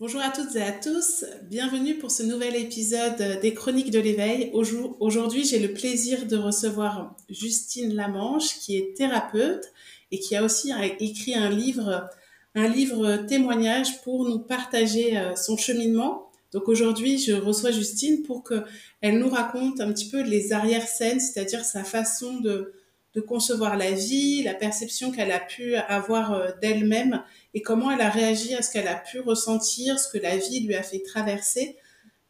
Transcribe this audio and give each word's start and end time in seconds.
Bonjour 0.00 0.20
à 0.20 0.30
toutes 0.30 0.56
et 0.56 0.62
à 0.62 0.72
tous, 0.72 1.24
bienvenue 1.44 1.96
pour 1.96 2.10
ce 2.10 2.24
nouvel 2.24 2.56
épisode 2.56 3.40
des 3.40 3.54
Chroniques 3.54 3.92
de 3.92 4.00
l'éveil. 4.00 4.50
Aujourd'hui, 4.52 5.44
j'ai 5.44 5.60
le 5.60 5.74
plaisir 5.74 6.26
de 6.26 6.36
recevoir 6.36 7.14
Justine 7.28 7.94
Lamanche, 7.94 8.58
qui 8.58 8.76
est 8.76 8.96
thérapeute 8.96 9.72
et 10.10 10.18
qui 10.18 10.34
a 10.34 10.42
aussi 10.42 10.72
écrit 10.98 11.34
un 11.34 11.50
livre, 11.50 12.08
un 12.56 12.66
livre 12.66 13.18
témoignage 13.28 14.02
pour 14.02 14.28
nous 14.28 14.40
partager 14.40 15.18
euh, 15.18 15.36
son 15.36 15.56
cheminement. 15.56 16.30
Donc 16.52 16.68
aujourd'hui, 16.68 17.18
je 17.18 17.34
reçois 17.34 17.70
Justine 17.70 18.22
pour 18.24 18.42
qu'elle 18.42 19.18
nous 19.18 19.28
raconte 19.28 19.80
un 19.80 19.92
petit 19.92 20.08
peu 20.08 20.22
les 20.22 20.52
arrière-scènes, 20.52 21.20
c'est-à-dire 21.20 21.64
sa 21.64 21.84
façon 21.84 22.40
de, 22.40 22.72
de 23.14 23.20
concevoir 23.20 23.76
la 23.76 23.90
vie, 23.90 24.42
la 24.42 24.54
perception 24.54 25.10
qu'elle 25.10 25.32
a 25.32 25.40
pu 25.40 25.74
avoir 25.74 26.32
euh, 26.32 26.50
d'elle-même 26.62 27.22
et 27.52 27.60
comment 27.60 27.90
elle 27.90 28.00
a 28.00 28.08
réagi 28.08 28.54
à 28.54 28.62
ce 28.62 28.72
qu'elle 28.72 28.88
a 28.88 28.94
pu 28.94 29.20
ressentir, 29.20 29.98
ce 29.98 30.10
que 30.10 30.18
la 30.18 30.36
vie 30.36 30.60
lui 30.60 30.74
a 30.74 30.82
fait 30.82 31.00
traverser 31.00 31.76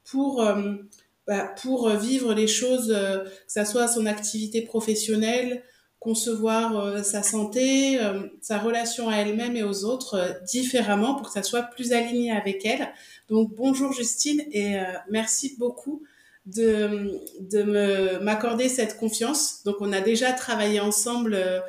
pour, 0.04 0.42
euh, 0.42 0.74
bah, 1.26 1.54
pour 1.62 1.88
vivre 1.90 2.34
les 2.34 2.48
choses, 2.48 2.90
euh, 2.90 3.24
que 3.24 3.30
ce 3.46 3.64
soit 3.64 3.86
son 3.86 4.06
activité 4.06 4.62
professionnelle, 4.62 5.62
concevoir 6.00 7.04
sa 7.04 7.22
santé, 7.22 7.96
sa 8.40 8.58
relation 8.58 9.08
à 9.08 9.18
elle-même 9.18 9.54
et 9.54 9.62
aux 9.62 9.84
autres 9.84 10.40
différemment 10.48 11.14
pour 11.14 11.28
que 11.28 11.32
ça 11.32 11.44
soit 11.44 11.62
plus 11.62 11.92
aligné 11.92 12.32
avec 12.32 12.66
elle. 12.66 12.92
Donc 13.28 13.54
bonjour 13.54 13.92
Justine 13.92 14.42
et 14.50 14.78
merci 15.08 15.54
beaucoup 15.60 16.02
de, 16.46 17.20
de 17.40 17.62
me 17.62 18.18
m'accorder 18.20 18.68
cette 18.68 18.96
confiance. 18.96 19.62
Donc 19.64 19.76
on 19.80 19.92
a 19.92 20.00
déjà 20.00 20.32
travaillé 20.32 20.80
ensemble 20.80 21.62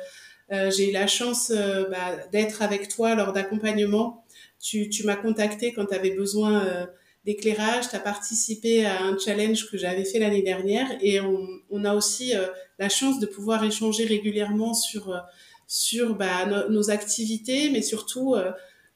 euh, 0.52 0.70
j'ai 0.70 0.90
eu 0.90 0.92
la 0.92 1.06
chance 1.06 1.50
euh, 1.54 1.84
bah, 1.88 2.16
d'être 2.32 2.62
avec 2.62 2.88
toi 2.88 3.14
lors 3.14 3.32
d'accompagnement. 3.32 4.24
Tu, 4.60 4.88
tu 4.88 5.04
m'as 5.04 5.16
contacté 5.16 5.72
quand 5.72 5.86
tu 5.86 5.94
avais 5.94 6.10
besoin 6.10 6.64
euh, 6.64 6.86
d'éclairage, 7.24 7.88
tu 7.88 7.96
as 7.96 8.00
participé 8.00 8.84
à 8.84 9.02
un 9.02 9.18
challenge 9.18 9.70
que 9.70 9.78
j'avais 9.78 10.04
fait 10.04 10.18
l'année 10.18 10.42
dernière 10.42 10.86
et 11.00 11.20
on, 11.20 11.46
on, 11.70 11.84
a 11.84 11.94
aussi 11.94 12.34
la 12.78 12.90
chance 12.90 13.18
de 13.18 13.24
pouvoir 13.24 13.64
échanger 13.64 14.04
régulièrement 14.04 14.74
sur, 14.74 15.18
sur 15.66 16.16
bah, 16.16 16.44
nos 16.68 16.90
activités, 16.90 17.70
mais 17.70 17.80
surtout 17.80 18.36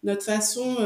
notre 0.03 0.23
façon 0.23 0.77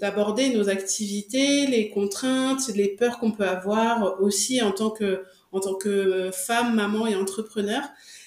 d'aborder 0.00 0.50
nos 0.50 0.68
activités, 0.68 1.66
les 1.66 1.90
contraintes, 1.90 2.68
les 2.74 2.88
peurs 2.88 3.18
qu'on 3.18 3.32
peut 3.32 3.46
avoir 3.46 4.20
aussi 4.20 4.60
en 4.60 4.72
tant 4.72 4.90
que, 4.90 5.22
en 5.52 5.60
tant 5.60 5.74
que 5.74 6.30
femme, 6.32 6.74
maman 6.74 7.06
et 7.06 7.16
entrepreneur. 7.16 7.82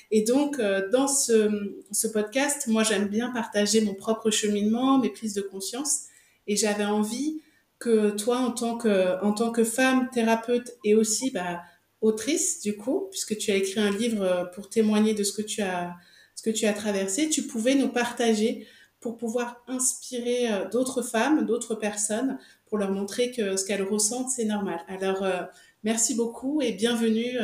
Et 0.09 0.23
donc, 0.23 0.59
euh, 0.59 0.89
dans 0.91 1.07
ce, 1.07 1.75
ce 1.91 2.07
podcast, 2.07 2.67
moi, 2.67 2.83
j'aime 2.83 3.07
bien 3.07 3.31
partager 3.31 3.81
mon 3.81 3.93
propre 3.93 4.31
cheminement, 4.31 4.99
mes 4.99 5.09
prises 5.09 5.33
de 5.33 5.41
conscience. 5.41 6.01
Et 6.47 6.55
j'avais 6.55 6.85
envie 6.85 7.41
que 7.79 8.11
toi, 8.11 8.37
en 8.37 8.51
tant 8.51 8.77
que, 8.77 9.21
en 9.23 9.33
tant 9.33 9.51
que 9.51 9.63
femme, 9.63 10.09
thérapeute 10.11 10.77
et 10.83 10.95
aussi 10.95 11.31
bah, 11.31 11.61
autrice, 12.01 12.61
du 12.61 12.75
coup, 12.75 13.07
puisque 13.11 13.37
tu 13.37 13.51
as 13.51 13.55
écrit 13.55 13.79
un 13.79 13.91
livre 13.91 14.51
pour 14.55 14.69
témoigner 14.69 15.13
de 15.13 15.23
ce 15.23 15.33
que 15.33 15.41
tu 15.41 15.61
as, 15.61 15.93
ce 16.35 16.43
que 16.43 16.49
tu 16.49 16.65
as 16.65 16.73
traversé, 16.73 17.29
tu 17.29 17.43
pouvais 17.43 17.75
nous 17.75 17.89
partager 17.89 18.67
pour 19.03 19.17
pouvoir 19.17 19.61
inspirer 19.67 20.51
euh, 20.51 20.67
d'autres 20.69 21.03
femmes, 21.03 21.45
d'autres 21.45 21.75
personnes, 21.75 22.39
pour 22.65 22.79
leur 22.79 22.89
montrer 22.89 23.31
que 23.31 23.55
ce 23.55 23.65
qu'elles 23.65 23.83
ressentent, 23.83 24.31
c'est 24.31 24.45
normal. 24.45 24.79
Alors, 24.87 25.23
euh, 25.23 25.43
merci 25.83 26.15
beaucoup 26.15 26.61
et 26.61 26.71
bienvenue 26.71 27.37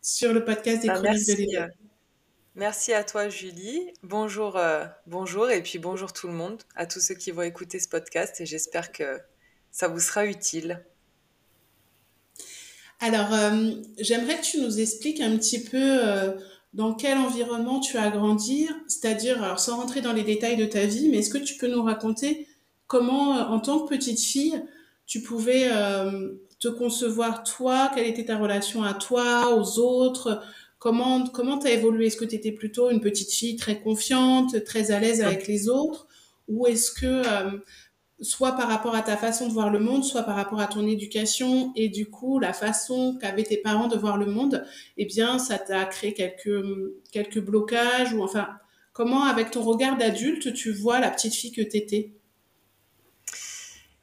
sur 0.00 0.32
le 0.32 0.44
podcast 0.44 0.82
des 0.82 0.88
bah, 0.88 0.94
Chroniques 0.94 1.28
de 1.28 1.34
l'éveil. 1.34 1.68
Merci 2.54 2.92
à 2.92 3.02
toi, 3.02 3.30
Julie. 3.30 3.80
Bonjour, 4.02 4.58
euh, 4.58 4.84
bonjour, 5.06 5.50
et 5.50 5.62
puis 5.62 5.78
bonjour 5.78 6.12
tout 6.12 6.26
le 6.26 6.34
monde, 6.34 6.62
à 6.76 6.84
tous 6.84 7.00
ceux 7.00 7.14
qui 7.14 7.30
vont 7.30 7.42
écouter 7.42 7.78
ce 7.78 7.88
podcast, 7.88 8.42
et 8.42 8.46
j'espère 8.46 8.92
que 8.92 9.20
ça 9.70 9.88
vous 9.88 10.00
sera 10.00 10.26
utile. 10.26 10.84
Alors, 13.00 13.32
euh, 13.32 13.72
j'aimerais 13.98 14.36
que 14.36 14.44
tu 14.44 14.60
nous 14.60 14.80
expliques 14.80 15.22
un 15.22 15.38
petit 15.38 15.64
peu 15.64 15.78
euh, 15.80 16.32
dans 16.72 16.94
quel 16.94 17.18
environnement 17.18 17.80
tu 17.80 17.98
as 17.98 18.10
grandi, 18.10 18.68
c'est-à-dire, 18.88 19.42
alors 19.42 19.60
sans 19.60 19.76
rentrer 19.76 20.00
dans 20.00 20.12
les 20.12 20.22
détails 20.22 20.56
de 20.56 20.64
ta 20.64 20.86
vie, 20.86 21.08
mais 21.08 21.18
est-ce 21.18 21.30
que 21.30 21.38
tu 21.38 21.56
peux 21.56 21.68
nous 21.68 21.82
raconter 21.82 22.46
comment, 22.86 23.32
en 23.32 23.60
tant 23.60 23.80
que 23.80 23.88
petite 23.88 24.20
fille, 24.20 24.62
tu 25.06 25.20
pouvais 25.20 25.68
te 26.58 26.68
concevoir 26.68 27.42
toi, 27.42 27.90
quelle 27.94 28.06
était 28.06 28.24
ta 28.24 28.38
relation 28.38 28.82
à 28.82 28.94
toi, 28.94 29.54
aux 29.54 29.78
autres, 29.78 30.42
Comment 30.82 31.28
comment 31.28 31.58
t'as 31.58 31.70
évolué? 31.70 32.08
Est-ce 32.08 32.16
que 32.16 32.24
tu 32.24 32.34
étais 32.34 32.50
plutôt 32.50 32.90
une 32.90 33.00
petite 33.00 33.30
fille 33.30 33.54
très 33.54 33.80
confiante, 33.80 34.64
très 34.64 34.90
à 34.90 34.98
l'aise 34.98 35.22
avec 35.22 35.46
les 35.46 35.68
autres, 35.68 36.08
ou 36.48 36.66
est-ce 36.66 36.90
que 36.90 37.06
euh, 37.06 37.52
soit 38.22 38.52
par 38.52 38.68
rapport 38.68 38.94
à 38.94 39.02
ta 39.02 39.16
façon 39.16 39.48
de 39.48 39.52
voir 39.52 39.70
le 39.70 39.80
monde, 39.80 40.04
soit 40.04 40.22
par 40.22 40.36
rapport 40.36 40.60
à 40.60 40.66
ton 40.66 40.86
éducation 40.86 41.72
et 41.76 41.88
du 41.88 42.06
coup 42.06 42.38
la 42.38 42.52
façon 42.52 43.18
qu'avaient 43.20 43.42
tes 43.42 43.56
parents 43.56 43.88
de 43.88 43.96
voir 43.96 44.16
le 44.16 44.26
monde, 44.26 44.64
eh 44.96 45.04
bien 45.04 45.38
ça 45.38 45.58
t'a 45.58 45.84
créé 45.84 46.14
quelques 46.14 46.64
quelques 47.10 47.40
blocages 47.40 48.14
ou 48.14 48.22
enfin 48.22 48.48
comment 48.92 49.24
avec 49.24 49.50
ton 49.50 49.62
regard 49.62 49.98
d'adulte 49.98 50.54
tu 50.54 50.72
vois 50.72 51.00
la 51.00 51.10
petite 51.10 51.34
fille 51.34 51.52
que 51.52 51.62
t'étais? 51.62 52.12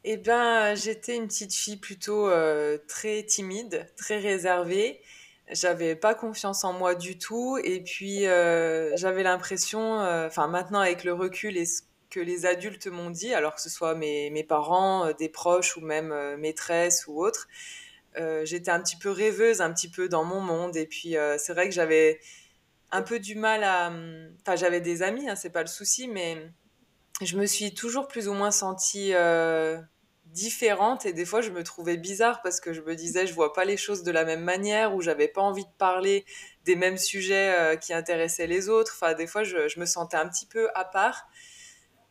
Eh 0.04 0.18
bien 0.18 0.76
j'étais 0.76 1.16
une 1.16 1.28
petite 1.28 1.54
fille 1.54 1.78
plutôt 1.78 2.30
euh, 2.30 2.78
très 2.88 3.24
timide, 3.24 3.88
très 3.98 4.20
réservée. 4.20 5.02
J'avais 5.52 5.96
pas 5.96 6.14
confiance 6.14 6.64
en 6.64 6.74
moi 6.74 6.94
du 6.96 7.18
tout 7.18 7.58
et 7.64 7.82
puis 7.82 8.28
euh, 8.28 8.96
j'avais 8.98 9.24
l'impression 9.24 10.00
euh, 10.02 10.28
enfin 10.28 10.48
maintenant 10.48 10.80
avec 10.80 11.04
le 11.04 11.14
recul 11.14 11.58
et 11.58 11.66
ce 11.66 11.82
que 12.10 12.20
les 12.20 12.46
adultes 12.46 12.88
m'ont 12.88 13.10
dit 13.10 13.34
alors 13.34 13.56
que 13.56 13.62
ce 13.62 13.70
soit 13.70 13.96
mes, 13.96 14.44
parents 14.44 15.08
euh, 15.08 15.14
des 15.14 15.30
proches 15.30 15.78
ou 15.78 15.82
même 15.82 16.14
maîtresses 16.38 17.08
ou 17.08 17.24
autres 17.24 17.48
j'étais 18.44 18.72
un 18.72 18.82
petit 18.82 18.98
peu 18.98 19.10
rêveuse 19.10 19.62
un 19.62 19.72
petit 19.72 19.90
peu 19.90 20.10
dans 20.10 20.26
mon 20.26 20.42
monde. 20.42 20.76
Et 20.76 20.86
puis 20.86 21.16
c'est 21.38 21.54
vrai 21.54 21.70
que 21.70 21.74
j'avais 21.74 22.20
un 22.92 23.02
peu 23.02 23.20
du 23.20 23.36
mal 23.36 23.64
à 23.64 23.94
enfin 24.42 24.58
j'avais 24.58 24.82
des 24.82 25.04
amis 25.04 25.30
hein, 25.30 25.38
c'est 25.38 25.52
pas 25.52 25.62
le 25.62 25.68
souci 25.68 26.10
mais 26.10 26.52
je 27.22 27.38
me 27.38 27.46
suis 27.46 27.74
toujours 27.74 28.10
plus 28.10 28.28
ou 28.28 28.34
moins 28.34 28.52
sentie 28.52 29.14
différente. 30.32 31.06
Et 31.06 31.14
des 31.14 31.26
fois 31.26 31.42
je 31.42 31.50
me 31.50 31.64
trouvais 31.64 31.98
bizarre 31.98 32.42
parce 32.42 32.60
que 32.60 32.74
je 32.74 32.82
me 32.82 32.96
disais 32.96 33.28
je 33.28 33.34
vois 33.34 33.54
pas 33.54 33.66
les 33.66 33.78
choses 33.78 34.04
de 34.04 34.12
la 34.12 34.26
même 34.26 34.44
manière 34.44 34.96
ou 34.96 35.02
j'avais 35.02 35.28
pas 35.28 35.42
envie 35.42 35.66
de 35.66 35.72
parler 35.78 36.26
des 36.66 36.76
mêmes 36.76 36.98
sujets 36.98 37.54
euh, 37.54 37.76
qui 37.76 37.94
intéressaient 37.94 38.48
les 38.48 38.70
autres. 38.70 38.94
Enfin 38.96 39.14
des 39.14 39.28
fois 39.28 39.44
je, 39.44 39.80
me 39.80 39.86
sentais 39.86 40.18
un 40.18 40.28
petit 40.28 40.46
peu 40.46 40.70
à 40.76 40.86
part 40.86 41.28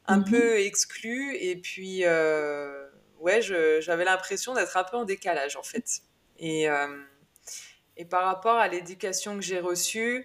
un 0.09 0.19
mhm. 0.19 0.25
peu 0.25 0.59
exclue 0.59 1.37
et 1.37 1.57
puis 1.57 2.05
euh, 2.05 2.89
ouais 3.21 3.41
j'avais 3.43 4.05
l'impression 4.05 4.55
d'être 4.55 4.77
un 4.77 4.85
peu 4.85 4.97
en 4.97 5.05
décalage 5.05 5.57
en 5.57 5.63
fait 5.63 6.01
et, 6.39 6.69
euh, 6.69 6.99
et 7.97 8.07
par 8.07 8.25
rapport 8.25 8.57
à 8.57 8.69
l'éducation 8.69 9.37
que 9.37 9.43
j'ai 9.43 9.61
reçue 9.61 10.25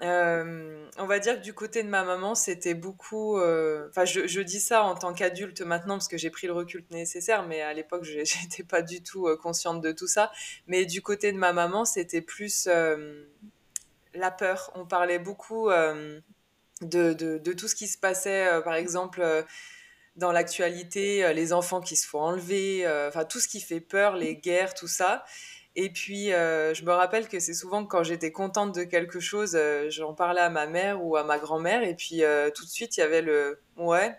euh, 0.00 0.88
on 0.96 1.06
va 1.06 1.18
dire 1.18 1.38
que 1.38 1.42
du 1.42 1.52
côté 1.52 1.82
de 1.82 1.88
ma 1.88 2.04
maman, 2.04 2.36
c'était 2.36 2.74
beaucoup. 2.74 3.36
Enfin, 3.36 4.04
je, 4.04 4.28
je, 4.28 4.40
dis 4.40 4.60
ça 4.60 4.84
en 4.84 4.94
tant 4.94 5.12
qu'adulte 5.12 5.60
maintenant 5.62 5.94
parce 5.94 6.06
que 6.06 6.16
j'ai 6.16 6.30
pris 6.30 6.46
le 6.46 6.52
recul 6.52 6.84
nécessaire, 6.92 7.44
mais 7.48 7.62
à 7.62 7.72
l'époque, 7.72 8.04
j'étais 8.22 8.62
pas 8.62 8.80
du 8.80 9.02
tout 9.02 9.26
consciente 9.42 9.80
de 9.80 9.90
tout 9.90 10.06
ça. 10.06 10.30
Mais 10.68 10.86
du 10.86 11.02
côté 11.02 11.32
de 11.32 11.36
ma 11.36 11.52
maman, 11.52 11.84
c'était 11.84 12.20
plus 12.20 12.68
la 14.14 14.30
peur. 14.30 14.70
On 14.76 14.86
parlait 14.86 15.18
beaucoup 15.18 15.68
de, 16.82 17.12
de, 17.12 17.38
de, 17.38 17.52
tout 17.52 17.68
ce 17.68 17.74
qui 17.74 17.88
se 17.88 17.98
passait, 17.98 18.60
par 18.64 18.74
exemple 18.74 19.44
dans 20.16 20.32
l'actualité, 20.32 21.32
les 21.32 21.52
enfants 21.52 21.80
qui 21.80 21.94
se 21.94 22.06
font 22.06 22.20
enlever, 22.20 22.84
enfin 23.06 23.24
tout 23.24 23.40
ce 23.40 23.48
qui 23.48 23.60
fait 23.60 23.80
peur, 23.80 24.16
les 24.16 24.36
guerres, 24.36 24.74
tout 24.74 24.88
ça. 24.88 25.24
Et 25.80 25.90
puis, 25.90 26.32
euh, 26.32 26.74
je 26.74 26.84
me 26.84 26.90
rappelle 26.90 27.28
que 27.28 27.38
c'est 27.38 27.54
souvent 27.54 27.86
quand 27.86 28.02
j'étais 28.02 28.32
contente 28.32 28.74
de 28.74 28.82
quelque 28.82 29.20
chose, 29.20 29.54
euh, 29.54 29.88
j'en 29.90 30.12
parlais 30.12 30.40
à 30.40 30.50
ma 30.50 30.66
mère 30.66 31.04
ou 31.04 31.16
à 31.16 31.22
ma 31.22 31.38
grand-mère. 31.38 31.84
Et 31.84 31.94
puis, 31.94 32.24
euh, 32.24 32.50
tout 32.50 32.64
de 32.64 32.68
suite, 32.68 32.96
il 32.96 33.00
y 33.00 33.02
avait 33.04 33.22
le 33.22 33.60
Ouais, 33.76 34.12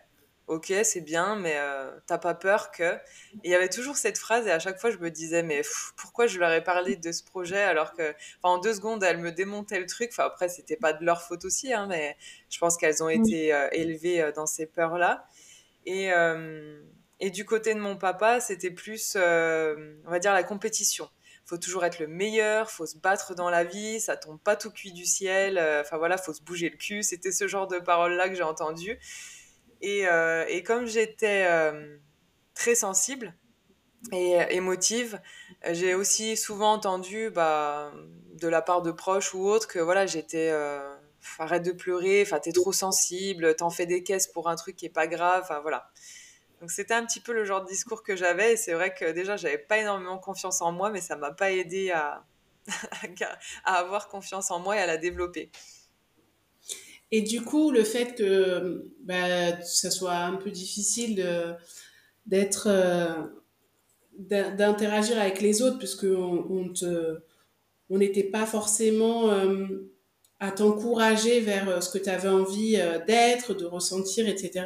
ok, 0.49 0.73
c'est 0.83 1.01
bien, 1.01 1.35
mais 1.35 1.57
t'as 2.05 2.17
pas 2.17 2.33
peur 2.35 2.71
que. 2.71 2.83
Et 2.94 3.00
il 3.45 3.51
y 3.51 3.56
avait 3.56 3.69
toujours 3.69 3.95
cette 3.95 4.18
phrase, 4.18 4.47
et 4.47 4.51
à 4.51 4.59
chaque 4.59 4.79
fois, 4.79 4.91
je 4.91 4.97
me 4.97 5.09
disais 5.09 5.44
Mais 5.44 5.62
pourquoi 5.95 6.27
je 6.27 6.39
leur 6.39 6.51
ai 6.51 6.63
parlé 6.63 6.97
de 6.97 7.12
ce 7.12 7.24
projet 7.24 7.62
alors 7.62 7.94
que, 7.94 8.13
en 8.44 8.57
deux 8.57 8.74
secondes, 8.74 9.03
elles 9.03 9.19
me 9.19 9.31
démontaient 9.31 9.79
le 9.79 9.85
truc. 9.85 10.09
Enfin, 10.12 10.25
après, 10.25 10.50
c'était 10.50 10.77
pas 10.77 10.94
de 10.94 11.06
leur 11.06 11.21
faute 11.21 11.45
aussi, 11.45 11.74
hein, 11.74 11.88
mais 11.88 12.18
je 12.50 12.59
pense 12.59 12.77
qu'elles 12.77 13.01
ont 13.01 13.09
été 13.09 13.56
élevées 13.71 14.31
dans 14.35 14.45
ces 14.45 14.65
peurs-là. 14.65 15.25
Et. 15.85 16.09
et 17.21 17.29
du 17.31 17.45
côté 17.45 17.74
de 17.74 17.79
mon 17.79 17.97
papa, 17.97 18.41
c'était 18.41 18.71
plus, 18.71 19.15
on 19.15 20.09
va 20.12 20.19
dire, 20.19 20.33
la 20.33 20.44
compétition 20.44 21.09
faut 21.50 21.57
toujours 21.57 21.83
être 21.83 22.00
le 22.00 22.07
meilleur, 22.07 22.69
faut 22.69 22.85
se 22.85 22.95
battre 22.97 23.33
dans 23.33 23.50
la 23.50 23.63
vie, 23.63 24.00
ça 24.00 24.15
tombe 24.15 24.39
pas 24.39 24.56
tout 24.56 24.69
cuit 24.69 24.91
du 24.91 25.06
ciel, 25.06 25.57
euh, 25.57 25.81
enfin 25.81 25.97
voilà, 25.97 26.18
faut 26.18 26.31
se 26.31 26.44
bouger 26.44 26.69
le 26.69 26.77
cul. 26.77 27.01
C'était 27.01 27.31
ce 27.31 27.47
genre 27.47 27.68
de 27.68 27.79
paroles-là 27.79 28.29
que 28.29 28.35
j'ai 28.35 28.44
entendu. 28.44 29.00
Et, 29.81 30.07
euh, 30.07 30.45
et 30.47 30.63
comme 30.63 30.85
j'étais 30.85 31.45
euh, 31.47 31.97
très 32.53 32.75
sensible 32.75 33.33
et 34.11 34.37
émotive, 34.51 35.19
j'ai 35.71 35.93
aussi 35.93 36.37
souvent 36.37 36.73
entendu 36.73 37.29
bah, 37.29 37.91
de 38.33 38.47
la 38.47 38.61
part 38.61 38.81
de 38.81 38.91
proches 38.91 39.33
ou 39.33 39.45
autres 39.47 39.67
que 39.67 39.79
voilà, 39.79 40.05
j'étais 40.05 40.51
arrête 41.37 41.63
de 41.63 41.71
pleurer, 41.71 42.21
enfin 42.25 42.39
t'es 42.39 42.51
trop 42.51 42.71
sensible, 42.71 43.55
t'en 43.55 43.69
fais 43.69 43.85
des 43.85 44.03
caisses 44.03 44.27
pour 44.27 44.49
un 44.49 44.55
truc 44.55 44.75
qui 44.75 44.85
est 44.85 44.89
pas 44.89 45.07
grave, 45.07 45.43
enfin 45.43 45.59
voilà. 45.59 45.89
Donc 46.61 46.71
c'était 46.71 46.93
un 46.93 47.05
petit 47.05 47.21
peu 47.21 47.33
le 47.33 47.45
genre 47.45 47.63
de 47.63 47.67
discours 47.67 48.03
que 48.03 48.15
j'avais 48.15 48.53
et 48.53 48.57
c'est 48.57 48.73
vrai 48.73 48.93
que 48.93 49.11
déjà 49.11 49.37
j'avais 49.37 49.57
pas 49.57 49.77
énormément 49.77 50.17
confiance 50.17 50.61
en 50.61 50.71
moi 50.73 50.89
mais 50.89 50.99
ça 50.99 51.15
m'a 51.15 51.31
pas 51.31 51.51
aidé 51.51 51.91
à 51.91 52.25
avoir 53.63 54.09
confiance 54.09 54.51
en 54.51 54.59
moi 54.59 54.75
et 54.75 54.79
à 54.79 54.85
la 54.85 54.97
développer. 54.97 55.51
Et 57.11 57.21
du 57.21 57.41
coup, 57.41 57.71
le 57.71 57.83
fait 57.83 58.15
que 58.15 58.91
bah, 59.03 59.61
ça 59.63 59.89
soit 59.89 60.15
un 60.15 60.35
peu 60.35 60.51
difficile 60.51 61.15
d'être, 62.29 62.67
euh, 62.67 63.13
d'interagir 64.19 65.19
avec 65.19 65.41
les 65.41 65.61
autres, 65.61 65.79
puisque 65.79 66.06
on, 66.06 66.71
on 67.89 67.97
n'était 67.97 68.23
pas 68.23 68.45
forcément 68.45 69.31
euh, 69.31 69.91
à 70.39 70.51
t'encourager 70.51 71.39
vers 71.39 71.67
euh, 71.67 71.81
ce 71.81 71.89
que 71.89 71.97
tu 71.97 72.09
avais 72.09 72.29
envie 72.29 72.77
d'être, 73.07 73.55
de 73.55 73.65
ressentir, 73.65 74.27
etc. 74.27 74.65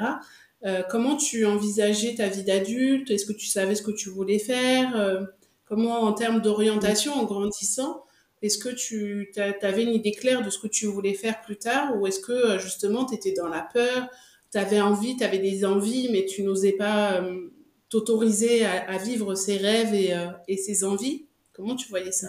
comment 0.90 1.16
tu 1.16 1.46
envisageais 1.46 2.16
ta 2.16 2.28
vie 2.28 2.44
d'adulte? 2.44 3.10
Est-ce 3.10 3.26
que 3.26 3.34
tu 3.34 3.48
savais 3.48 3.76
ce 3.76 3.82
que 3.82 3.92
tu 3.92 4.10
voulais 4.10 4.40
faire? 4.40 5.28
Comment, 5.66 6.02
en 6.02 6.14
termes 6.14 6.42
d'orientation, 6.42 7.14
en 7.14 7.26
grandissant, 7.26 8.04
est-ce 8.44 8.58
que 8.58 8.70
tu 8.70 9.32
avais 9.62 9.84
une 9.84 9.94
idée 9.94 10.12
claire 10.12 10.44
de 10.44 10.50
ce 10.50 10.60
que 10.60 10.68
tu 10.68 10.86
voulais 10.86 11.14
faire 11.14 11.42
plus 11.42 11.56
tard 11.56 11.96
ou 11.98 12.06
est-ce 12.06 12.20
que 12.20 12.34
euh, 12.34 12.60
justement 12.60 13.06
tu 13.06 13.16
étais 13.16 13.32
dans 13.32 13.48
la 13.48 13.62
peur, 13.62 14.10
tu 14.52 14.58
avais 14.58 14.82
envie, 14.82 15.16
tu 15.16 15.24
avais 15.24 15.40
des 15.40 15.64
envies 15.64 16.10
mais 16.12 16.26
tu 16.26 16.44
n'osais 16.44 16.74
pas 16.74 17.22
euh, 17.22 17.50
t'autoriser 17.90 18.66
à, 18.66 18.98
vivre 18.98 19.34
ses 19.36 19.58
rêves 19.58 19.94
et, 19.94 20.14
euh, 20.14 20.28
ses 20.58 20.84
envies? 20.84 21.26
Comment 21.54 21.76
tu 21.76 21.88
voyais 21.88 22.12
ça? 22.12 22.28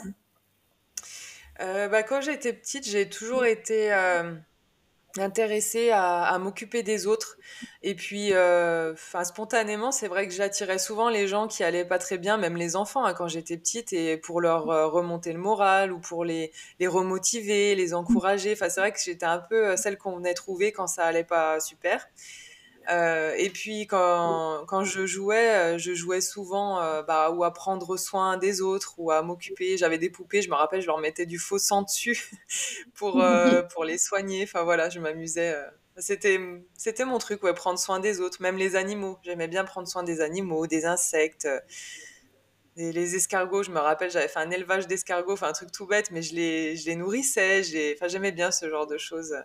Bah, 1.59 2.03
Quand 2.05 2.21
j'étais 2.21 2.53
petite, 2.53 2.89
j'ai 2.89 3.09
toujours 3.09 3.45
été 3.45 3.91
intéressée 5.19 5.91
à, 5.91 6.37
m'occuper 6.39 6.83
des 6.83 7.07
autres. 7.07 7.39
Et 7.83 7.95
puis, 7.95 8.33
euh, 8.33 8.95
spontanément, 9.25 9.93
c'est 9.93 10.09
vrai 10.09 10.27
que 10.27 10.35
j'attirais 10.35 10.79
souvent 10.79 11.09
les 11.09 11.29
gens 11.29 11.47
qui 11.47 11.63
allaient 11.63 11.85
pas 11.85 11.99
très 11.99 12.19
bien, 12.19 12.37
même 12.37 12.57
les 12.57 12.77
enfants, 12.77 13.05
hein, 13.05 13.15
quand 13.15 13.29
j'étais 13.29 13.57
petite, 13.57 13.93
et 13.93 14.17
pour 14.17 14.41
leur 14.41 14.71
euh, 14.71 14.89
remonter 14.89 15.33
le 15.33 15.39
moral 15.39 15.93
ou 15.93 15.99
pour 15.99 16.25
les, 16.25 16.53
les 16.81 16.87
remotiver, 16.87 17.75
les 17.75 17.95
encourager. 17.95 18.53
Enfin, 18.53 18.69
c'est 18.69 18.81
vrai 18.81 18.93
que 18.93 18.99
j'étais 19.05 19.27
un 19.27 19.39
peu 19.39 19.69
euh, 19.69 19.77
celle 19.77 19.99
qu'on 19.99 20.17
venait 20.17 20.35
trouver 20.35 20.73
quand 20.73 20.87
ça 20.87 21.05
allait 21.05 21.25
pas 21.25 21.61
super. 21.61 22.07
Euh, 22.91 23.35
et 23.39 23.51
puis 23.51 23.87
quand, 23.87 24.65
quand 24.67 24.85
je 24.85 25.07
jouais, 25.07 25.55
euh, 25.55 25.79
je 25.79 25.95
jouais 25.95 26.21
souvent 26.21 26.81
euh, 26.81 27.03
bah, 27.03 27.31
ou 27.31 27.45
à 27.45 27.53
prendre 27.53 27.97
soin 27.97 28.37
des 28.37 28.61
autres 28.61 28.95
ou 28.99 29.11
à 29.11 29.23
m'occuper. 29.23 29.77
J'avais 29.77 29.99
des 29.99 30.11
poupées, 30.11 30.43
je 30.43 30.51
me 30.51 30.55
rappelle, 30.55 30.83
je 30.83 30.87
leur 30.87 30.99
mettais 30.99 31.27
du 31.27 31.39
faux 31.39 31.59
sang 31.59 31.83
dessus 31.83 32.31
pour, 32.95 33.23
pour 33.73 33.85
les 33.85 33.99
soigner. 33.99 34.43
Enfin 34.45 34.63
voilà, 34.65 34.91
je 34.91 35.01
m'amusais. 35.01 35.57
C'était, 35.97 36.41
c'était 36.77 37.05
mon 37.05 37.19
truc, 37.19 37.43
ouais, 37.45 37.55
prendre 37.55 37.79
soin 37.79 38.01
des 38.01 38.21
autres, 38.21 38.43
même 38.43 38.57
les 38.57 38.77
animaux. 38.77 39.19
J'aimais 39.23 39.49
bien 39.49 39.65
prendre 39.65 39.89
soin 39.89 40.03
des 40.03 40.21
animaux, 40.21 40.67
des 40.67 40.87
insectes. 40.87 41.49
Et 42.77 42.91
les 42.91 43.15
escargots, 43.15 43.63
je 43.63 43.71
me 43.71 43.79
rappelle, 43.79 44.11
j'avais 44.11 44.27
fait 44.27 44.41
un 44.41 44.51
élevage 44.51 44.89
d'escargots, 44.89 45.35
enfin 45.35 45.49
un 45.49 45.53
truc 45.53 45.71
tout 45.71 45.87
bête, 45.87 46.11
mais 46.11 46.23
je 46.23 46.35
les, 46.35 46.77
je 46.77 46.87
les 46.87 46.97
nourrissais. 46.97 47.63
Enfin, 47.95 48.09
j'aimais 48.09 48.33
bien 48.33 48.51
ce 48.51 48.69
genre 48.69 48.89
de 48.89 48.99
choses. 48.99 49.37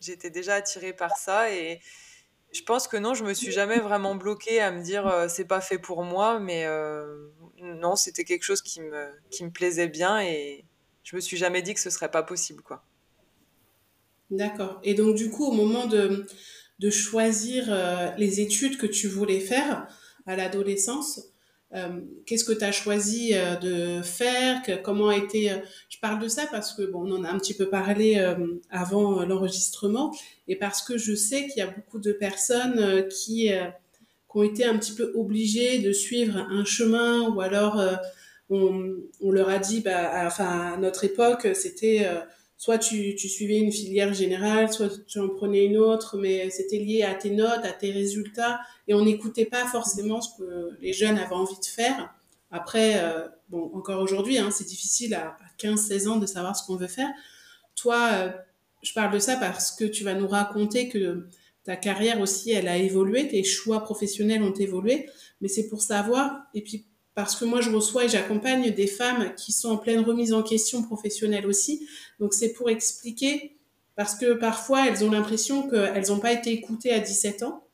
J'étais 0.00 0.30
déjà 0.30 0.54
attirée 0.54 0.92
par 0.92 1.16
ça 1.16 1.52
et, 1.52 1.80
je 2.52 2.62
pense 2.62 2.88
que 2.88 2.96
non, 2.96 3.14
je 3.14 3.24
me 3.24 3.34
suis 3.34 3.52
jamais 3.52 3.78
vraiment 3.78 4.14
bloquée 4.14 4.60
à 4.60 4.72
me 4.72 4.82
dire 4.82 5.06
euh, 5.06 5.28
c'est 5.28 5.44
pas 5.44 5.60
fait 5.60 5.78
pour 5.78 6.02
moi, 6.02 6.40
mais 6.40 6.64
euh, 6.66 7.28
non, 7.60 7.96
c'était 7.96 8.24
quelque 8.24 8.42
chose 8.42 8.62
qui 8.62 8.80
me, 8.80 9.08
qui 9.30 9.44
me 9.44 9.50
plaisait 9.50 9.88
bien 9.88 10.20
et 10.20 10.64
je 11.04 11.16
me 11.16 11.20
suis 11.20 11.36
jamais 11.36 11.62
dit 11.62 11.74
que 11.74 11.80
ce 11.80 11.90
serait 11.90 12.10
pas 12.10 12.22
possible, 12.22 12.62
quoi. 12.62 12.84
D'accord. 14.30 14.80
Et 14.84 14.94
donc, 14.94 15.16
du 15.16 15.30
coup, 15.30 15.44
au 15.46 15.52
moment 15.52 15.86
de, 15.86 16.26
de 16.78 16.90
choisir 16.90 17.66
euh, 17.68 18.10
les 18.16 18.40
études 18.40 18.78
que 18.78 18.86
tu 18.86 19.08
voulais 19.08 19.40
faire 19.40 19.88
à 20.26 20.36
l'adolescence, 20.36 21.32
euh, 21.72 22.00
qu'est-ce 22.26 22.44
que 22.44 22.52
tu 22.52 22.64
as 22.64 22.72
choisi 22.72 23.30
euh, 23.32 23.54
de 23.56 24.02
faire? 24.02 24.60
Comment 24.82 25.08
a 25.08 25.16
été 25.16 25.52
euh, 25.52 25.58
Je 25.88 25.98
parle 26.00 26.20
de 26.20 26.26
ça 26.26 26.46
parce 26.50 26.74
que 26.74 26.82
bon, 26.82 27.08
on 27.08 27.16
en 27.18 27.24
a 27.24 27.30
un 27.30 27.38
petit 27.38 27.54
peu 27.54 27.68
parlé 27.68 28.20
avant 28.70 29.24
l'enregistrement 29.24 30.12
et 30.48 30.56
parce 30.56 30.82
que 30.82 30.98
je 30.98 31.14
sais 31.14 31.46
qu'il 31.46 31.58
y 31.58 31.62
a 31.62 31.68
beaucoup 31.68 31.98
de 31.98 32.12
personnes 32.12 33.06
qui, 33.08 33.48
qui, 33.48 33.52
ont 34.34 34.42
été 34.42 34.64
un 34.64 34.76
petit 34.78 34.94
peu 34.94 35.12
obligées 35.14 35.78
de 35.78 35.92
suivre 35.92 36.36
un 36.36 36.64
chemin 36.64 37.28
ou 37.28 37.40
alors 37.40 37.80
on, 38.48 38.96
on, 39.20 39.30
leur 39.30 39.48
a 39.48 39.58
dit, 39.58 39.80
bah, 39.80 40.26
enfin 40.26 40.72
à 40.74 40.76
notre 40.76 41.04
époque, 41.04 41.48
c'était 41.54 42.06
soit 42.60 42.76
tu, 42.76 43.14
tu, 43.14 43.26
suivais 43.26 43.56
une 43.56 43.72
filière 43.72 44.12
générale, 44.12 44.70
soit 44.70 44.90
tu 45.06 45.18
en 45.18 45.30
prenais 45.30 45.64
une 45.64 45.78
autre, 45.78 46.18
mais 46.18 46.50
c'était 46.50 46.76
lié 46.76 47.02
à 47.02 47.14
tes 47.14 47.30
notes, 47.30 47.64
à 47.64 47.72
tes 47.72 47.90
résultats, 47.90 48.60
et 48.86 48.92
on 48.92 49.02
n'écoutait 49.02 49.46
pas 49.46 49.64
forcément 49.64 50.20
ce 50.20 50.36
que 50.36 50.76
les 50.78 50.92
jeunes 50.92 51.16
avaient 51.16 51.34
envie 51.34 51.58
de 51.58 51.64
faire. 51.64 52.14
Après, 52.50 53.02
euh, 53.02 53.26
bon, 53.48 53.70
encore 53.72 54.02
aujourd'hui, 54.02 54.36
hein, 54.36 54.50
c'est 54.50 54.66
difficile 54.66 55.14
à, 55.14 55.38
15-16 55.58 56.08
ans 56.08 56.16
de 56.16 56.26
savoir 56.26 56.54
ce 56.54 56.66
qu'on 56.66 56.76
veut 56.76 56.86
faire. 56.86 57.08
Toi, 57.76 58.10
euh, 58.12 58.30
je 58.82 58.92
parle 58.92 59.14
de 59.14 59.20
ça 59.20 59.36
parce 59.36 59.72
que 59.72 59.86
tu 59.86 60.04
vas 60.04 60.12
nous 60.12 60.28
raconter 60.28 60.90
que 60.90 61.28
ta 61.64 61.76
carrière 61.76 62.20
aussi, 62.20 62.50
elle 62.50 62.68
a 62.68 62.76
évolué, 62.76 63.26
tes 63.26 63.42
choix 63.42 63.80
professionnels 63.84 64.42
ont 64.42 64.52
évolué, 64.52 65.08
mais 65.40 65.48
c'est 65.48 65.66
pour 65.68 65.80
savoir, 65.80 66.42
et 66.52 66.60
puis 66.60 66.84
parce 67.14 67.36
que 67.36 67.44
moi 67.44 67.60
je 67.60 67.70
reçois 67.70 68.04
et 68.04 68.08
j'accompagne 68.08 68.70
des 68.70 68.86
femmes 68.86 69.34
qui 69.34 69.52
sont 69.52 69.70
en 69.70 69.76
pleine 69.76 70.00
remise 70.00 70.32
en 70.32 70.42
question 70.42 70.82
professionnelle 70.82 71.46
aussi. 71.46 71.86
Donc 72.20 72.34
c'est 72.34 72.52
pour 72.52 72.70
expliquer, 72.70 73.56
parce 73.96 74.14
que 74.14 74.34
parfois 74.34 74.86
elles 74.86 75.04
ont 75.04 75.10
l'impression 75.10 75.68
qu'elles 75.68 76.08
n'ont 76.08 76.20
pas 76.20 76.32
été 76.32 76.52
écoutées 76.52 76.92
à 76.92 77.00
17 77.00 77.42
ans. 77.42 77.64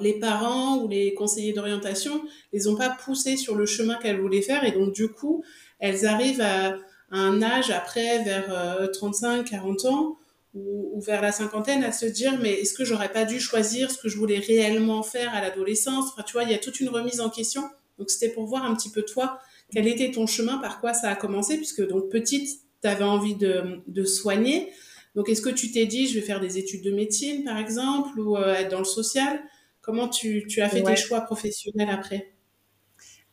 Les 0.00 0.14
parents 0.14 0.78
ou 0.78 0.88
les 0.88 1.12
conseillers 1.12 1.52
d'orientation 1.52 2.22
les 2.54 2.68
ont 2.68 2.76
pas 2.76 2.88
poussées 2.88 3.36
sur 3.36 3.54
le 3.54 3.66
chemin 3.66 3.96
qu'elles 3.96 4.20
voulaient 4.20 4.40
faire 4.40 4.64
et 4.64 4.72
donc 4.72 4.94
du 4.94 5.08
coup 5.08 5.44
elles 5.78 6.06
arrivent 6.06 6.40
à, 6.40 6.78
un 7.10 7.42
âge 7.42 7.70
après 7.70 8.22
vers 8.24 8.90
35, 8.92 9.40
euh, 9.40 9.42
40 9.42 9.84
ans 9.86 10.18
ou, 10.54 10.90
ou, 10.94 11.00
vers 11.00 11.20
la 11.20 11.32
cinquantaine 11.32 11.84
à 11.84 11.92
se 11.92 12.06
dire 12.06 12.38
mais 12.40 12.52
est-ce 12.52 12.72
que 12.72 12.84
j'aurais 12.84 13.12
pas 13.12 13.24
dû 13.26 13.40
choisir 13.40 13.90
ce 13.90 13.98
que 13.98 14.08
je 14.08 14.16
voulais 14.16 14.38
réellement 14.38 15.02
faire 15.02 15.34
à 15.34 15.42
l'adolescence? 15.42 16.06
Enfin 16.12 16.22
tu 16.22 16.32
vois 16.32 16.44
il 16.44 16.50
y 16.50 16.54
a 16.54 16.58
toute 16.58 16.80
une 16.80 16.88
remise 16.88 17.20
en 17.20 17.28
question 17.28 17.64
donc 17.98 18.10
c'était 18.10 18.32
pour 18.32 18.46
voir 18.46 18.64
un 18.64 18.74
petit 18.74 18.90
peu 18.90 19.02
toi, 19.02 19.40
quel 19.70 19.86
était 19.86 20.10
ton 20.10 20.26
chemin, 20.26 20.58
par 20.58 20.80
quoi 20.80 20.94
ça 20.94 21.10
a 21.10 21.16
commencé, 21.16 21.56
puisque 21.56 21.86
donc 21.86 22.08
petite, 22.08 22.60
tu 22.82 22.88
avais 22.88 23.04
envie 23.04 23.34
de, 23.34 23.82
de 23.86 24.04
soigner. 24.04 24.72
Donc 25.14 25.28
est-ce 25.28 25.42
que 25.42 25.50
tu 25.50 25.72
t'es 25.72 25.86
dit, 25.86 26.06
je 26.06 26.18
vais 26.18 26.24
faire 26.24 26.40
des 26.40 26.58
études 26.58 26.84
de 26.84 26.92
médecine, 26.92 27.44
par 27.44 27.58
exemple, 27.58 28.18
ou 28.20 28.36
euh, 28.36 28.54
être 28.54 28.70
dans 28.70 28.78
le 28.78 28.84
social? 28.84 29.40
Comment 29.80 30.08
tu, 30.08 30.46
tu 30.46 30.60
as 30.60 30.68
fait 30.68 30.82
tes 30.82 30.96
choix 30.96 31.22
professionnels 31.22 31.90
après? 31.90 32.34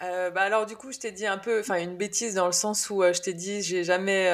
Euh, 0.03 0.29
bah 0.29 0.41
alors 0.41 0.65
du 0.65 0.75
coup 0.75 0.91
je 0.91 0.99
t'ai 0.99 1.13
dit 1.13 1.25
un 1.25 1.37
peu 1.37 1.61
enfin 1.61 1.81
une 1.81 1.95
bêtise 1.95 2.33
dans 2.33 2.47
le 2.47 2.51
sens 2.51 2.89
où 2.89 3.01
euh, 3.01 3.13
je 3.13 3.21
t'ai 3.21 3.33
dit 3.33 3.61
j'ai 3.61 3.85
jamais 3.85 4.29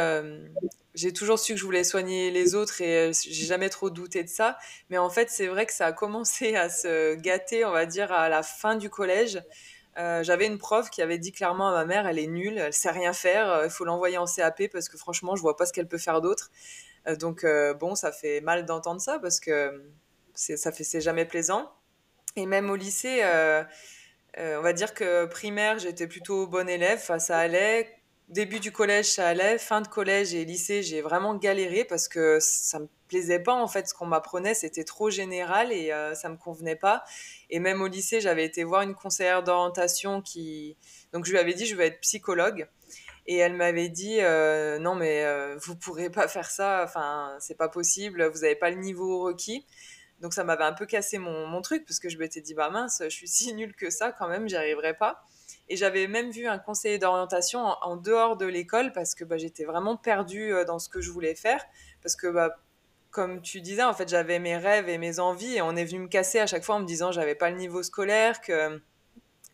j'ai 0.96 1.14
toujours 1.14 1.38
su 1.38 1.54
que 1.54 1.60
je 1.60 1.64
voulais 1.64 1.84
soigner 1.84 2.32
les 2.32 2.56
autres 2.56 2.82
et 2.82 3.12
j'ai 3.14 3.46
jamais 3.46 3.70
trop 3.70 3.92
douté 3.92 4.24
de 4.24 4.30
ça. 4.30 4.58
Mais 4.90 4.98
en 4.98 5.10
fait 5.10 5.30
c'est 5.30 5.48
vrai 5.48 5.68
que 5.68 5.74
ça 5.74 5.86
a 5.88 5.94
commencé 5.94 6.56
à 6.56 6.70
se 6.70 7.16
gâter 7.16 7.64
on 7.64 7.72
va 7.72 7.86
dire 7.86 8.12
à 8.12 8.28
la 8.28 8.42
fin 8.42 8.76
du 8.76 8.90
collège 8.90 9.40
euh, 9.98 10.24
j'avais 10.24 10.48
une 10.48 10.58
prof 10.58 10.90
qui 10.90 11.02
avait 11.02 11.18
dit 11.18 11.32
clairement 11.32 11.70
à 11.70 11.72
ma 11.72 11.86
mère, 11.86 12.08
elle 12.08 12.20
est 12.20 12.28
nulle, 12.28 12.58
elle 12.58 12.74
sait 12.74 12.92
rien 12.92 13.14
faire, 13.14 13.50
euh, 13.50 13.66
il 13.66 13.70
faut 13.70 13.84
l'envoyer 13.84 14.18
en 14.18 14.26
CAP 14.26 14.70
parce 14.72 14.88
que 14.88 14.98
franchement, 14.98 15.36
je 15.36 15.42
vois 15.42 15.58
pas 15.58 15.66
ce 15.66 15.74
qu'elle 15.74 15.88
peut 15.88 15.98
faire 15.98 16.22
d'autre. 16.22 16.52
Euh, 17.08 17.16
donc 17.16 17.46
bon, 17.80 17.96
ça 17.96 18.12
fait 18.12 18.42
mal 18.42 18.66
d'entendre 18.66 19.02
ça 19.02 19.20
parce 19.20 19.40
que 19.40 19.84
ça 20.34 20.72
fait 20.72 20.84
c'est 20.84 21.02
jamais 21.02 21.26
plaisant. 21.26 21.72
Et 22.36 22.46
même 22.46 22.70
au 22.70 22.76
lycée, 22.76 23.22
on 24.38 24.62
va 24.62 24.74
dire 24.74 24.94
que 24.94 25.26
primaire, 25.26 25.80
j'étais 25.80 26.08
plutôt 26.08 26.48
bonne 26.48 26.70
élève, 26.70 27.00
ça 27.20 27.38
allait. 27.38 28.01
Début 28.32 28.62
du 28.62 28.72
collège, 28.72 29.08
ça 29.08 29.28
allait. 29.28 29.58
Fin 29.58 29.82
de 29.82 29.90
collège 29.90 30.34
et 30.34 30.46
lycée, 30.46 30.84
j'ai 30.84 31.02
vraiment 31.02 31.36
galéré 31.36 31.84
parce 31.84 32.08
que 32.08 32.38
ça 32.40 32.80
me 32.80 32.88
plaisait 33.10 33.42
pas 33.42 33.54
en 33.54 33.68
fait 33.68 33.90
ce 33.90 33.94
qu'on 33.94 34.06
m'apprenait, 34.06 34.54
c'était 34.54 34.86
trop 34.86 35.10
général 35.10 35.74
et 35.74 35.92
euh, 35.92 36.16
ça 36.16 36.30
me 36.30 36.38
convenait 36.38 36.78
pas. 36.78 37.04
Et 37.50 37.60
même 37.60 37.82
au 37.82 37.88
lycée, 37.88 38.22
j'avais 38.22 38.46
été 38.46 38.64
voir 38.64 38.84
une 38.84 38.96
conseillère 38.96 39.44
d'orientation 39.44 40.22
qui 40.22 40.78
donc 41.12 41.26
je 41.26 41.32
lui 41.32 41.40
avais 41.40 41.54
dit 41.54 41.66
je 41.66 41.76
veux 41.76 41.84
être 41.84 42.00
psychologue 42.00 42.70
et 43.28 43.36
elle 43.36 43.54
m'avait 43.54 43.90
dit 43.90 44.22
euh, 44.22 44.80
non 44.80 44.96
mais 44.96 45.26
euh, 45.26 45.58
vous 45.62 45.76
pourrez 45.76 46.10
pas 46.10 46.30
faire 46.30 46.50
ça, 46.50 46.84
enfin 46.86 47.36
c'est 47.42 47.58
pas 47.58 47.68
possible, 47.68 48.26
vous 48.28 48.46
avez 48.46 48.56
pas 48.56 48.70
le 48.70 48.78
niveau 48.78 49.24
requis. 49.24 49.66
Donc 50.22 50.34
ça 50.34 50.46
m'avait 50.46 50.64
un 50.64 50.72
peu 50.72 50.86
cassé 50.86 51.18
mon, 51.18 51.48
mon 51.48 51.62
truc 51.62 51.84
parce 51.86 52.00
que 52.00 52.08
je 52.08 52.18
m'étais 52.18 52.40
dit 52.40 52.54
bah 52.54 52.70
mince, 52.70 53.02
je 53.04 53.10
suis 53.10 53.28
si 53.28 53.54
nulle 53.54 53.76
que 53.76 53.90
ça 53.90 54.14
quand 54.14 54.30
même, 54.30 54.48
j'y 54.48 54.56
arriverai 54.56 54.94
pas. 54.94 55.28
Et 55.72 55.78
j'avais 55.78 56.08
même 56.08 56.32
vu 56.32 56.48
un 56.48 56.60
conseiller 56.60 56.98
d'orientation 56.98 57.60
en, 57.60 57.96
dehors 57.96 58.36
de 58.36 58.46
l'école 58.46 58.92
parce 58.92 59.16
que 59.16 59.24
bah, 59.24 59.38
j'étais 59.38 59.64
vraiment 59.64 59.96
perdue 59.96 60.54
dans 60.68 60.80
ce 60.80 60.90
que 60.90 61.00
je 61.00 61.12
voulais 61.12 61.34
faire. 61.34 61.64
Parce 62.04 62.18
que 62.18 62.28
bah, 62.28 62.58
comme 63.10 63.42
tu 63.42 63.62
disais, 63.62 63.84
en 63.84 63.94
fait, 63.94 64.10
j'avais 64.10 64.40
mes 64.40 64.58
rêves 64.58 64.90
et 64.90 64.98
mes 64.98 65.20
envies 65.20 65.56
et 65.56 65.62
on 65.62 65.76
est 65.76 65.86
venu 65.86 66.00
me 66.00 66.08
casser 66.08 66.40
à 66.40 66.48
chaque 66.48 66.64
fois 66.64 66.76
en 66.76 66.80
me 66.80 66.86
disant 66.86 67.12
j'avais 67.12 67.36
pas 67.36 67.50
le 67.50 67.56
niveau 67.56 67.84
scolaire, 67.84 68.42
que 68.42 68.82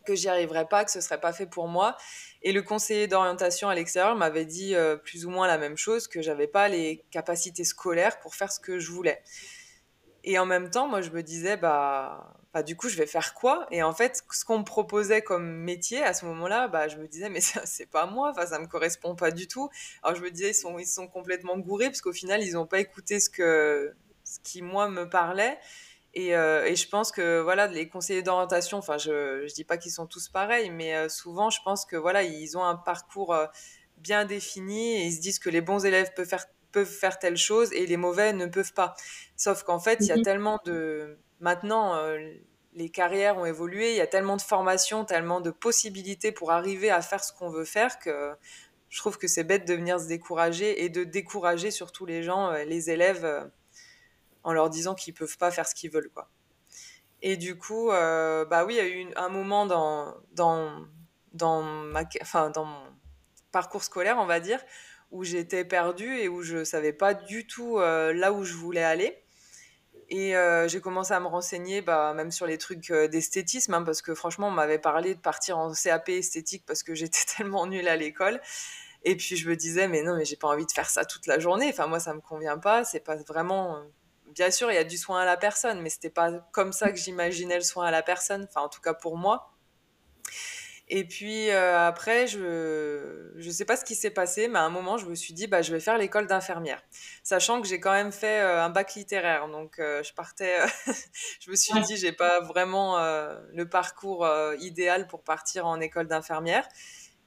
que 0.08 0.14
j'y 0.14 0.28
arriverais 0.28 0.66
pas, 0.66 0.84
que 0.86 0.90
ce 0.90 1.02
serait 1.02 1.20
pas 1.20 1.34
fait 1.34 1.46
pour 1.46 1.68
moi. 1.68 1.96
Et 2.42 2.52
le 2.52 2.62
conseiller 2.62 3.06
d'orientation 3.08 3.68
à 3.68 3.74
l'extérieur 3.74 4.16
m'avait 4.16 4.46
dit 4.46 4.74
euh, 4.74 4.96
plus 4.96 5.26
ou 5.26 5.30
moins 5.30 5.46
la 5.46 5.58
même 5.58 5.76
chose, 5.76 6.08
que 6.08 6.22
j'avais 6.22 6.46
pas 6.46 6.68
les 6.68 7.04
capacités 7.10 7.64
scolaires 7.64 8.18
pour 8.20 8.34
faire 8.34 8.50
ce 8.50 8.58
que 8.58 8.78
je 8.78 8.90
voulais. 8.90 9.22
Et 10.24 10.38
en 10.38 10.46
même 10.46 10.70
temps, 10.70 10.88
moi, 10.88 11.02
je 11.02 11.10
me 11.10 11.22
disais, 11.22 11.58
bah, 11.58 12.34
bah, 12.58 12.64
du 12.64 12.74
coup, 12.74 12.88
je 12.88 12.96
vais 12.96 13.06
faire 13.06 13.34
quoi? 13.34 13.68
Et 13.70 13.84
en 13.84 13.92
fait, 13.92 14.24
ce 14.32 14.44
qu'on 14.44 14.58
me 14.58 14.64
proposait 14.64 15.22
comme 15.22 15.46
métier 15.48 16.02
à 16.02 16.12
ce 16.12 16.26
moment-là, 16.26 16.66
bah, 16.66 16.88
je 16.88 16.96
me 16.96 17.06
disais, 17.06 17.28
mais 17.28 17.40
ça, 17.40 17.62
c'est 17.66 17.86
pas 17.86 18.06
moi, 18.06 18.32
enfin, 18.32 18.46
ça 18.46 18.58
me 18.58 18.66
correspond 18.66 19.14
pas 19.14 19.30
du 19.30 19.46
tout. 19.46 19.70
Alors, 20.02 20.16
je 20.16 20.22
me 20.22 20.30
disais, 20.30 20.50
ils 20.50 20.54
sont, 20.54 20.76
ils 20.76 20.86
sont 20.86 21.06
complètement 21.06 21.56
gourés, 21.56 21.86
parce 21.86 22.00
qu'au 22.00 22.12
final, 22.12 22.42
ils 22.42 22.54
n'ont 22.54 22.66
pas 22.66 22.80
écouté 22.80 23.20
ce, 23.20 23.30
que, 23.30 23.94
ce 24.24 24.40
qui, 24.40 24.62
moi, 24.62 24.88
me 24.88 25.08
parlait. 25.08 25.56
Et, 26.14 26.34
euh, 26.34 26.64
et, 26.64 26.74
je 26.74 26.88
pense 26.88 27.12
que 27.12 27.40
voilà, 27.40 27.68
les 27.68 27.88
conseillers 27.88 28.22
d'orientation, 28.22 28.78
enfin, 28.78 28.98
je 28.98 29.44
ne 29.44 29.54
dis 29.54 29.62
pas 29.62 29.76
qu'ils 29.76 29.92
sont 29.92 30.06
tous 30.06 30.28
pareils, 30.28 30.70
mais 30.70 30.96
euh, 30.96 31.08
souvent, 31.08 31.50
je 31.50 31.60
pense 31.64 31.84
que 31.84 31.94
voilà, 31.94 32.24
ils 32.24 32.58
ont 32.58 32.64
un 32.64 32.74
parcours 32.74 33.34
euh, 33.34 33.46
bien 33.98 34.24
défini 34.24 34.96
et 34.96 35.04
ils 35.04 35.12
se 35.12 35.20
disent 35.20 35.38
que 35.38 35.50
les 35.50 35.60
bons 35.60 35.84
élèves 35.84 36.12
peuvent 36.16 36.26
faire, 36.26 36.46
peuvent 36.72 36.90
faire 36.90 37.20
telle 37.20 37.36
chose 37.36 37.72
et 37.72 37.86
les 37.86 37.96
mauvais 37.96 38.32
ne 38.32 38.46
peuvent 38.46 38.72
pas. 38.72 38.94
Sauf 39.36 39.62
qu'en 39.62 39.78
fait, 39.78 39.98
il 40.00 40.06
y 40.06 40.12
a 40.12 40.16
mhm. 40.16 40.22
tellement 40.22 40.58
de 40.64 41.18
Maintenant, 41.40 41.94
euh, 41.94 42.18
les 42.72 42.88
carrières 42.90 43.38
ont 43.38 43.44
évolué, 43.44 43.92
il 43.92 43.96
y 43.96 44.00
a 44.00 44.06
tellement 44.06 44.36
de 44.36 44.42
formations, 44.42 45.04
tellement 45.04 45.40
de 45.40 45.50
possibilités 45.50 46.32
pour 46.32 46.50
arriver 46.50 46.90
à 46.90 47.00
faire 47.00 47.22
ce 47.22 47.32
qu'on 47.32 47.50
veut 47.50 47.64
faire 47.64 47.98
que 47.98 48.34
je 48.88 48.98
trouve 48.98 49.18
que 49.18 49.28
c'est 49.28 49.44
bête 49.44 49.66
de 49.66 49.74
venir 49.74 50.00
se 50.00 50.06
décourager 50.06 50.82
et 50.82 50.88
de 50.88 51.04
décourager 51.04 51.70
surtout 51.70 52.06
les 52.06 52.22
gens, 52.22 52.50
euh, 52.50 52.64
les 52.64 52.90
élèves, 52.90 53.24
euh, 53.24 53.44
en 54.42 54.52
leur 54.52 54.70
disant 54.70 54.94
qu'ils 54.94 55.14
peuvent 55.14 55.36
pas 55.38 55.50
faire 55.50 55.66
ce 55.66 55.74
qu'ils 55.74 55.90
veulent. 55.90 56.10
Et 57.20 57.36
du 57.36 57.58
coup, 57.58 57.88
bah 57.88 58.64
oui, 58.64 58.74
il 58.74 58.76
y 58.76 58.80
a 58.80 58.88
eu 58.88 59.08
un 59.16 59.28
moment 59.28 59.66
dans, 59.66 60.14
dans, 60.32 60.86
dans, 61.32 61.62
ma, 61.62 62.04
enfin, 62.22 62.50
dans 62.50 62.64
mon 62.64 62.82
parcours 63.50 63.82
scolaire, 63.82 64.16
on 64.18 64.26
va 64.26 64.38
dire, 64.38 64.60
où 65.10 65.24
j'étais 65.24 65.64
perdue 65.64 66.16
et 66.18 66.28
où 66.28 66.42
je 66.42 66.62
savais 66.62 66.92
pas 66.92 67.14
du 67.14 67.46
tout 67.46 67.78
là 67.80 68.32
où 68.32 68.44
je 68.44 68.54
voulais 68.54 68.84
aller. 68.84 69.20
Et 70.10 70.34
euh, 70.36 70.68
j'ai 70.68 70.80
commencé 70.80 71.12
à 71.12 71.20
me 71.20 71.26
renseigner, 71.26 71.82
bah, 71.82 72.14
même 72.14 72.30
sur 72.30 72.46
les 72.46 72.56
trucs 72.56 72.90
euh, 72.90 73.08
d'esthétisme, 73.08 73.74
hein, 73.74 73.82
parce 73.82 74.00
que 74.00 74.14
franchement, 74.14 74.48
on 74.48 74.52
m'avait 74.52 74.78
parlé 74.78 75.14
de 75.14 75.20
partir 75.20 75.58
en 75.58 75.72
CAP 75.72 76.08
esthétique 76.08 76.64
parce 76.66 76.82
que 76.82 76.94
j'étais 76.96 77.24
tellement 77.36 77.66
nulle 77.66 77.88
à 77.88 77.96
l'école. 77.96 78.40
Et 79.04 79.16
puis 79.16 79.36
je 79.36 79.48
me 79.48 79.54
disais, 79.54 79.86
mais 79.86 80.02
non, 80.02 80.16
mais 80.16 80.24
j'ai 80.24 80.36
pas 80.36 80.48
envie 80.48 80.66
de 80.66 80.72
faire 80.72 80.88
ça 80.88 81.04
toute 81.04 81.26
la 81.26 81.38
journée. 81.38 81.68
Enfin, 81.68 81.86
moi, 81.86 82.00
ça 82.00 82.14
me 82.14 82.20
convient 82.20 82.58
pas. 82.58 82.84
C'est 82.84 83.00
pas 83.00 83.16
vraiment. 83.16 83.76
Euh, 83.76 83.80
bien 84.34 84.50
sûr, 84.50 84.70
il 84.72 84.74
y 84.74 84.78
a 84.78 84.84
du 84.84 84.96
soin 84.96 85.20
à 85.20 85.24
la 85.26 85.36
personne, 85.36 85.80
mais 85.82 85.90
c'était 85.90 86.10
pas 86.10 86.30
comme 86.52 86.72
ça 86.72 86.90
que 86.90 86.98
j'imaginais 86.98 87.56
le 87.56 87.64
soin 87.64 87.86
à 87.86 87.90
la 87.90 88.02
personne. 88.02 88.46
Enfin, 88.48 88.62
en 88.62 88.68
tout 88.68 88.80
cas 88.80 88.94
pour 88.94 89.16
moi. 89.16 89.52
Et 90.90 91.04
puis 91.04 91.50
euh, 91.50 91.78
après, 91.86 92.26
je 92.26 93.36
ne 93.36 93.50
sais 93.50 93.66
pas 93.66 93.76
ce 93.76 93.84
qui 93.84 93.94
s'est 93.94 94.10
passé, 94.10 94.48
mais 94.48 94.58
à 94.58 94.62
un 94.62 94.70
moment, 94.70 94.96
je 94.96 95.06
me 95.06 95.14
suis 95.14 95.34
dit, 95.34 95.46
bah, 95.46 95.60
je 95.60 95.72
vais 95.72 95.80
faire 95.80 95.98
l'école 95.98 96.26
d'infirmière. 96.26 96.82
Sachant 97.22 97.60
que 97.60 97.68
j'ai 97.68 97.78
quand 97.78 97.92
même 97.92 98.12
fait 98.12 98.40
euh, 98.40 98.62
un 98.62 98.70
bac 98.70 98.94
littéraire. 98.94 99.48
Donc, 99.48 99.78
euh, 99.78 100.02
je 100.02 100.14
partais, 100.14 100.58
je 101.40 101.50
me 101.50 101.56
suis 101.56 101.78
dit, 101.82 101.96
j'ai 101.98 102.12
pas 102.12 102.40
vraiment 102.40 102.98
le 102.98 103.64
parcours 103.64 104.28
idéal 104.60 105.06
pour 105.06 105.22
partir 105.22 105.66
en 105.66 105.80
école 105.80 106.06
d'infirmière. 106.06 106.66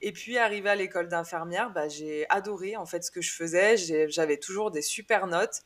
Et 0.03 0.11
puis, 0.11 0.39
arrivé 0.39 0.67
à 0.69 0.75
l'école 0.75 1.07
d'infirmière, 1.07 1.69
bah, 1.69 1.87
j'ai 1.87 2.25
adoré 2.29 2.75
en 2.75 2.87
fait 2.87 3.03
ce 3.03 3.11
que 3.11 3.21
je 3.21 3.31
faisais. 3.31 3.77
J'avais 4.09 4.37
toujours 4.37 4.71
des 4.71 4.81
super 4.81 5.27
notes. 5.27 5.61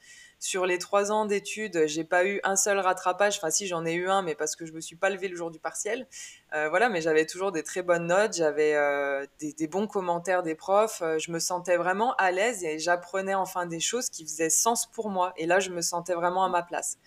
Sur 0.46 0.68
les 0.68 0.78
trois 0.78 1.12
ans 1.12 1.26
d'études, 1.26 1.88
j'ai 1.88 2.04
pas 2.04 2.24
eu 2.24 2.40
un 2.44 2.56
seul 2.56 2.78
rattrapage. 2.78 3.38
Enfin, 3.38 3.50
si 3.50 3.66
j'en 3.66 3.84
ai 3.84 3.94
eu 3.94 4.08
un, 4.08 4.22
mais 4.22 4.36
parce 4.36 4.56
que 4.56 4.68
je 4.68 4.74
me 4.74 4.80
suis 4.80 4.96
pas 4.96 5.10
levée 5.10 5.28
le 5.28 5.36
jour 5.36 5.50
du 5.50 5.58
partiel. 5.58 6.08
Euh, 6.54 6.70
voilà, 6.70 6.88
mais 6.88 7.02
j'avais 7.02 7.26
toujours 7.26 7.52
des 7.52 7.64
très 7.64 7.82
bonnes 7.82 8.06
notes. 8.06 8.36
J'avais 8.36 8.76
euh, 8.76 9.26
des, 9.40 9.68
bons 9.68 9.88
commentaires 9.88 10.44
des 10.44 10.54
profs. 10.54 11.02
Euh, 11.02 11.18
je 11.18 11.32
me 11.32 11.40
sentais 11.40 11.78
vraiment 11.78 12.14
à 12.18 12.30
l'aise 12.30 12.64
et 12.64 12.78
j'apprenais 12.78 13.34
enfin 13.34 13.66
des 13.66 13.80
choses 13.80 14.12
qui 14.12 14.24
faisaient 14.24 14.52
sens 14.52 14.86
pour 14.86 15.10
moi. 15.10 15.34
Et 15.36 15.48
là, 15.48 15.60
je 15.60 15.72
me 15.72 15.82
sentais 15.82 16.14
vraiment 16.14 16.44
à 16.44 16.50
ma 16.50 16.62
place. 16.62 17.00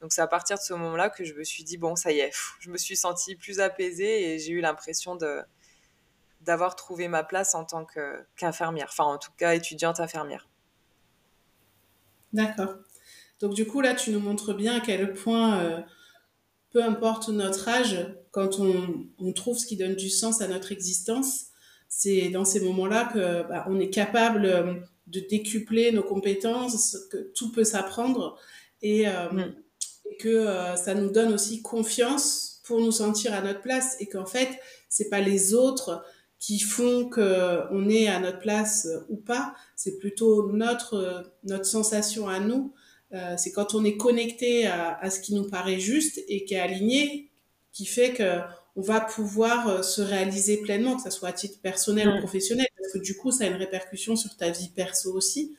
Donc 0.00 0.14
c'est 0.14 0.22
à 0.22 0.26
partir 0.26 0.56
de 0.56 0.62
ce 0.62 0.72
moment-là 0.72 1.10
que 1.10 1.22
je 1.22 1.34
me 1.34 1.44
suis 1.44 1.64
dit 1.64 1.76
bon, 1.76 1.96
ça 1.96 2.12
y 2.12 2.20
est, 2.20 2.32
je 2.60 2.70
me 2.70 2.78
suis 2.78 2.96
sentie 2.96 3.36
plus 3.36 3.60
apaisée 3.60 4.32
et 4.32 4.38
j'ai 4.38 4.52
eu 4.52 4.62
l'impression 4.62 5.16
de 5.16 5.42
d'avoir 6.40 6.76
trouvé 6.76 7.08
ma 7.08 7.24
place 7.24 7.54
en 7.54 7.66
tant 7.66 7.84
qu'infirmière, 8.36 8.88
enfin 8.88 9.04
en 9.04 9.18
tout 9.18 9.32
cas 9.36 9.54
étudiante 9.54 10.00
infirmière. 10.00 10.48
D'accord. 12.32 12.76
Donc 13.40 13.54
du 13.54 13.66
coup, 13.66 13.80
là, 13.80 13.94
tu 13.94 14.10
nous 14.10 14.20
montres 14.20 14.54
bien 14.54 14.76
à 14.76 14.80
quel 14.80 15.12
point, 15.12 15.60
euh, 15.60 15.80
peu 16.72 16.82
importe 16.82 17.28
notre 17.28 17.68
âge, 17.68 18.06
quand 18.30 18.60
on, 18.60 19.32
trouve 19.32 19.58
ce 19.58 19.66
qui 19.66 19.76
donne 19.76 19.94
du 19.94 20.10
sens 20.10 20.40
à 20.40 20.48
notre 20.48 20.72
existence, 20.72 21.46
c'est 21.88 22.28
dans 22.28 22.44
ces 22.44 22.60
moments-là 22.60 23.10
que 23.12 23.48
bah, 23.48 23.64
on 23.68 23.78
est 23.80 23.90
capable 23.90 24.46
euh, 24.46 24.74
de 25.06 25.20
décupler 25.20 25.92
nos 25.92 26.02
compétences, 26.02 26.98
que 27.10 27.18
tout 27.34 27.52
peut 27.52 27.64
s'apprendre 27.64 28.38
et, 28.82 29.08
euh, 29.08 29.30
mm. 29.30 29.54
que 30.18 30.46
ça 30.76 30.94
nous 30.94 31.10
donne 31.10 31.32
aussi 31.32 31.62
confiance 31.62 32.60
pour 32.64 32.80
nous 32.80 32.92
sentir 32.92 33.32
à 33.32 33.40
notre 33.40 33.60
place 33.60 33.96
et 34.00 34.06
qu'en 34.06 34.26
fait, 34.26 34.48
c'est 34.88 35.08
pas 35.08 35.20
les 35.20 35.54
autres 35.54 36.04
qui 36.38 36.58
font 36.58 37.08
qu'on 37.08 37.88
est 37.88 38.08
à 38.08 38.20
notre 38.20 38.40
place 38.40 38.88
ou 39.08 39.16
pas, 39.16 39.54
c'est 39.74 39.98
plutôt 39.98 40.52
notre, 40.52 41.32
notre 41.44 41.64
sensation 41.64 42.28
à 42.28 42.40
nous. 42.40 42.74
Euh, 43.12 43.36
c'est 43.36 43.52
quand 43.52 43.74
on 43.74 43.84
est 43.84 43.96
connecté 43.96 44.66
à, 44.66 44.98
à, 44.98 45.10
ce 45.10 45.20
qui 45.20 45.34
nous 45.34 45.48
paraît 45.48 45.78
juste 45.78 46.20
et 46.28 46.44
qui 46.44 46.54
est 46.54 46.60
aligné, 46.60 47.30
qui 47.72 47.86
fait 47.86 48.12
que 48.12 48.40
on 48.74 48.82
va 48.82 49.00
pouvoir 49.00 49.68
euh, 49.68 49.82
se 49.82 50.02
réaliser 50.02 50.58
pleinement, 50.58 50.96
que 50.96 51.02
ce 51.02 51.10
soit 51.10 51.30
à 51.30 51.32
titre 51.32 51.60
personnel 51.60 52.08
ou 52.08 52.18
professionnel, 52.18 52.66
parce 52.76 52.92
que 52.92 52.98
du 52.98 53.16
coup, 53.16 53.30
ça 53.30 53.44
a 53.44 53.46
une 53.46 53.54
répercussion 53.54 54.16
sur 54.16 54.36
ta 54.36 54.50
vie 54.50 54.70
perso 54.74 55.12
aussi. 55.14 55.54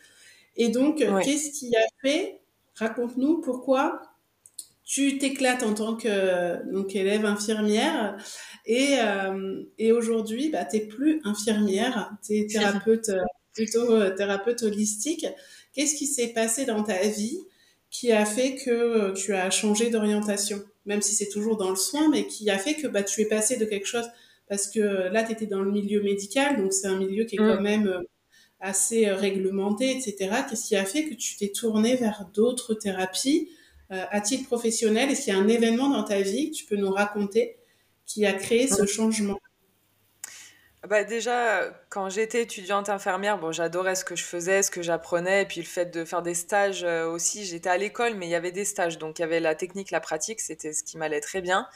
Et 0.55 0.69
donc, 0.69 0.97
qu'est-ce 0.97 1.51
qui 1.57 1.75
a 1.75 1.85
fait 2.01 2.39
Raconte-nous 2.75 3.41
pourquoi 3.41 4.01
tu 4.87 5.17
t'éclates 5.17 5.63
en 5.63 5.73
tant 5.73 5.97
que 5.97 6.71
donc 6.71 6.95
élève 6.95 7.25
infirmière 7.25 8.17
et, 8.65 8.97
euh, 8.99 9.63
et 9.77 9.91
aujourd'hui, 9.91 10.49
bah, 10.49 10.65
tu 10.65 10.77
n'es 10.77 10.85
plus 10.85 11.21
infirmière, 11.23 12.11
tu 12.25 12.37
es 12.37 12.47
thérapeute, 12.47 13.09
euh, 13.09 13.21
plutôt 13.53 13.91
euh, 13.91 14.11
thérapeute 14.11 14.63
holistique. 14.63 15.25
Qu'est-ce 15.77 15.93
qui 15.93 16.07
s'est 16.07 16.29
passé 16.29 16.65
dans 16.65 16.81
ta 16.81 17.07
vie 17.07 17.37
qui 17.91 18.11
a 18.11 18.25
fait 18.25 18.55
que 18.55 19.13
tu 19.13 19.35
as 19.35 19.51
changé 19.51 19.91
d'orientation, 19.91 20.59
même 20.87 21.03
si 21.03 21.13
c'est 21.13 21.29
toujours 21.29 21.55
dans 21.55 21.69
le 21.69 21.75
soin, 21.75 22.09
mais 22.09 22.25
qui 22.25 22.49
a 22.49 22.57
fait 22.57 22.73
que 22.73 22.87
bah, 22.87 23.03
tu 23.03 23.21
es 23.21 23.25
passé 23.25 23.57
de 23.57 23.65
quelque 23.65 23.85
chose, 23.85 24.09
parce 24.49 24.65
que 24.67 24.79
là, 24.79 25.23
tu 25.23 25.33
étais 25.33 25.45
dans 25.45 25.61
le 25.61 25.71
milieu 25.71 26.01
médical, 26.01 26.57
donc 26.57 26.73
c'est 26.73 26.87
un 26.87 26.97
milieu 26.97 27.25
qui 27.25 27.35
est 27.35 27.37
quand 27.37 27.59
mm. 27.59 27.63
même 27.63 28.03
assez 28.59 29.07
réglementé, 29.11 29.91
etc. 29.91 30.31
Qu'est-ce 30.49 30.67
qui 30.67 30.75
a 30.75 30.83
fait 30.83 31.03
que 31.05 31.13
tu 31.13 31.37
t'es 31.37 31.49
tourné 31.49 31.95
vers 31.95 32.27
d'autres 32.33 32.73
thérapies 32.73 33.49
à 33.91 34.19
titre 34.19 34.47
professionnel? 34.47 35.11
Est-ce 35.11 35.25
qu'il 35.25 35.33
y 35.33 35.37
a 35.37 35.39
un 35.39 35.47
événement 35.47 35.89
dans 35.89 36.03
ta 36.03 36.21
vie 36.21 36.49
que 36.49 36.55
tu 36.55 36.65
peux 36.65 36.75
nous 36.75 36.89
raconter 36.89 37.57
qui 38.07 38.25
a 38.25 38.33
créé 38.33 38.67
ce 38.67 38.87
changement? 38.87 39.39
Bah 40.87 41.03
déjà, 41.03 41.69
quand 41.89 42.09
j'étais 42.09 42.41
étudiante 42.41 42.89
infirmière, 42.89 43.37
bon, 43.37 43.51
j'adorais 43.51 43.95
ce 43.95 44.05
que 44.05 44.15
je 44.15 44.23
faisais, 44.23 44.63
ce 44.63 44.71
que 44.71 44.81
j'apprenais, 44.81 45.43
et 45.43 45.45
puis 45.45 45.61
le 45.61 45.67
fait 45.67 45.85
de 45.87 46.05
faire 46.05 46.21
des 46.21 46.33
stages 46.33 46.83
euh, 46.83 47.07
aussi. 47.07 47.45
J'étais 47.45 47.69
à 47.69 47.77
l'école, 47.77 48.15
mais 48.15 48.27
il 48.27 48.29
y 48.29 48.35
avait 48.35 48.51
des 48.51 48.65
stages, 48.65 48.97
donc 48.97 49.19
il 49.19 49.21
y 49.21 49.25
avait 49.25 49.39
la 49.39 49.53
technique, 49.53 49.91
la 49.91 49.99
pratique, 49.99 50.39
c'était 50.39 50.73
ce 50.73 50.83
qui 50.83 50.97
m'allait 50.97 51.19
très 51.19 51.41
bien. 51.41 51.67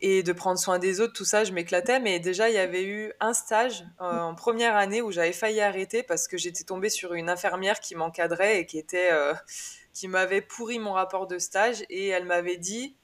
Et 0.00 0.22
de 0.22 0.32
prendre 0.32 0.58
soin 0.58 0.78
des 0.78 1.00
autres, 1.00 1.14
tout 1.14 1.24
ça, 1.24 1.44
je 1.44 1.52
m'éclatais. 1.52 2.00
Mais 2.00 2.20
déjà, 2.20 2.50
il 2.50 2.54
y 2.54 2.58
avait 2.58 2.84
eu 2.84 3.12
un 3.20 3.32
stage 3.32 3.84
euh, 4.00 4.20
en 4.20 4.34
première 4.34 4.76
année 4.76 5.00
où 5.00 5.10
j'avais 5.10 5.32
failli 5.32 5.60
arrêter 5.60 6.02
parce 6.02 6.28
que 6.28 6.36
j'étais 6.36 6.64
tombée 6.64 6.90
sur 6.90 7.14
une 7.14 7.30
infirmière 7.30 7.80
qui 7.80 7.94
m'encadrait 7.94 8.60
et 8.60 8.66
qui 8.66 8.78
était, 8.78 9.10
euh, 9.12 9.32
qui 9.94 10.08
m'avait 10.08 10.42
pourri 10.42 10.78
mon 10.78 10.92
rapport 10.92 11.26
de 11.26 11.38
stage. 11.38 11.84
Et 11.88 12.08
elle 12.08 12.26
m'avait 12.26 12.58
dit, 12.58 12.96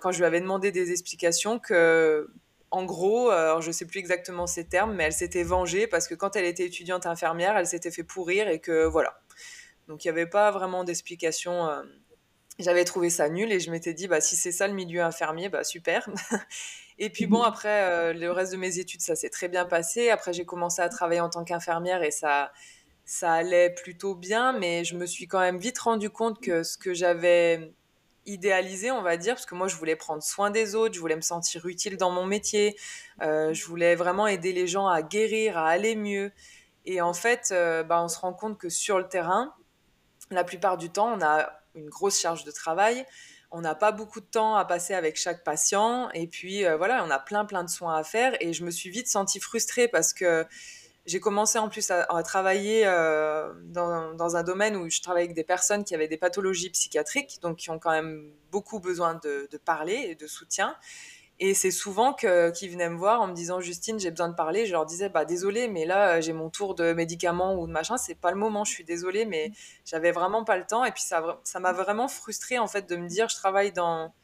quand 0.00 0.12
je 0.12 0.18
lui 0.18 0.24
avais 0.26 0.40
demandé 0.40 0.70
des 0.70 0.92
explications 0.92 1.58
que 1.58 2.28
en 2.70 2.84
gros, 2.84 3.30
euh, 3.30 3.60
je 3.60 3.70
sais 3.70 3.86
plus 3.86 4.00
exactement 4.00 4.46
ces 4.46 4.66
termes, 4.66 4.94
mais 4.94 5.04
elle 5.04 5.12
s'était 5.12 5.44
vengée 5.44 5.86
parce 5.86 6.08
que 6.08 6.14
quand 6.14 6.36
elle 6.36 6.44
était 6.44 6.64
étudiante 6.64 7.06
infirmière, 7.06 7.56
elle 7.56 7.66
s'était 7.66 7.90
fait 7.90 8.04
pourrir 8.04 8.48
et 8.48 8.60
que 8.60 8.84
voilà. 8.84 9.20
Donc 9.88 10.04
il 10.04 10.08
n'y 10.08 10.12
avait 10.12 10.26
pas 10.26 10.50
vraiment 10.50 10.84
d'explication. 10.84 11.68
Euh. 11.68 11.82
J'avais 12.58 12.84
trouvé 12.84 13.10
ça 13.10 13.28
nul 13.28 13.52
et 13.52 13.60
je 13.60 13.70
m'étais 13.70 13.92
dit, 13.92 14.08
bah, 14.08 14.20
si 14.20 14.34
c'est 14.34 14.50
ça 14.50 14.66
le 14.66 14.74
milieu 14.74 15.02
infirmier, 15.02 15.48
bah, 15.48 15.62
super. 15.62 16.08
et 16.98 17.10
puis 17.10 17.26
bon, 17.26 17.42
après, 17.42 18.14
le 18.14 18.30
reste 18.30 18.52
de 18.52 18.56
mes 18.56 18.78
études, 18.78 19.02
ça 19.02 19.14
s'est 19.14 19.28
très 19.28 19.48
bien 19.48 19.66
passé. 19.66 20.08
Après, 20.08 20.32
j'ai 20.32 20.46
commencé 20.46 20.80
à 20.80 20.88
travailler 20.88 21.20
en 21.20 21.28
tant 21.28 21.44
qu'infirmière 21.44 22.02
et 22.02 22.10
ça, 22.10 22.50
ça 23.04 23.32
allait 23.32 23.70
plutôt 23.70 24.14
bien, 24.14 24.52
mais 24.52 24.84
je 24.84 24.96
me 24.96 25.04
suis 25.04 25.28
quand 25.28 25.40
même 25.40 25.58
vite 25.58 25.78
rendu 25.78 26.08
compte 26.08 26.40
que 26.40 26.62
ce 26.62 26.78
que 26.78 26.94
j'avais 26.94 27.74
idéalisé, 28.26 28.90
on 28.90 29.02
va 29.02 29.16
dire, 29.16 29.34
parce 29.34 29.46
que 29.46 29.54
moi, 29.54 29.68
je 29.68 29.76
voulais 29.76 29.96
prendre 29.96 30.22
soin 30.22 30.50
des 30.50 30.74
autres, 30.74 30.94
je 30.94 31.00
voulais 31.00 31.16
me 31.16 31.22
sentir 31.22 31.66
utile 31.66 31.96
dans 31.96 32.10
mon 32.10 32.26
métier, 32.26 32.76
euh, 33.22 33.54
je 33.54 33.64
voulais 33.66 33.94
vraiment 33.94 34.26
aider 34.26 34.52
les 34.52 34.66
gens 34.66 34.88
à 34.88 35.02
guérir, 35.02 35.56
à 35.58 35.68
aller 35.68 35.96
mieux. 35.96 36.32
Et 36.84 37.00
en 37.00 37.12
fait, 37.12 37.48
euh, 37.52 37.82
bah, 37.82 38.02
on 38.02 38.08
se 38.08 38.18
rend 38.18 38.32
compte 38.32 38.58
que 38.58 38.68
sur 38.68 38.98
le 38.98 39.08
terrain, 39.08 39.54
la 40.30 40.44
plupart 40.44 40.76
du 40.76 40.90
temps, 40.90 41.12
on 41.16 41.22
a 41.22 41.50
une 41.74 41.88
grosse 41.88 42.20
charge 42.20 42.44
de 42.44 42.50
travail, 42.50 43.06
on 43.50 43.60
n'a 43.60 43.74
pas 43.74 43.92
beaucoup 43.92 44.20
de 44.20 44.26
temps 44.26 44.56
à 44.56 44.64
passer 44.64 44.94
avec 44.94 45.16
chaque 45.16 45.44
patient, 45.44 46.10
et 46.10 46.26
puis 46.26 46.64
euh, 46.64 46.76
voilà, 46.76 47.04
on 47.04 47.10
a 47.10 47.18
plein 47.18 47.44
plein 47.44 47.64
de 47.64 47.70
soins 47.70 47.96
à 47.96 48.02
faire, 48.02 48.36
et 48.40 48.52
je 48.52 48.64
me 48.64 48.70
suis 48.70 48.90
vite 48.90 49.08
sentie 49.08 49.40
frustrée 49.40 49.88
parce 49.88 50.12
que 50.12 50.46
j'ai 51.06 51.20
commencé 51.20 51.58
en 51.58 51.68
plus 51.68 51.90
à, 51.90 52.22
travailler 52.22 52.82
euh, 52.84 53.52
dans, 53.64 54.36
un 54.36 54.42
domaine 54.42 54.76
où 54.76 54.90
je 54.90 55.00
travaille 55.00 55.24
avec 55.24 55.36
des 55.36 55.44
personnes 55.44 55.84
qui 55.84 55.94
avaient 55.94 56.08
des 56.08 56.16
pathologies 56.16 56.70
psychiatriques, 56.70 57.38
donc 57.42 57.56
qui 57.56 57.70
ont 57.70 57.78
quand 57.78 57.92
même 57.92 58.30
beaucoup 58.50 58.80
besoin 58.80 59.14
de, 59.14 59.48
parler 59.64 60.06
et 60.08 60.14
de 60.14 60.26
soutien. 60.26 60.76
Et 61.38 61.54
c'est 61.54 61.70
souvent 61.70 62.14
qu'ils 62.14 62.70
venaient 62.70 62.88
me 62.88 62.96
voir 62.96 63.20
en 63.20 63.28
me 63.28 63.34
disant 63.34 63.60
Justine, 63.60 64.00
j'ai 64.00 64.10
besoin 64.10 64.28
de 64.28 64.34
parler. 64.34 64.64
Je 64.64 64.72
leur 64.72 64.86
disais 64.86 65.10
bah 65.10 65.26
désolé, 65.26 65.68
mais 65.68 65.84
là 65.84 66.20
j'ai 66.20 66.32
mon 66.32 66.48
tour 66.48 66.74
de 66.74 66.92
médicaments 66.94 67.54
ou 67.56 67.66
de 67.66 67.72
machin, 67.72 67.98
c'est 67.98 68.14
pas 68.14 68.30
le 68.30 68.38
moment. 68.38 68.64
Je 68.64 68.72
suis 68.72 68.84
désolée, 68.84 69.26
mais 69.26 69.52
j'avais 69.84 70.12
vraiment 70.12 70.44
pas 70.44 70.56
le 70.56 70.64
temps. 70.64 70.84
Et 70.84 70.92
puis 70.92 71.02
ça, 71.02 71.38
ça 71.44 71.60
m'a 71.60 71.72
vraiment 71.72 72.08
frustrée 72.08 72.58
en 72.58 72.66
fait 72.66 72.88
de 72.88 72.96
me 72.96 73.06
dire 73.06 73.28
je 73.28 73.36
travaille 73.36 73.72
dans 73.72 74.14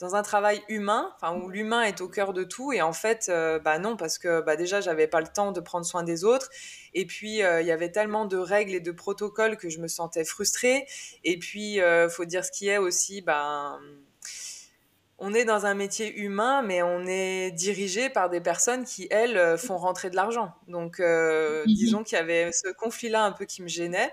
dans 0.00 0.14
un 0.14 0.22
travail 0.22 0.62
humain, 0.68 1.12
enfin 1.16 1.36
où 1.36 1.48
l'humain 1.48 1.82
est 1.82 2.00
au 2.00 2.08
cœur 2.08 2.32
de 2.32 2.44
tout, 2.44 2.72
et 2.72 2.82
en 2.82 2.92
fait, 2.92 3.26
euh, 3.28 3.58
bah 3.58 3.78
non, 3.78 3.96
parce 3.96 4.18
que 4.18 4.40
bah 4.40 4.56
déjà 4.56 4.80
j'avais 4.80 5.06
pas 5.06 5.20
le 5.20 5.26
temps 5.26 5.52
de 5.52 5.60
prendre 5.60 5.86
soin 5.86 6.02
des 6.02 6.24
autres, 6.24 6.50
et 6.94 7.06
puis 7.06 7.42
euh, 7.42 7.60
il 7.60 7.66
y 7.66 7.72
avait 7.72 7.90
tellement 7.90 8.26
de 8.26 8.36
règles 8.36 8.74
et 8.74 8.80
de 8.80 8.92
protocoles 8.92 9.56
que 9.56 9.68
je 9.68 9.78
me 9.80 9.88
sentais 9.88 10.24
frustrée, 10.24 10.86
et 11.24 11.38
puis 11.38 11.80
euh, 11.80 12.08
faut 12.08 12.24
dire 12.24 12.44
ce 12.44 12.50
qui 12.50 12.68
est 12.68 12.78
aussi, 12.78 13.22
ben 13.22 13.78
on 15.18 15.32
est 15.32 15.46
dans 15.46 15.64
un 15.64 15.74
métier 15.74 16.14
humain, 16.14 16.60
mais 16.60 16.82
on 16.82 17.06
est 17.06 17.50
dirigé 17.50 18.10
par 18.10 18.28
des 18.28 18.42
personnes 18.42 18.84
qui, 18.84 19.08
elles, 19.10 19.56
font 19.56 19.78
rentrer 19.78 20.10
de 20.10 20.16
l'argent. 20.16 20.52
Donc, 20.68 20.98
mhm. 20.98 21.64
disons 21.64 22.02
qu'il 22.02 22.18
y 22.18 22.20
avait 22.20 22.52
ce 22.52 22.70
conflit-là 22.74 23.24
un 23.24 23.32
peu 23.32 23.46
qui 23.46 23.62
me 23.62 23.68
gênait. 23.68 24.12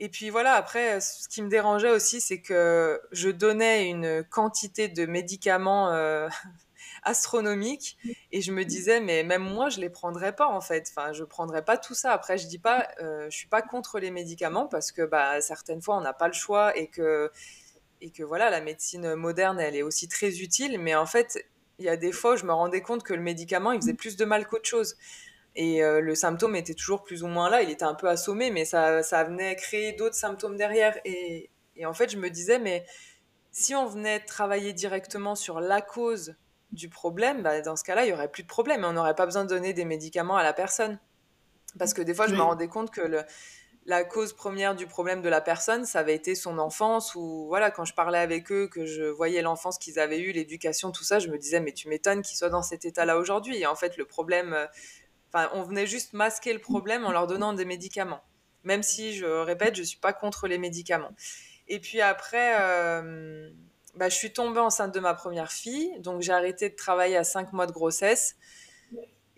Et 0.00 0.08
puis 0.08 0.30
voilà, 0.30 0.54
après, 0.54 1.00
ce 1.00 1.28
qui 1.28 1.42
me 1.42 1.48
dérangeait 1.48 1.90
aussi, 1.90 2.20
c'est 2.20 2.40
que 2.40 3.00
je 3.10 3.30
donnais 3.30 3.88
une 3.88 4.22
quantité 4.24 4.88
de 4.88 5.06
médicaments 5.06 5.90
euh, 5.92 6.28
astronomiques 7.02 7.98
et 8.30 8.40
je 8.40 8.52
me 8.52 8.64
disais, 8.64 9.00
mais 9.00 9.24
même 9.24 9.42
moi, 9.42 9.70
je 9.70 9.80
les 9.80 9.90
prendrais 9.90 10.34
pas 10.34 10.46
en 10.46 10.60
fait. 10.60 10.92
Enfin, 10.96 11.12
je 11.12 11.24
prendrais 11.24 11.64
pas 11.64 11.76
tout 11.76 11.94
ça. 11.94 12.12
Après, 12.12 12.38
je 12.38 12.46
dis 12.46 12.60
pas, 12.60 12.88
euh, 13.00 13.26
je 13.28 13.36
suis 13.36 13.48
pas 13.48 13.62
contre 13.62 13.98
les 13.98 14.12
médicaments 14.12 14.66
parce 14.66 14.92
que 14.92 15.02
bah, 15.02 15.40
certaines 15.40 15.82
fois, 15.82 15.96
on 15.96 16.00
n'a 16.00 16.12
pas 16.12 16.28
le 16.28 16.34
choix 16.34 16.76
et 16.76 16.86
que, 16.88 17.30
et 18.00 18.10
que 18.10 18.22
voilà, 18.22 18.50
la 18.50 18.60
médecine 18.60 19.14
moderne, 19.16 19.58
elle 19.58 19.74
est 19.74 19.82
aussi 19.82 20.06
très 20.06 20.38
utile. 20.38 20.78
Mais 20.78 20.94
en 20.94 21.06
fait, 21.06 21.44
il 21.80 21.84
y 21.84 21.88
a 21.88 21.96
des 21.96 22.12
fois 22.12 22.36
je 22.36 22.44
me 22.44 22.52
rendais 22.52 22.82
compte 22.82 23.02
que 23.02 23.14
le 23.14 23.22
médicament, 23.22 23.72
il 23.72 23.80
faisait 23.80 23.94
plus 23.94 24.16
de 24.16 24.24
mal 24.24 24.46
qu'autre 24.46 24.68
chose. 24.68 24.96
Et 25.60 25.82
euh, 25.82 26.00
le 26.00 26.14
symptôme 26.14 26.54
était 26.54 26.72
toujours 26.72 27.02
plus 27.02 27.24
ou 27.24 27.26
moins 27.26 27.50
là. 27.50 27.62
Il 27.62 27.70
était 27.70 27.84
un 27.84 27.94
peu 27.94 28.08
assommé, 28.08 28.52
mais 28.52 28.64
ça, 28.64 29.02
ça 29.02 29.24
venait 29.24 29.56
créer 29.56 29.92
d'autres 29.92 30.14
symptômes 30.14 30.56
derrière. 30.56 30.96
Et, 31.04 31.50
et, 31.74 31.84
en 31.84 31.92
fait, 31.92 32.10
je 32.10 32.16
me 32.16 32.30
disais, 32.30 32.60
mais 32.60 32.86
si 33.50 33.74
on 33.74 33.84
venait 33.84 34.20
travailler 34.20 34.72
directement 34.72 35.34
sur 35.34 35.58
la 35.58 35.80
cause 35.80 36.36
du 36.70 36.88
problème, 36.88 37.42
bah, 37.42 37.60
dans 37.60 37.74
ce 37.74 37.82
cas-là, 37.82 38.04
il 38.04 38.06
n'y 38.06 38.12
aurait 38.12 38.30
plus 38.30 38.44
de 38.44 38.48
problème. 38.48 38.84
on 38.84 38.92
n'aurait 38.92 39.16
pas 39.16 39.26
besoin 39.26 39.42
de 39.42 39.48
donner 39.48 39.72
des 39.72 39.84
médicaments 39.84 40.36
à 40.36 40.44
la 40.44 40.52
personne. 40.52 41.00
Parce 41.76 41.92
que 41.92 42.02
des 42.02 42.14
fois, 42.14 42.28
je 42.28 42.36
me 42.36 42.40
rendais 42.40 42.68
compte 42.68 42.92
que 42.92 43.00
le, 43.00 43.24
la 43.84 44.04
cause 44.04 44.34
première 44.34 44.76
du 44.76 44.86
problème 44.86 45.22
de 45.22 45.28
la 45.28 45.40
personne, 45.40 45.84
ça 45.84 45.98
avait 45.98 46.14
été 46.14 46.36
son 46.36 46.58
enfance, 46.60 47.16
ou 47.16 47.46
voilà, 47.48 47.72
quand 47.72 47.84
je 47.84 47.94
parlais 47.94 48.18
avec 48.18 48.52
eux, 48.52 48.68
que 48.68 48.86
je 48.86 49.02
voyais 49.02 49.42
l'enfance 49.42 49.76
qu'ils 49.76 49.98
avaient 49.98 50.20
eue, 50.20 50.30
l'éducation, 50.30 50.92
tout 50.92 51.02
ça, 51.02 51.18
je 51.18 51.26
me 51.26 51.36
disais, 51.36 51.58
mais 51.58 51.72
tu 51.72 51.88
m'étonnes 51.88 52.22
qu'ils 52.22 52.38
soient 52.38 52.48
dans 52.48 52.62
cet 52.62 52.84
état-là 52.84 53.18
aujourd'hui. 53.18 53.58
Et 53.58 53.66
en 53.66 53.74
fait, 53.74 53.96
le 53.96 54.04
problème 54.04 54.52
euh, 54.52 54.66
Enfin, 55.32 55.50
on 55.54 55.62
venait 55.62 55.86
juste 55.86 56.12
masquer 56.12 56.52
le 56.52 56.58
problème 56.58 57.04
en 57.04 57.12
leur 57.12 57.26
donnant 57.26 57.52
des 57.52 57.64
médicaments. 57.64 58.22
Même 58.64 58.82
si, 58.82 59.14
je 59.14 59.26
répète, 59.26 59.74
je 59.74 59.80
ne 59.80 59.86
suis 59.86 59.98
pas 59.98 60.12
contre 60.12 60.48
les 60.48 60.58
médicaments. 60.58 61.12
Et 61.68 61.80
puis 61.80 62.00
après, 62.00 62.56
euh, 62.60 63.50
bah, 63.94 64.08
je 64.08 64.14
suis 64.14 64.32
tombée 64.32 64.60
enceinte 64.60 64.94
de 64.94 65.00
ma 65.00 65.14
première 65.14 65.52
fille. 65.52 65.92
Donc, 66.00 66.22
j'ai 66.22 66.32
arrêté 66.32 66.70
de 66.70 66.74
travailler 66.74 67.16
à 67.16 67.24
5 67.24 67.52
mois 67.52 67.66
de 67.66 67.72
grossesse. 67.72 68.36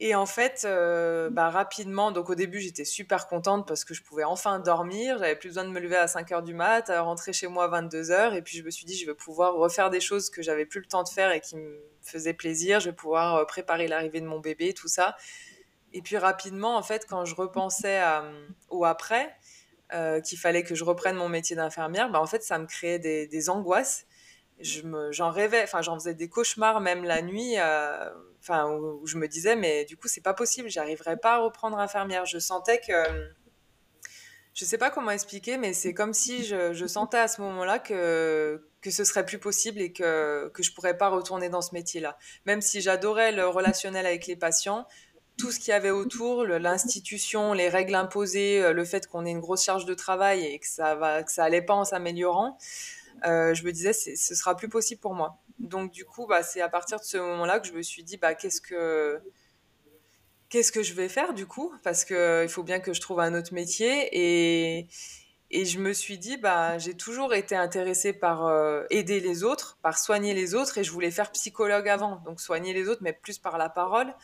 Et 0.02 0.14
en 0.14 0.24
fait, 0.24 0.62
euh, 0.64 1.28
bah, 1.28 1.50
rapidement, 1.50 2.10
donc 2.10 2.30
au 2.30 2.34
début, 2.34 2.58
j'étais 2.60 2.86
super 2.86 3.26
contente 3.26 3.68
parce 3.68 3.84
que 3.84 3.92
je 3.92 4.02
pouvais 4.02 4.24
enfin 4.24 4.58
dormir. 4.58 5.18
J'avais 5.18 5.36
plus 5.36 5.48
besoin 5.48 5.64
de 5.64 5.70
me 5.70 5.78
lever 5.78 5.96
à 5.96 6.08
5 6.08 6.32
heures 6.32 6.42
du 6.42 6.54
mat, 6.54 6.90
rentrer 6.90 7.34
chez 7.34 7.48
moi 7.48 7.64
à 7.64 7.68
22 7.68 8.10
heures. 8.10 8.34
Et 8.34 8.40
puis, 8.40 8.56
je 8.56 8.62
me 8.62 8.70
suis 8.70 8.86
dit, 8.86 8.96
je 8.96 9.04
vais 9.04 9.14
pouvoir 9.14 9.54
refaire 9.54 9.90
des 9.90 10.00
choses 10.00 10.30
que 10.30 10.40
j'avais 10.40 10.64
plus 10.64 10.80
le 10.80 10.86
temps 10.86 11.02
de 11.02 11.08
faire 11.08 11.30
et 11.32 11.40
qui 11.40 11.56
me 11.56 11.78
faisaient 12.00 12.32
plaisir. 12.32 12.80
Je 12.80 12.88
vais 12.88 12.96
pouvoir 12.96 13.36
euh, 13.36 13.44
préparer 13.44 13.88
l'arrivée 13.88 14.22
de 14.22 14.26
mon 14.26 14.38
bébé, 14.38 14.72
tout 14.72 14.88
ça. 14.88 15.16
Et 15.92 16.02
puis 16.02 16.16
rapidement, 16.16 16.76
en 16.76 16.82
fait, 16.82 17.06
quand 17.08 17.24
je 17.24 17.34
repensais 17.34 18.00
au 18.68 18.84
après, 18.84 19.36
euh, 19.92 20.20
qu'il 20.20 20.38
fallait 20.38 20.62
que 20.62 20.76
je 20.76 20.84
reprenne 20.84 21.16
mon 21.16 21.28
métier 21.28 21.56
d'infirmière, 21.56 22.10
bah, 22.10 22.20
en 22.20 22.26
fait, 22.26 22.44
ça 22.44 22.58
me 22.58 22.66
créait 22.66 23.00
des, 23.00 23.50
angoisses. 23.50 24.06
Je 24.60 24.82
me, 24.82 25.10
j'en 25.10 25.30
rêvais, 25.30 25.62
enfin, 25.64 25.82
j'en 25.82 25.94
faisais 25.98 26.14
des 26.14 26.28
cauchemars 26.28 26.80
même 26.80 27.02
la 27.02 27.22
nuit, 27.22 27.58
euh, 27.58 28.10
enfin, 28.40 28.70
où, 28.70 29.04
je 29.06 29.16
me 29.16 29.26
disais, 29.26 29.56
mais 29.56 29.84
du 29.86 29.96
coup, 29.96 30.06
c'est 30.06 30.20
pas 30.20 30.34
possible, 30.34 30.68
j'arriverai 30.68 31.16
pas 31.16 31.36
à 31.36 31.38
reprendre 31.38 31.78
infirmière. 31.78 32.24
Je 32.24 32.38
sentais 32.38 32.80
que, 32.80 32.92
je 34.54 34.64
sais 34.64 34.78
pas 34.78 34.90
comment 34.90 35.10
expliquer, 35.10 35.56
mais 35.56 35.72
c'est 35.72 35.94
comme 35.94 36.12
si 36.12 36.44
je, 36.44 36.72
je 36.72 36.86
sentais 36.86 37.18
à 37.18 37.26
ce 37.26 37.40
moment-là 37.40 37.80
que, 37.80 38.64
que 38.82 38.90
ce 38.90 39.04
serait 39.04 39.24
plus 39.24 39.38
possible 39.38 39.80
et 39.80 39.92
que, 39.92 40.50
que 40.54 40.62
je 40.62 40.72
pourrais 40.72 40.96
pas 40.96 41.08
retourner 41.08 41.48
dans 41.48 41.62
ce 41.62 41.74
métier-là. 41.74 42.16
Même 42.46 42.60
si 42.60 42.80
j'adorais 42.80 43.32
le 43.32 43.48
relationnel 43.48 44.06
avec 44.06 44.26
les 44.26 44.36
patients, 44.36 44.86
tout 45.40 45.50
ce 45.50 45.58
qu'il 45.58 45.70
y 45.70 45.74
avait 45.74 45.90
autour, 45.90 46.44
l'institution, 46.44 47.54
les 47.54 47.68
règles 47.68 47.94
imposées, 47.94 48.62
euh, 48.62 48.72
le 48.72 48.84
fait 48.84 49.06
qu'on 49.06 49.24
ait 49.24 49.30
une 49.30 49.40
grosse 49.40 49.64
charge 49.64 49.86
de 49.86 49.94
travail 49.94 50.44
et 50.44 50.58
que 50.58 50.66
ça 50.66 50.94
va, 50.94 51.26
ça 51.26 51.44
allait 51.44 51.62
pas 51.62 51.74
en 51.74 51.84
s'améliorant, 51.84 52.58
euh, 53.26 53.54
je 53.54 53.64
me 53.64 53.72
disais 53.72 53.92
ce 53.92 54.34
sera 54.34 54.56
plus 54.56 54.68
possible 54.68 55.00
pour 55.00 55.14
moi. 55.14 55.38
Donc 55.58 55.92
du 55.92 56.04
coup, 56.04 56.26
bah, 56.26 56.42
c'est 56.42 56.60
à 56.60 56.68
partir 56.68 56.98
de 56.98 57.04
ce 57.04 57.16
moment-là 57.16 57.58
que 57.60 57.66
je 57.66 57.72
me 57.72 57.82
suis 57.82 58.02
dit 58.02 58.16
bah 58.16 58.34
qu'est-ce 58.34 58.60
que 58.60 59.20
qu'est-ce 60.48 60.72
que 60.72 60.82
je 60.82 60.94
vais 60.94 61.08
faire 61.08 61.34
du 61.34 61.46
coup? 61.46 61.72
Parce 61.82 62.04
que 62.04 62.42
il 62.44 62.48
faut 62.48 62.62
bien 62.62 62.80
que 62.80 62.92
je 62.92 63.00
trouve 63.00 63.20
un 63.20 63.34
autre 63.34 63.54
métier 63.54 64.08
et 64.12 64.88
et 65.50 65.64
je 65.64 65.78
me 65.80 65.92
suis 65.92 66.18
dit 66.18 66.36
bah 66.36 66.78
j'ai 66.78 66.94
toujours 66.94 67.34
été 67.34 67.56
intéressée 67.56 68.12
par 68.12 68.46
euh, 68.46 68.84
aider 68.90 69.20
les 69.20 69.42
autres, 69.44 69.78
par 69.82 69.98
soigner 69.98 70.34
les 70.34 70.54
autres 70.54 70.78
et 70.78 70.84
je 70.84 70.92
voulais 70.92 71.10
faire 71.10 71.30
psychologue 71.32 71.88
avant, 71.88 72.16
donc 72.24 72.40
soigner 72.40 72.72
les 72.72 72.88
autres 72.88 73.02
mais 73.02 73.12
plus 73.12 73.38
par 73.38 73.58
la 73.58 73.68
parole. 73.68 74.14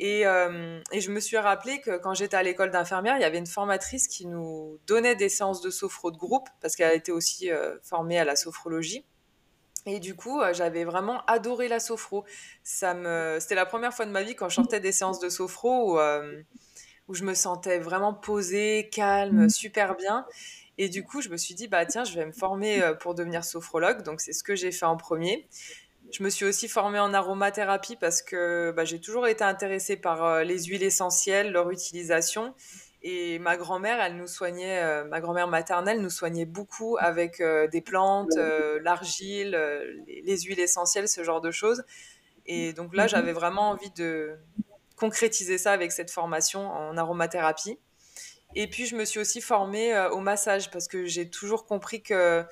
Et, 0.00 0.26
euh, 0.26 0.80
et, 0.92 1.00
je 1.00 1.10
me 1.10 1.18
suis 1.18 1.38
rappelé 1.38 1.80
que 1.80 1.98
quand 1.98 2.14
j'étais 2.14 2.36
à 2.36 2.42
l'école 2.42 2.70
d'infirmière, 2.70 3.16
il 3.16 3.22
y 3.22 3.24
avait 3.24 3.38
une 3.38 3.46
formatrice 3.46 4.06
qui 4.06 4.26
nous 4.26 4.78
donnait 4.86 5.16
des 5.16 5.28
séances 5.28 5.60
de 5.60 5.70
sophro 5.70 6.10
de 6.10 6.16
groupe, 6.16 6.48
parce 6.60 6.76
qu'elle 6.76 6.94
était 6.94 7.12
aussi 7.12 7.50
euh, 7.50 7.76
formée 7.82 8.18
à 8.18 8.24
la 8.24 8.36
sophrologie. 8.36 9.04
Et 9.86 9.98
du 9.98 10.14
coup, 10.14 10.40
euh, 10.40 10.52
j'avais 10.52 10.84
vraiment 10.84 11.24
adoré 11.26 11.68
la 11.68 11.80
sophro. 11.80 12.24
Ça 12.62 12.94
me... 12.94 13.38
C'était 13.40 13.54
la 13.54 13.66
première 13.66 13.94
fois 13.94 14.04
de 14.04 14.10
ma 14.10 14.22
vie 14.22 14.34
quand 14.34 14.48
je 14.48 14.56
sortais 14.56 14.80
des 14.80 14.92
séances 14.92 15.20
de 15.20 15.30
sophro 15.30 15.96
où, 15.96 16.00
où 17.08 17.14
je 17.14 17.24
me 17.24 17.34
sentais 17.34 17.78
vraiment 17.78 18.12
posée, 18.12 18.90
calme, 18.92 19.48
super 19.48 19.96
bien. 19.96 20.26
Et 20.76 20.88
du 20.88 21.02
coup, 21.02 21.22
je 21.22 21.28
me 21.30 21.36
suis 21.36 21.54
dit, 21.54 21.66
bah 21.66 21.86
tiens, 21.86 22.04
je 22.04 22.14
vais 22.14 22.26
me 22.26 22.32
former 22.32 22.92
pour 23.00 23.14
devenir 23.14 23.42
sophrologue. 23.42 24.02
Donc, 24.02 24.20
c'est 24.20 24.32
ce 24.32 24.44
que 24.44 24.54
j'ai 24.54 24.70
fait 24.70 24.86
en 24.86 24.96
premier. 24.96 25.48
Je 26.10 26.22
me 26.22 26.30
suis 26.30 26.46
aussi 26.46 26.68
formée 26.68 26.98
en 26.98 27.12
aromathérapie 27.12 27.96
parce 27.96 28.22
que 28.22 28.72
bah, 28.74 28.84
j'ai 28.84 29.00
toujours 29.00 29.26
été 29.26 29.44
intéressée 29.44 29.96
par 29.96 30.24
euh, 30.24 30.42
les 30.42 30.64
huiles 30.64 30.82
essentielles, 30.82 31.52
leur 31.52 31.70
utilisation. 31.70 32.54
Et 33.02 33.38
ma 33.38 33.56
grand-mère, 33.56 34.00
elle 34.00 34.16
nous 34.16 34.26
soignait, 34.26 34.82
euh, 34.82 35.04
ma 35.04 35.20
grand-mère 35.20 35.48
maternelle 35.48 36.00
nous 36.00 36.10
soignait 36.10 36.46
beaucoup 36.46 36.96
avec 36.98 37.40
euh, 37.40 37.68
des 37.68 37.82
plantes, 37.82 38.34
l'argile, 38.82 39.50
les, 40.06 40.40
huiles 40.40 40.60
essentielles, 40.60 41.08
ce 41.08 41.22
genre 41.22 41.40
de 41.40 41.50
choses. 41.50 41.84
Et 42.46 42.72
donc 42.72 42.96
là, 42.96 43.06
j'avais 43.06 43.32
vraiment 43.32 43.70
envie 43.70 43.90
de 43.90 44.36
concrétiser 44.96 45.58
ça 45.58 45.72
avec 45.72 45.92
cette 45.92 46.10
formation 46.10 46.70
en 46.70 46.96
aromathérapie. 46.96 47.78
Et 48.54 48.66
puis, 48.66 48.86
je 48.86 48.96
me 48.96 49.04
suis 49.04 49.20
aussi 49.20 49.42
formée 49.42 49.96
au 50.10 50.20
massage 50.20 50.70
parce 50.70 50.88
que 50.88 51.04
j'ai 51.04 51.28
toujours 51.28 51.66
compris 51.66 52.02
que 52.02 52.44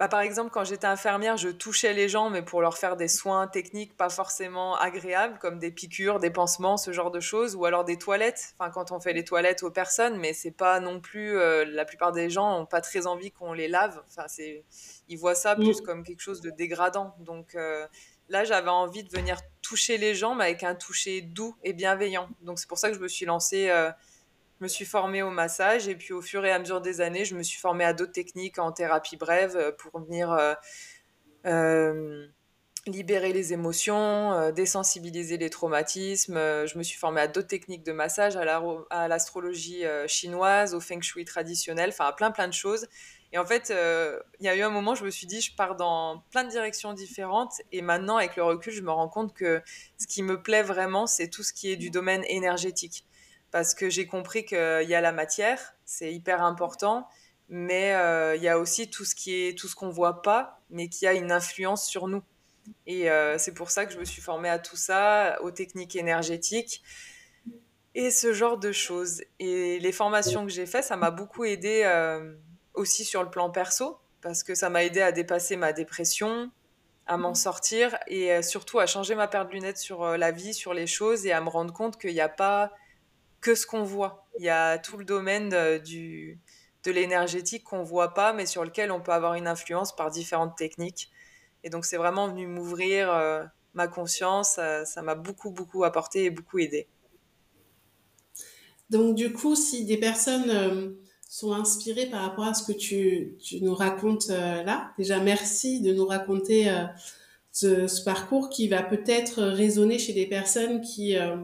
bah, 0.00 0.08
par 0.08 0.20
exemple, 0.20 0.48
quand 0.50 0.64
j'étais 0.64 0.86
infirmière, 0.86 1.36
je 1.36 1.50
touchais 1.50 1.92
les 1.92 2.08
gens, 2.08 2.30
mais 2.30 2.40
pour 2.40 2.62
leur 2.62 2.78
faire 2.78 2.96
des 2.96 3.06
soins 3.06 3.46
techniques 3.46 3.94
pas 3.98 4.08
forcément 4.08 4.74
agréables, 4.76 5.38
comme 5.38 5.58
des 5.58 5.70
piqûres, 5.70 6.18
des 6.18 6.30
pansements, 6.30 6.78
ce 6.78 6.90
genre 6.90 7.10
de 7.10 7.20
choses, 7.20 7.54
ou 7.54 7.66
alors 7.66 7.84
des 7.84 7.98
toilettes. 7.98 8.54
Enfin, 8.58 8.70
quand 8.70 8.92
on 8.92 9.00
fait 9.00 9.12
les 9.12 9.24
toilettes 9.24 9.62
aux 9.62 9.70
personnes, 9.70 10.18
mais 10.18 10.32
c'est 10.32 10.52
pas 10.52 10.80
non 10.80 11.00
plus. 11.00 11.36
Euh, 11.36 11.66
la 11.66 11.84
plupart 11.84 12.12
des 12.12 12.30
gens 12.30 12.58
n'ont 12.58 12.64
pas 12.64 12.80
très 12.80 13.06
envie 13.06 13.30
qu'on 13.30 13.52
les 13.52 13.68
lave. 13.68 14.02
Enfin, 14.08 14.24
c'est, 14.26 14.64
ils 15.08 15.18
voient 15.18 15.34
ça 15.34 15.54
plus 15.54 15.82
mm. 15.82 15.84
comme 15.84 16.02
quelque 16.02 16.22
chose 16.22 16.40
de 16.40 16.48
dégradant. 16.48 17.14
Donc 17.18 17.54
euh, 17.54 17.86
là, 18.30 18.44
j'avais 18.44 18.70
envie 18.70 19.04
de 19.04 19.10
venir 19.10 19.36
toucher 19.60 19.98
les 19.98 20.14
gens, 20.14 20.34
mais 20.34 20.44
avec 20.44 20.62
un 20.62 20.76
toucher 20.76 21.20
doux 21.20 21.54
et 21.62 21.74
bienveillant. 21.74 22.30
Donc 22.40 22.58
c'est 22.58 22.68
pour 22.68 22.78
ça 22.78 22.88
que 22.88 22.94
je 22.96 23.00
me 23.00 23.08
suis 23.08 23.26
lancée. 23.26 23.68
Euh, 23.68 23.90
je 24.60 24.64
me 24.64 24.68
suis 24.68 24.84
formée 24.84 25.22
au 25.22 25.30
massage 25.30 25.88
et 25.88 25.96
puis 25.96 26.12
au 26.12 26.20
fur 26.20 26.44
et 26.44 26.52
à 26.52 26.58
mesure 26.58 26.82
des 26.82 27.00
années, 27.00 27.24
je 27.24 27.34
me 27.34 27.42
suis 27.42 27.58
formée 27.58 27.84
à 27.84 27.94
d'autres 27.94 28.12
techniques 28.12 28.58
en 28.58 28.72
thérapie 28.72 29.16
brève 29.16 29.56
euh, 29.56 29.72
pour 29.72 30.02
venir 30.02 30.30
euh, 30.32 30.52
euh, 31.46 32.26
libérer 32.86 33.32
les 33.32 33.54
émotions, 33.54 34.50
désensibiliser 34.52 35.38
les 35.38 35.48
traumatismes. 35.48 36.34
je 36.34 36.78
me 36.78 36.82
suis 36.82 36.98
formée 36.98 37.22
à 37.22 37.28
d'autres 37.28 37.48
techniques 37.48 37.84
de 37.84 37.92
massage, 37.92 38.36
à 38.36 39.08
l'astrologie 39.08 39.84
chinoise, 40.06 40.74
au 40.74 40.80
feng 40.80 41.02
shui 41.02 41.26
traditionnel, 41.26 41.90
enfin 41.90 42.06
à 42.06 42.12
plein 42.12 42.30
plein 42.30 42.48
de 42.48 42.54
choses. 42.54 42.86
Et 43.32 43.38
en 43.38 43.44
fait, 43.44 43.70
il 44.40 44.46
y 44.46 44.48
a 44.48 44.56
eu 44.56 44.62
un 44.62 44.70
moment, 44.70 44.94
je 44.94 45.04
me 45.04 45.10
suis 45.10 45.26
dit, 45.26 45.42
je 45.42 45.54
pars 45.54 45.76
dans 45.76 46.24
plein 46.30 46.42
de 46.42 46.48
directions 46.48 46.94
différentes. 46.94 47.52
Et 47.70 47.82
maintenant, 47.82 48.16
avec 48.16 48.36
le 48.36 48.44
recul, 48.44 48.72
je 48.72 48.80
me 48.80 48.90
rends 48.90 49.10
compte 49.10 49.34
que 49.34 49.62
ce 49.98 50.06
qui 50.06 50.22
me 50.22 50.42
plaît 50.42 50.62
vraiment, 50.62 51.06
c'est 51.06 51.28
tout 51.28 51.42
ce 51.42 51.52
qui 51.52 51.70
est 51.70 51.76
du 51.76 51.90
domaine 51.90 52.24
énergétique. 52.28 53.04
Parce 53.50 53.74
que 53.74 53.90
j'ai 53.90 54.06
compris 54.06 54.44
qu'il 54.44 54.86
y 54.86 54.94
a 54.94 55.00
la 55.00 55.12
matière, 55.12 55.74
c'est 55.84 56.12
hyper 56.12 56.42
important, 56.42 57.08
mais 57.48 57.90
il 58.36 58.42
y 58.42 58.48
a 58.48 58.58
aussi 58.58 58.88
tout 58.88 59.04
ce 59.04 59.14
qui 59.14 59.34
est 59.34 59.58
tout 59.58 59.68
voit 59.90 60.22
pas, 60.22 60.60
mais 60.70 60.88
qui 60.88 61.06
a 61.06 61.14
une 61.14 61.32
influence 61.32 61.84
sur 61.84 62.06
nous. 62.06 62.22
Et 62.86 63.08
c'est 63.38 63.52
pour 63.52 63.70
ça 63.70 63.86
que 63.86 63.92
je 63.92 63.98
me 63.98 64.04
suis 64.04 64.22
formée 64.22 64.48
à 64.48 64.60
tout 64.60 64.76
ça, 64.76 65.36
aux 65.42 65.50
techniques 65.50 65.96
énergétiques 65.96 66.82
et 67.96 68.12
ce 68.12 68.32
genre 68.32 68.56
de 68.56 68.70
choses. 68.70 69.22
Et 69.40 69.80
les 69.80 69.92
formations 69.92 70.46
que 70.46 70.52
j'ai 70.52 70.66
faites, 70.66 70.84
ça 70.84 70.96
m'a 70.96 71.10
beaucoup 71.10 71.44
aidé 71.44 71.84
aussi 72.74 73.04
sur 73.04 73.24
le 73.24 73.30
plan 73.30 73.50
perso, 73.50 73.98
parce 74.22 74.44
que 74.44 74.54
ça 74.54 74.70
m'a 74.70 74.84
aidé 74.84 75.00
à 75.00 75.10
dépasser 75.10 75.56
ma 75.56 75.72
dépression, 75.72 76.50
à 77.10 77.16
m'en 77.16 77.34
sortir 77.34 77.98
et 78.06 78.32
euh, 78.32 78.40
surtout 78.40 78.78
à 78.78 78.86
changer 78.86 79.16
ma 79.16 79.26
paire 79.26 79.44
de 79.44 79.52
lunettes 79.52 79.78
sur 79.78 80.04
euh, 80.04 80.16
la 80.16 80.30
vie, 80.30 80.54
sur 80.54 80.74
les 80.74 80.86
choses 80.86 81.26
et 81.26 81.32
à 81.32 81.40
me 81.40 81.48
rendre 81.48 81.74
compte 81.74 82.00
qu'il 82.00 82.14
n'y 82.14 82.20
a 82.20 82.28
pas 82.28 82.72
que 83.40 83.54
ce 83.54 83.66
qu'on 83.66 83.82
voit. 83.82 84.26
Il 84.38 84.44
y 84.44 84.48
a 84.48 84.78
tout 84.78 84.96
le 84.96 85.04
domaine 85.04 85.52
euh, 85.54 85.78
du, 85.78 86.38
de 86.84 86.90
l'énergétique 86.90 87.64
qu'on 87.64 87.82
voit 87.82 88.14
pas, 88.14 88.32
mais 88.32 88.46
sur 88.46 88.64
lequel 88.64 88.90
on 88.90 89.00
peut 89.00 89.12
avoir 89.12 89.34
une 89.34 89.46
influence 89.46 89.94
par 89.94 90.10
différentes 90.10 90.56
techniques. 90.56 91.10
Et 91.64 91.70
donc 91.70 91.84
c'est 91.84 91.96
vraiment 91.96 92.28
venu 92.28 92.46
m'ouvrir 92.46 93.10
ma 93.74 93.86
conscience. 93.86 94.58
Ça 94.84 95.02
m'a 95.02 95.14
beaucoup, 95.14 95.50
beaucoup 95.50 95.84
apporté 95.84 96.24
et 96.24 96.30
beaucoup 96.30 96.58
aidé. 96.58 96.88
Donc 98.88 99.14
du 99.14 99.30
coup, 99.34 99.54
si 99.54 99.84
des 99.84 99.98
personnes 99.98 100.96
sont 101.30 101.52
inspirés 101.52 102.06
par 102.06 102.22
rapport 102.22 102.44
à 102.44 102.54
ce 102.54 102.64
que 102.64 102.76
tu, 102.76 103.38
nous 103.62 103.72
racontes 103.72 104.30
euh, 104.30 104.64
là. 104.64 104.92
Déjà, 104.98 105.20
merci 105.20 105.80
de 105.80 105.94
nous 105.94 106.04
raconter 106.04 106.68
euh, 106.68 106.86
ce, 107.52 107.86
ce, 107.86 108.02
parcours 108.02 108.50
qui 108.50 108.66
va 108.66 108.82
peut-être 108.82 109.40
résonner 109.40 110.00
chez 110.00 110.12
des 110.12 110.26
personnes 110.26 110.80
qui, 110.80 111.16
euh, 111.16 111.36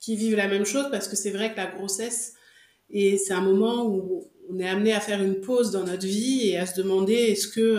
qui 0.00 0.16
vivent 0.16 0.36
la 0.36 0.48
même 0.48 0.64
chose 0.64 0.86
parce 0.90 1.08
que 1.08 1.16
c'est 1.16 1.30
vrai 1.30 1.52
que 1.52 1.56
la 1.56 1.66
grossesse, 1.66 2.34
et 2.90 3.18
c'est 3.18 3.34
un 3.34 3.40
moment 3.40 3.86
où 3.86 4.30
on 4.48 4.58
est 4.58 4.68
amené 4.68 4.92
à 4.92 5.00
faire 5.00 5.22
une 5.22 5.40
pause 5.40 5.70
dans 5.70 5.84
notre 5.84 6.06
vie 6.06 6.48
et 6.48 6.56
à 6.56 6.66
se 6.66 6.80
demander 6.80 7.14
est-ce 7.14 7.48
que 7.48 7.78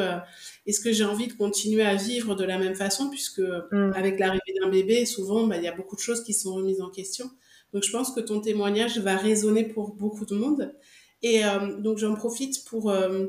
est-ce 0.66 0.80
que 0.82 0.92
j'ai 0.92 1.04
envie 1.04 1.28
de 1.28 1.34
continuer 1.34 1.82
à 1.82 1.96
vivre 1.96 2.36
de 2.36 2.44
la 2.44 2.60
même 2.60 2.76
façon 2.76 3.10
puisque 3.10 3.40
mm. 3.40 3.94
avec 3.96 4.20
l'arrivée 4.20 4.54
d'un 4.62 4.70
bébé 4.70 5.06
souvent 5.06 5.48
bah, 5.48 5.58
il 5.58 5.64
y 5.64 5.68
a 5.68 5.76
beaucoup 5.76 5.96
de 5.96 6.02
choses 6.02 6.24
qui 6.24 6.34
sont 6.34 6.54
remises 6.54 6.82
en 6.82 6.90
question 6.90 7.30
donc 7.74 7.84
je 7.84 7.92
pense 7.92 8.12
que 8.12 8.20
ton 8.20 8.40
témoignage 8.40 9.00
va 9.00 9.16
résonner 9.16 9.64
pour 9.64 9.96
beaucoup 9.96 10.26
de 10.26 10.36
monde 10.36 10.76
et 11.24 11.44
euh, 11.44 11.78
donc 11.80 11.98
j'en 11.98 12.14
profite 12.14 12.64
pour 12.66 12.92
euh, 12.92 13.26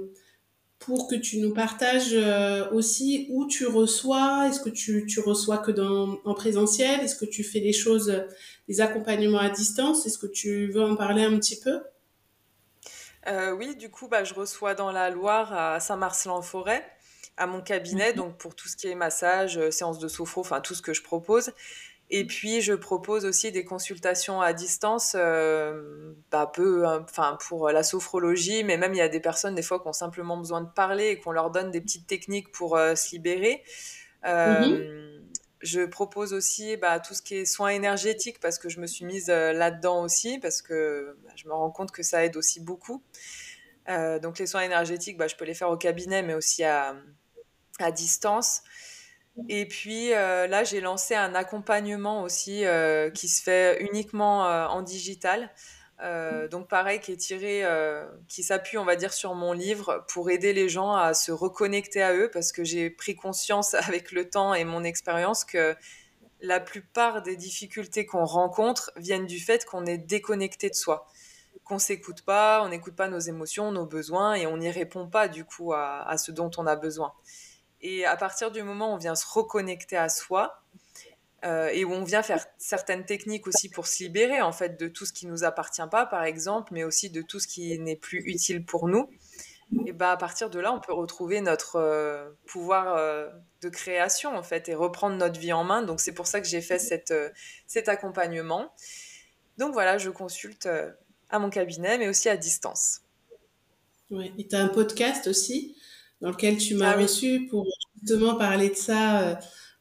pour 0.80 1.08
que 1.08 1.14
tu 1.14 1.38
nous 1.38 1.52
partages 1.52 2.14
euh, 2.14 2.68
aussi 2.70 3.28
où 3.30 3.46
tu 3.46 3.66
reçois. 3.66 4.48
Est-ce 4.48 4.60
que 4.60 4.70
tu, 4.70 5.06
tu 5.06 5.20
reçois 5.20 5.58
que 5.58 5.70
dans, 5.70 6.18
en 6.24 6.34
présentiel? 6.34 7.00
Est-ce 7.00 7.14
que 7.14 7.26
tu 7.26 7.44
fais 7.44 7.60
des 7.60 7.74
choses, 7.74 8.24
des 8.66 8.80
accompagnements 8.80 9.38
à 9.38 9.50
distance? 9.50 10.06
Est-ce 10.06 10.18
que 10.18 10.26
tu 10.26 10.68
veux 10.72 10.82
en 10.82 10.96
parler 10.96 11.22
un 11.22 11.38
petit 11.38 11.60
peu? 11.60 11.82
Euh, 13.28 13.52
Oui, 13.52 13.76
du 13.76 13.90
coup, 13.90 14.08
bah, 14.08 14.24
je 14.24 14.32
reçois 14.32 14.74
dans 14.74 14.90
la 14.90 15.10
Loire 15.10 15.52
à 15.52 15.80
Saint-Marcel-en-Forêt 15.80 16.82
à 17.36 17.46
mon 17.46 17.60
cabinet, 17.60 18.10
mhm. 18.10 18.16
donc 18.16 18.38
pour 18.38 18.54
tout 18.54 18.68
ce 18.68 18.76
qui 18.76 18.88
est 18.88 18.94
massage, 18.94 19.60
séance 19.70 19.98
de 19.98 20.08
sophro, 20.08 20.40
enfin 20.40 20.60
tout 20.60 20.74
ce 20.74 20.82
que 20.82 20.94
je 20.94 21.02
propose. 21.02 21.52
Et 22.12 22.26
puis, 22.26 22.60
je 22.60 22.72
propose 22.72 23.24
aussi 23.24 23.52
des 23.52 23.64
consultations 23.64 24.40
à 24.40 24.52
distance, 24.52 25.14
euh, 25.16 26.12
bah, 26.32 26.50
peu, 26.52 26.84
enfin, 26.84 27.38
pour 27.46 27.70
la 27.70 27.84
sophrologie, 27.84 28.64
mais 28.64 28.76
même 28.76 28.94
il 28.94 28.98
y 28.98 29.02
a 29.02 29.08
des 29.08 29.20
personnes, 29.20 29.54
des 29.54 29.62
fois, 29.62 29.78
qui 29.78 29.86
ont 29.86 29.92
simplement 29.92 30.36
besoin 30.36 30.60
de 30.60 30.68
parler 30.68 31.10
et 31.10 31.20
qu'on 31.20 31.30
leur 31.30 31.52
donne 31.52 31.70
des 31.70 31.80
petites 31.80 32.08
techniques 32.08 32.50
pour 32.50 32.76
euh, 32.76 32.96
se 32.96 33.12
libérer. 33.12 33.62
Euh, 34.26 34.60
mhm. 34.60 35.22
Je 35.60 35.82
propose 35.82 36.32
aussi 36.32 36.76
bah, 36.78 36.98
tout 36.98 37.14
ce 37.14 37.22
qui 37.22 37.36
est 37.36 37.44
soins 37.44 37.68
énergétiques 37.68 38.40
parce 38.40 38.58
que 38.58 38.68
je 38.68 38.80
me 38.80 38.86
suis 38.86 39.04
mise 39.04 39.28
là-dedans 39.28 40.02
aussi, 40.02 40.38
parce 40.40 40.62
que 40.62 41.16
bah, 41.22 41.30
je 41.36 41.46
me 41.46 41.52
rends 41.52 41.70
compte 41.70 41.92
que 41.92 42.02
ça 42.02 42.24
aide 42.24 42.36
aussi 42.36 42.60
beaucoup. 42.60 43.04
donc, 43.86 44.38
les 44.38 44.46
soins 44.46 44.62
énergétiques, 44.62 45.20
je 45.28 45.36
peux 45.36 45.44
les 45.44 45.54
faire 45.54 45.70
au 45.70 45.76
cabinet, 45.76 46.22
mais 46.22 46.34
aussi 46.34 46.64
à, 46.64 46.96
à 47.78 47.92
distance. 47.92 48.62
Et 49.48 49.66
puis 49.66 50.12
euh, 50.12 50.46
là, 50.46 50.64
j'ai 50.64 50.80
lancé 50.80 51.14
un 51.14 51.34
accompagnement 51.34 52.22
aussi 52.22 52.64
euh, 52.64 53.10
qui 53.10 53.28
se 53.28 53.42
fait 53.42 53.82
uniquement 53.82 54.46
euh, 54.46 54.66
en 54.66 54.82
digital. 54.82 55.50
donc 56.50 56.68
pareil, 56.68 57.00
qui 57.00 57.12
est 57.12 57.16
tiré, 57.16 57.62
qui 58.26 58.42
s'appuie, 58.42 58.78
on 58.78 58.86
va 58.86 58.96
dire, 58.96 59.12
sur 59.12 59.34
mon 59.34 59.52
livre 59.52 60.04
pour 60.08 60.30
aider 60.30 60.54
les 60.54 60.68
gens 60.68 60.94
à 60.94 61.12
se 61.12 61.30
reconnecter 61.30 62.02
à 62.02 62.14
eux, 62.14 62.30
parce 62.32 62.52
que 62.52 62.64
j'ai 62.64 62.88
pris 62.88 63.16
conscience 63.16 63.74
avec 63.88 64.12
le 64.12 64.28
temps 64.30 64.54
et 64.54 64.64
mon 64.64 64.82
expérience 64.82 65.44
que 65.44 65.76
la 66.40 66.58
plupart 66.58 67.20
des 67.22 67.36
difficultés 67.36 68.06
qu'on 68.06 68.24
rencontre 68.24 68.90
viennent 68.96 69.26
du 69.26 69.38
fait 69.38 69.66
qu'on 69.66 69.84
est 69.84 69.98
déconnecté 69.98 70.70
de 70.70 70.74
soi, 70.74 71.06
qu'on 71.64 71.78
s'écoute 71.78 72.22
pas, 72.22 72.62
on 72.64 72.70
n'écoute 72.70 72.96
pas 72.96 73.08
nos 73.08 73.20
émotions, 73.20 73.70
nos 73.70 73.84
besoins, 73.84 74.32
et 74.34 74.46
on 74.46 74.56
n'y 74.56 74.70
répond 74.70 75.06
pas 75.06 75.28
du 75.28 75.44
coup 75.44 75.74
à 75.74 76.16
ce 76.16 76.32
dont 76.32 76.50
on 76.56 76.66
a 76.66 76.76
besoin. 76.76 77.12
Et 77.82 78.04
à 78.04 78.16
partir 78.16 78.50
du 78.50 78.62
moment 78.62 78.92
où 78.92 78.94
on 78.94 78.98
vient 78.98 79.14
se 79.14 79.26
reconnecter 79.26 79.96
à 79.96 80.08
soi, 80.08 80.62
euh, 81.42 81.70
et 81.72 81.86
où 81.86 81.92
on 81.92 82.04
vient 82.04 82.22
faire 82.22 82.44
certaines 82.58 83.06
techniques 83.06 83.46
aussi 83.46 83.70
pour 83.70 83.86
se 83.86 84.02
libérer 84.02 84.42
en 84.42 84.52
fait 84.52 84.78
de 84.78 84.88
tout 84.88 85.06
ce 85.06 85.12
qui 85.14 85.26
nous 85.26 85.42
appartient 85.42 85.80
pas 85.90 86.04
par 86.04 86.24
exemple 86.24 86.74
mais 86.74 86.84
aussi 86.84 87.08
de 87.08 87.22
tout 87.22 87.40
ce 87.40 87.48
qui 87.48 87.78
n'est 87.78 87.96
plus 87.96 88.18
utile 88.26 88.62
pour 88.62 88.88
nous 88.88 89.08
et 89.86 89.92
bah 89.92 90.12
à 90.12 90.18
partir 90.18 90.50
de 90.50 90.58
là 90.58 90.70
on 90.70 90.80
peut 90.80 90.92
retrouver 90.92 91.40
notre 91.40 91.76
euh, 91.76 92.28
pouvoir 92.44 92.94
euh, 92.94 93.30
de 93.62 93.70
création 93.70 94.36
en 94.36 94.42
fait 94.42 94.68
et 94.68 94.74
reprendre 94.74 95.16
notre 95.16 95.40
vie 95.40 95.54
en 95.54 95.64
main. 95.64 95.82
Donc 95.82 96.00
c'est 96.00 96.12
pour 96.12 96.26
ça 96.26 96.42
que 96.42 96.46
j'ai 96.46 96.60
fait 96.60 96.78
cette, 96.78 97.14
cet 97.66 97.88
accompagnement. 97.88 98.74
Donc 99.56 99.72
voilà 99.72 99.96
je 99.96 100.10
consulte 100.10 100.68
à 101.30 101.38
mon 101.38 101.48
cabinet 101.48 101.96
mais 101.96 102.08
aussi 102.08 102.28
à 102.28 102.36
distance. 102.36 103.00
Ouais, 104.10 104.30
et 104.36 104.46
tu 104.46 104.56
as 104.56 104.60
un 104.60 104.68
podcast 104.68 105.26
aussi? 105.26 105.74
Dans 106.20 106.30
lequel 106.30 106.56
tu 106.58 106.74
m'as 106.74 106.92
ah 106.92 107.00
reçu 107.00 107.46
pour 107.46 107.66
justement 107.98 108.34
parler 108.36 108.70
de 108.70 108.76
ça. 108.76 109.22
Euh, 109.22 109.34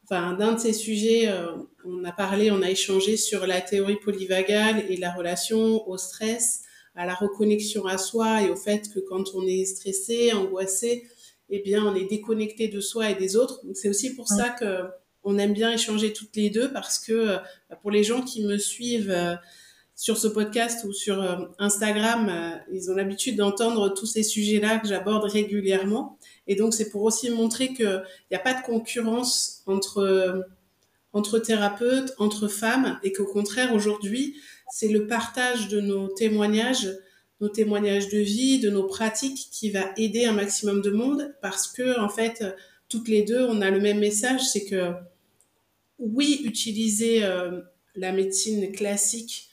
enfin, 0.04 0.34
d'un 0.34 0.52
de 0.52 0.58
ces 0.58 0.72
sujets, 0.72 1.28
euh, 1.28 1.46
on 1.84 2.04
a 2.04 2.12
parlé, 2.12 2.50
on 2.50 2.62
a 2.62 2.70
échangé 2.70 3.16
sur 3.16 3.46
la 3.46 3.60
théorie 3.60 3.96
polyvagale 3.96 4.84
et 4.88 4.96
la 4.96 5.12
relation 5.12 5.88
au 5.88 5.96
stress, 5.98 6.62
à 6.94 7.06
la 7.06 7.14
reconnexion 7.14 7.86
à 7.86 7.98
soi 7.98 8.42
et 8.42 8.50
au 8.50 8.56
fait 8.56 8.90
que 8.92 9.00
quand 9.00 9.34
on 9.34 9.46
est 9.46 9.64
stressé, 9.64 10.32
angoissé, 10.32 11.04
eh 11.48 11.60
bien, 11.60 11.84
on 11.84 11.94
est 11.94 12.08
déconnecté 12.08 12.68
de 12.68 12.80
soi 12.80 13.10
et 13.10 13.14
des 13.14 13.36
autres. 13.36 13.60
C'est 13.74 13.88
aussi 13.88 14.14
pour 14.14 14.28
ça 14.28 14.50
que 14.50 14.84
on 15.22 15.36
aime 15.36 15.52
bien 15.52 15.70
échanger 15.70 16.14
toutes 16.14 16.34
les 16.36 16.48
deux 16.48 16.72
parce 16.72 16.98
que 16.98 17.12
euh, 17.12 17.36
pour 17.82 17.90
les 17.90 18.02
gens 18.02 18.22
qui 18.22 18.42
me 18.42 18.56
suivent 18.56 19.38
sur 20.00 20.16
ce 20.16 20.28
podcast 20.28 20.86
ou 20.86 20.94
sur 20.94 21.20
euh, 21.20 21.36
Instagram, 21.58 22.30
euh, 22.30 22.56
ils 22.72 22.90
ont 22.90 22.94
l'habitude 22.94 23.36
d'entendre 23.36 23.90
tous 23.90 24.06
ces 24.06 24.22
sujets-là 24.22 24.78
que 24.78 24.88
j'aborde 24.88 25.24
régulièrement. 25.24 26.16
Et 26.50 26.56
donc, 26.56 26.74
c'est 26.74 26.90
pour 26.90 27.02
aussi 27.02 27.30
montrer 27.30 27.72
qu'il 27.72 28.04
n'y 28.30 28.36
a 28.36 28.40
pas 28.40 28.52
de 28.52 28.62
concurrence 28.62 29.62
entre, 29.66 29.98
euh, 29.98 30.42
entre 31.12 31.38
thérapeutes, 31.38 32.12
entre 32.18 32.48
femmes, 32.48 32.98
et 33.02 33.12
qu'au 33.12 33.24
contraire, 33.24 33.72
aujourd'hui, 33.74 34.36
c'est 34.70 34.88
le 34.88 35.06
partage 35.06 35.68
de 35.68 35.80
nos 35.80 36.08
témoignages, 36.08 36.90
nos 37.40 37.48
témoignages 37.48 38.08
de 38.08 38.18
vie, 38.18 38.58
de 38.58 38.68
nos 38.68 38.84
pratiques 38.84 39.48
qui 39.50 39.70
va 39.70 39.92
aider 39.96 40.26
un 40.26 40.32
maximum 40.32 40.82
de 40.82 40.90
monde 40.90 41.34
parce 41.40 41.66
que, 41.66 41.98
en 41.98 42.08
fait, 42.08 42.44
toutes 42.88 43.08
les 43.08 43.22
deux, 43.22 43.44
on 43.44 43.62
a 43.62 43.70
le 43.70 43.80
même 43.80 43.98
message, 43.98 44.42
c'est 44.42 44.66
que 44.66 44.92
oui, 45.98 46.42
utiliser 46.44 47.22
la 47.94 48.12
médecine 48.12 48.72
classique 48.72 49.50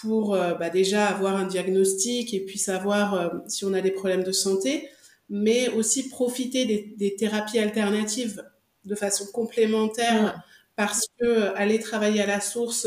pour 0.00 0.34
euh, 0.34 0.54
bah, 0.54 0.70
déjà 0.70 1.06
avoir 1.06 1.36
un 1.36 1.46
diagnostic 1.46 2.32
et 2.34 2.40
puis 2.40 2.58
savoir 2.58 3.14
euh, 3.14 3.28
si 3.46 3.64
on 3.64 3.72
a 3.74 3.80
des 3.80 3.90
problèmes 3.90 4.24
de 4.24 4.32
santé, 4.32 4.88
mais 5.32 5.70
aussi 5.70 6.08
profiter 6.10 6.66
des, 6.66 6.94
des 6.98 7.16
thérapies 7.16 7.58
alternatives 7.58 8.44
de 8.84 8.94
façon 8.94 9.26
complémentaire 9.32 10.42
parce 10.76 11.06
que 11.18 11.26
euh, 11.26 11.54
aller 11.56 11.80
travailler 11.80 12.22
à 12.22 12.26
la 12.26 12.40
source 12.40 12.86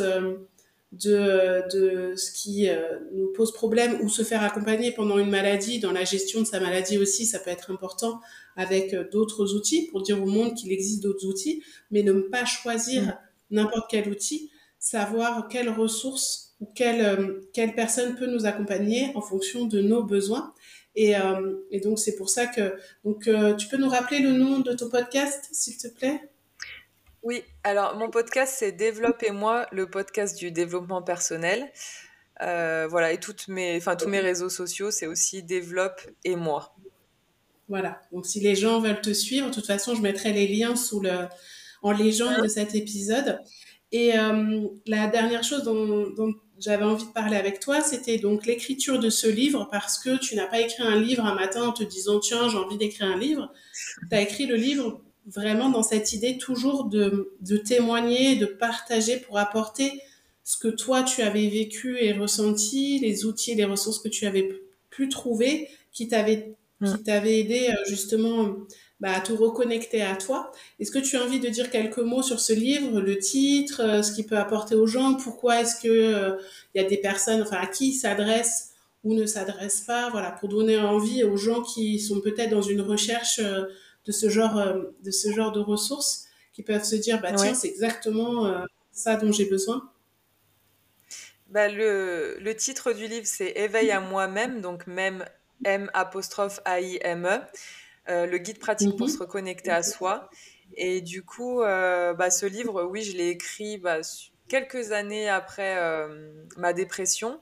de, 0.91 1.63
de 1.73 2.15
ce 2.15 2.31
qui 2.31 2.69
nous 3.13 3.27
pose 3.33 3.51
problème 3.51 3.99
ou 4.01 4.09
se 4.09 4.23
faire 4.23 4.43
accompagner 4.43 4.91
pendant 4.91 5.17
une 5.17 5.29
maladie, 5.29 5.79
dans 5.79 5.91
la 5.91 6.05
gestion 6.05 6.41
de 6.41 6.45
sa 6.45 6.59
maladie 6.59 6.97
aussi, 6.97 7.25
ça 7.25 7.39
peut 7.39 7.49
être 7.49 7.71
important 7.71 8.21
avec 8.55 8.95
d'autres 9.11 9.53
outils 9.55 9.87
pour 9.87 10.01
dire 10.03 10.21
au 10.21 10.25
monde 10.25 10.55
qu'il 10.55 10.71
existe 10.71 11.03
d'autres 11.03 11.25
outils, 11.25 11.63
mais 11.91 12.03
ne 12.03 12.13
pas 12.13 12.45
choisir 12.45 13.17
n'importe 13.51 13.89
quel 13.89 14.09
outil, 14.09 14.51
savoir 14.79 15.49
quelles 15.49 15.69
ressources 15.69 16.55
ou 16.61 16.67
quelle, 16.73 17.01
euh, 17.01 17.41
quelle 17.53 17.75
personne 17.75 18.15
peut 18.15 18.27
nous 18.27 18.45
accompagner 18.45 19.11
en 19.15 19.21
fonction 19.21 19.65
de 19.65 19.81
nos 19.81 20.03
besoins. 20.03 20.53
Et, 20.95 21.15
euh, 21.15 21.55
et 21.71 21.79
donc, 21.79 21.99
c'est 21.99 22.15
pour 22.15 22.29
ça 22.29 22.47
que... 22.47 22.75
Donc, 23.03 23.27
euh, 23.27 23.55
tu 23.55 23.67
peux 23.67 23.77
nous 23.77 23.89
rappeler 23.89 24.19
le 24.19 24.31
nom 24.31 24.59
de 24.59 24.73
ton 24.73 24.89
podcast, 24.89 25.47
s'il 25.51 25.77
te 25.77 25.87
plaît? 25.87 26.21
Oui, 27.23 27.43
alors 27.63 27.97
mon 27.97 28.09
podcast, 28.09 28.55
c'est 28.59 28.71
Développez-moi, 28.71 29.67
le 29.71 29.89
podcast 29.89 30.37
du 30.37 30.51
développement 30.51 31.01
personnel. 31.01 31.71
voilà, 32.39 33.11
et 33.11 33.19
toutes 33.19 33.47
mes, 33.47 33.77
enfin, 33.77 33.95
tous 33.95 34.07
mes 34.07 34.19
réseaux 34.19 34.49
sociaux, 34.49 34.91
c'est 34.91 35.07
aussi 35.07 35.43
Développe 35.43 36.01
et 36.23 36.35
moi. 36.35 36.75
Voilà. 37.67 38.01
Donc, 38.11 38.25
si 38.25 38.39
les 38.39 38.55
gens 38.55 38.79
veulent 38.79 39.01
te 39.01 39.13
suivre, 39.13 39.49
de 39.49 39.53
toute 39.53 39.65
façon, 39.65 39.95
je 39.95 40.01
mettrai 40.01 40.33
les 40.33 40.47
liens 40.47 40.75
sous 40.75 40.99
le, 40.99 41.27
en 41.81 41.91
légende 41.91 42.41
de 42.41 42.47
cet 42.47 42.75
épisode. 42.75 43.39
Et 43.91 44.17
euh, 44.17 44.67
la 44.87 45.07
dernière 45.07 45.43
chose 45.43 45.63
dont, 45.63 46.09
dont 46.09 46.33
j'avais 46.59 46.83
envie 46.85 47.05
de 47.05 47.11
parler 47.11 47.35
avec 47.35 47.59
toi, 47.59 47.81
c'était 47.81 48.17
donc 48.17 48.45
l'écriture 48.45 48.99
de 48.99 49.09
ce 49.09 49.27
livre, 49.27 49.67
parce 49.71 49.97
que 49.99 50.17
tu 50.17 50.35
n'as 50.35 50.47
pas 50.47 50.61
écrit 50.61 50.83
un 50.83 50.99
livre 50.99 51.25
un 51.25 51.35
matin 51.35 51.63
en 51.63 51.71
te 51.71 51.83
disant, 51.83 52.19
tiens, 52.19 52.49
j'ai 52.49 52.57
envie 52.57 52.77
d'écrire 52.77 53.07
un 53.07 53.17
livre. 53.17 53.51
Tu 54.09 54.15
as 54.15 54.21
écrit 54.21 54.45
le 54.45 54.55
livre 54.55 55.01
vraiment 55.27 55.69
dans 55.69 55.83
cette 55.83 56.13
idée 56.13 56.37
toujours 56.37 56.85
de, 56.85 57.33
de 57.41 57.57
témoigner, 57.57 58.35
de 58.35 58.45
partager 58.45 59.17
pour 59.17 59.37
apporter 59.37 59.91
ce 60.43 60.57
que 60.57 60.67
toi 60.67 61.03
tu 61.03 61.21
avais 61.23 61.47
vécu 61.47 61.97
et 61.99 62.13
ressenti, 62.13 62.99
les 62.99 63.25
outils, 63.25 63.55
les 63.55 63.65
ressources 63.65 63.99
que 63.99 64.09
tu 64.09 64.27
avais 64.27 64.47
pu 64.91 65.09
trouver, 65.09 65.67
qui 65.91 66.07
t'avaient 66.07 66.55
aidé 66.81 67.69
euh, 67.69 67.75
justement 67.87 68.55
bah, 68.99 69.13
à 69.13 69.19
te 69.19 69.33
reconnecter 69.33 70.01
à 70.01 70.15
toi. 70.15 70.51
Est-ce 70.79 70.91
que 70.91 70.99
tu 70.99 71.17
as 71.17 71.23
envie 71.23 71.39
de 71.39 71.49
dire 71.49 71.69
quelques 71.69 71.99
mots 71.99 72.21
sur 72.21 72.39
ce 72.39 72.53
livre, 72.53 73.01
le 73.01 73.17
titre, 73.17 73.81
euh, 73.81 74.01
ce 74.01 74.13
qu'il 74.13 74.25
peut 74.25 74.37
apporter 74.37 74.75
aux 74.75 74.87
gens 74.87 75.15
Pourquoi 75.15 75.61
est-ce 75.61 75.81
que 75.81 75.87
euh, 75.87 76.37
il 76.73 76.81
y 76.81 76.85
a 76.85 76.87
des 76.87 76.97
personnes, 76.97 77.41
enfin 77.41 77.57
à 77.57 77.67
qui 77.67 77.89
il 77.89 77.93
s'adresse 77.93 78.71
ou 79.03 79.13
ne 79.13 79.25
s'adresse 79.25 79.81
pas 79.81 80.09
Voilà, 80.09 80.31
pour 80.31 80.49
donner 80.49 80.77
envie 80.79 81.23
aux 81.23 81.37
gens 81.37 81.61
qui 81.61 81.99
sont 81.99 82.21
peut-être 82.21 82.51
dans 82.51 82.61
une 82.61 82.81
recherche 82.81 83.39
de 83.39 84.11
ce 84.11 84.29
genre 84.29 84.63
de 85.03 85.11
ce 85.11 85.31
genre 85.31 85.51
de 85.51 85.59
ressources, 85.59 86.25
qui 86.53 86.63
peuvent 86.63 86.83
se 86.83 86.95
dire 86.95 87.21
bah 87.21 87.33
tiens 87.33 87.53
c'est 87.53 87.67
exactement 87.67 88.51
ça 88.91 89.15
dont 89.15 89.31
j'ai 89.31 89.45
besoin. 89.45 89.91
Bah, 91.49 91.69
le, 91.69 92.37
le, 92.39 92.55
titre 92.55 92.91
du 92.93 93.07
livre, 93.07 93.27
c'est 93.27 93.51
Éveil 93.55 93.91
à 93.91 93.99
moi-même, 93.99 94.61
donc 94.61 94.87
même 94.87 95.23
M 95.63 95.91
apostrophe 95.93 96.59
A-I-M-E, 96.65 97.39
euh, 98.07 98.27
le 98.27 98.37
guide 98.37 98.59
pratique 98.59 98.95
pour 98.97 99.07
mhm. 99.07 99.13
se 99.13 99.17
reconnecter 99.17 99.71
à 99.71 99.83
soi. 99.83 100.29
Et 100.75 101.01
du 101.01 101.23
coup, 101.23 101.61
euh, 101.61 102.13
bah, 102.13 102.29
ce 102.29 102.45
livre, 102.45 102.83
oui, 102.83 103.01
je 103.01 103.17
l'ai 103.17 103.29
écrit 103.29 103.77
bah, 103.77 103.99
quelques 104.47 104.91
années 104.91 105.29
après 105.29 105.77
euh, 105.77 106.31
ma 106.57 106.73
dépression, 106.73 107.39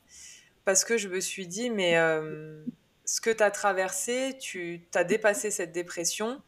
parce 0.66 0.86
que 0.86 0.98
je 0.98 1.10
me 1.10 1.20
suis 1.20 1.48
dit, 1.48 1.70
mais 1.70 1.96
ce 3.06 3.20
que 3.20 3.30
tu 3.30 3.44
as 3.44 3.52
traversé, 3.52 4.38
tu 4.40 4.88
as 4.96 5.04
dépassé 5.04 5.52
cette 5.52 5.74
dépression. 5.74 6.42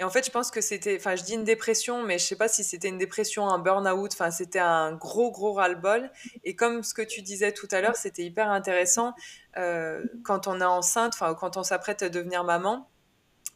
Et 0.00 0.04
en 0.04 0.10
fait, 0.10 0.24
je 0.24 0.30
pense 0.30 0.52
que 0.52 0.60
c'était, 0.60 0.96
enfin, 0.96 1.16
je 1.16 1.24
dis 1.24 1.34
une 1.34 1.42
dépression, 1.42 2.04
mais 2.04 2.18
je 2.18 2.24
sais 2.24 2.36
pas 2.36 2.46
si 2.46 2.62
c'était 2.62 2.86
une 2.86 2.98
dépression, 2.98 3.48
un 3.48 3.58
burn-out, 3.58 4.12
enfin, 4.12 4.30
c'était 4.30 4.60
un 4.60 4.92
gros, 4.92 5.32
gros 5.32 5.54
ras-le-bol. 5.54 6.12
Et 6.44 6.54
comme 6.54 6.84
ce 6.84 6.94
que 6.94 7.02
tu 7.02 7.20
disais 7.20 7.50
tout 7.50 7.66
à 7.72 7.80
l'heure, 7.80 7.96
c'était 7.96 8.22
hyper 8.22 8.48
intéressant. 8.48 9.14
Quand 9.56 10.46
on 10.46 10.60
est 10.60 10.64
enceinte, 10.64 11.14
enfin, 11.14 11.34
quand 11.34 11.56
on 11.56 11.64
s'apprête 11.64 12.04
à 12.04 12.10
devenir 12.10 12.44
maman, 12.44 12.88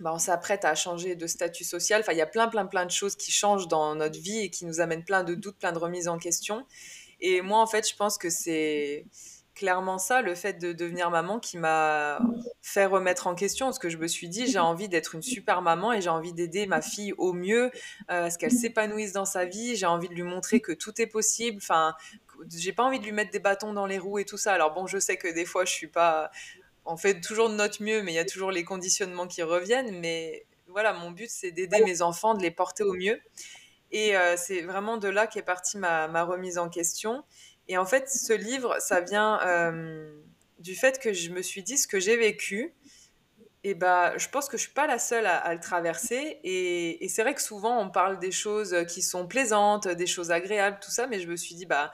bah, 0.00 0.12
on 0.14 0.18
s'apprête 0.18 0.64
à 0.64 0.74
changer 0.74 1.14
de 1.14 1.26
statut 1.26 1.64
social. 1.64 2.00
Enfin, 2.00 2.12
il 2.12 2.18
y 2.18 2.22
a 2.22 2.26
plein, 2.26 2.48
plein, 2.48 2.66
plein 2.66 2.86
de 2.86 2.90
choses 2.90 3.16
qui 3.16 3.30
changent 3.30 3.68
dans 3.68 3.94
notre 3.94 4.18
vie 4.18 4.40
et 4.40 4.50
qui 4.50 4.64
nous 4.64 4.80
amènent 4.80 5.04
plein 5.04 5.24
de 5.24 5.34
doutes, 5.34 5.58
plein 5.58 5.72
de 5.72 5.78
remises 5.78 6.08
en 6.08 6.18
question. 6.18 6.66
Et 7.20 7.40
moi, 7.40 7.60
en 7.60 7.66
fait, 7.66 7.88
je 7.88 7.94
pense 7.94 8.18
que 8.18 8.30
c'est 8.30 9.06
clairement 9.54 9.98
ça, 9.98 10.22
le 10.22 10.34
fait 10.34 10.54
de 10.54 10.72
devenir 10.72 11.10
maman, 11.10 11.38
qui 11.38 11.58
m'a 11.58 12.18
fait 12.62 12.86
remettre 12.86 13.26
en 13.26 13.34
question. 13.34 13.66
Parce 13.66 13.78
que 13.78 13.90
je 13.90 13.98
me 13.98 14.08
suis 14.08 14.28
dit, 14.28 14.46
j'ai 14.46 14.58
envie 14.58 14.88
d'être 14.88 15.14
une 15.14 15.22
super 15.22 15.62
maman 15.62 15.92
et 15.92 16.00
j'ai 16.00 16.08
envie 16.08 16.32
d'aider 16.32 16.66
ma 16.66 16.80
fille 16.80 17.12
au 17.18 17.32
mieux, 17.32 17.70
euh, 18.10 18.24
à 18.24 18.30
ce 18.30 18.38
qu'elle 18.38 18.50
s'épanouisse 18.50 19.12
dans 19.12 19.24
sa 19.24 19.44
vie. 19.44 19.76
J'ai 19.76 19.86
envie 19.86 20.08
de 20.08 20.14
lui 20.14 20.22
montrer 20.22 20.60
que 20.60 20.72
tout 20.72 21.00
est 21.00 21.06
possible. 21.06 21.58
Enfin, 21.62 21.94
j'ai 22.50 22.72
pas 22.72 22.82
envie 22.82 22.98
de 22.98 23.04
lui 23.04 23.12
mettre 23.12 23.30
des 23.30 23.38
bâtons 23.38 23.72
dans 23.72 23.86
les 23.86 23.98
roues 23.98 24.18
et 24.18 24.24
tout 24.24 24.38
ça. 24.38 24.52
Alors 24.52 24.72
bon, 24.72 24.86
je 24.86 24.98
sais 24.98 25.16
que 25.16 25.28
des 25.28 25.44
fois, 25.44 25.64
je 25.64 25.72
suis 25.72 25.88
pas. 25.88 26.30
On 26.84 26.96
fait 26.96 27.20
toujours 27.20 27.48
de 27.48 27.54
notre 27.54 27.82
mieux, 27.82 28.02
mais 28.02 28.12
il 28.12 28.16
y 28.16 28.18
a 28.18 28.24
toujours 28.24 28.50
les 28.50 28.64
conditionnements 28.64 29.28
qui 29.28 29.42
reviennent. 29.42 29.98
Mais 30.00 30.46
voilà, 30.68 30.92
mon 30.92 31.10
but, 31.10 31.30
c'est 31.30 31.52
d'aider 31.52 31.82
mes 31.84 32.02
enfants, 32.02 32.34
de 32.34 32.42
les 32.42 32.50
porter 32.50 32.82
au 32.82 32.94
mieux. 32.94 33.20
Et 33.92 34.16
euh, 34.16 34.36
c'est 34.36 34.62
vraiment 34.62 34.96
de 34.96 35.08
là 35.08 35.26
qu'est 35.26 35.42
partie 35.42 35.76
ma, 35.76 36.08
ma 36.08 36.24
remise 36.24 36.58
en 36.58 36.68
question. 36.68 37.22
Et 37.68 37.78
en 37.78 37.84
fait, 37.84 38.08
ce 38.08 38.32
livre, 38.32 38.76
ça 38.80 39.00
vient 39.00 39.40
euh, 39.46 40.12
du 40.58 40.74
fait 40.74 40.98
que 40.98 41.12
je 41.12 41.30
me 41.30 41.42
suis 41.42 41.62
dit 41.62 41.78
ce 41.78 41.86
que 41.86 42.00
j'ai 42.00 42.16
vécu. 42.16 42.74
Et 43.64 43.74
bah, 43.74 44.16
je 44.18 44.28
pense 44.28 44.48
que 44.48 44.56
je 44.56 44.62
suis 44.62 44.72
pas 44.72 44.88
la 44.88 44.98
seule 44.98 45.26
à, 45.26 45.54
le 45.54 45.60
traverser. 45.60 46.40
Et, 46.42 47.06
c'est 47.08 47.22
vrai 47.22 47.34
que 47.34 47.42
souvent 47.42 47.78
on 47.80 47.90
parle 47.90 48.18
des 48.18 48.32
choses 48.32 48.76
qui 48.88 49.02
sont 49.02 49.28
plaisantes, 49.28 49.86
des 49.86 50.06
choses 50.06 50.32
agréables, 50.32 50.78
tout 50.82 50.90
ça. 50.90 51.06
Mais 51.06 51.20
je 51.20 51.28
me 51.28 51.36
suis 51.36 51.54
dit 51.54 51.66
bah, 51.66 51.92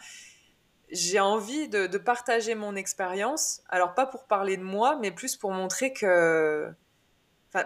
j'ai 0.91 1.21
envie 1.21 1.69
de, 1.69 1.87
partager 1.99 2.55
mon 2.55 2.77
expérience. 2.77 3.63
Alors 3.69 3.95
pas 3.95 4.07
pour 4.07 4.25
parler 4.25 4.57
de 4.57 4.63
moi, 4.63 4.97
mais 5.01 5.11
plus 5.11 5.37
pour 5.37 5.51
montrer 5.51 5.93
que 5.93 6.69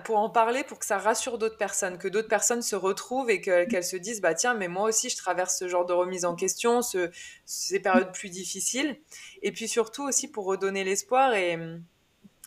pour 0.04 0.18
en 0.18 0.30
parler, 0.30 0.62
pour 0.64 0.78
que 0.78 0.86
ça 0.86 0.96
rassure 0.96 1.38
d'autres 1.38 1.58
personnes, 1.58 1.98
que 1.98 2.08
d'autres 2.08 2.28
personnes 2.28 2.62
se 2.62 2.76
retrouvent 2.76 3.30
et 3.30 3.40
qu'elles 3.40 3.84
se 3.84 3.96
disent 3.96 4.20
bah 4.20 4.32
tiens, 4.32 4.54
mais 4.54 4.68
moi 4.68 4.88
aussi 4.88 5.10
je 5.10 5.16
traverse 5.16 5.58
ce 5.58 5.68
genre 5.68 5.84
de 5.84 5.92
remise 5.92 6.24
en 6.24 6.34
question, 6.34 6.82
ce, 6.82 7.10
ces 7.44 7.80
périodes 7.80 8.12
plus 8.12 8.30
difficiles. 8.30 8.98
Et 9.42 9.52
puis 9.52 9.68
surtout 9.68 10.04
aussi 10.04 10.28
pour 10.28 10.46
redonner 10.46 10.84
l'espoir 10.84 11.34
et 11.34 11.58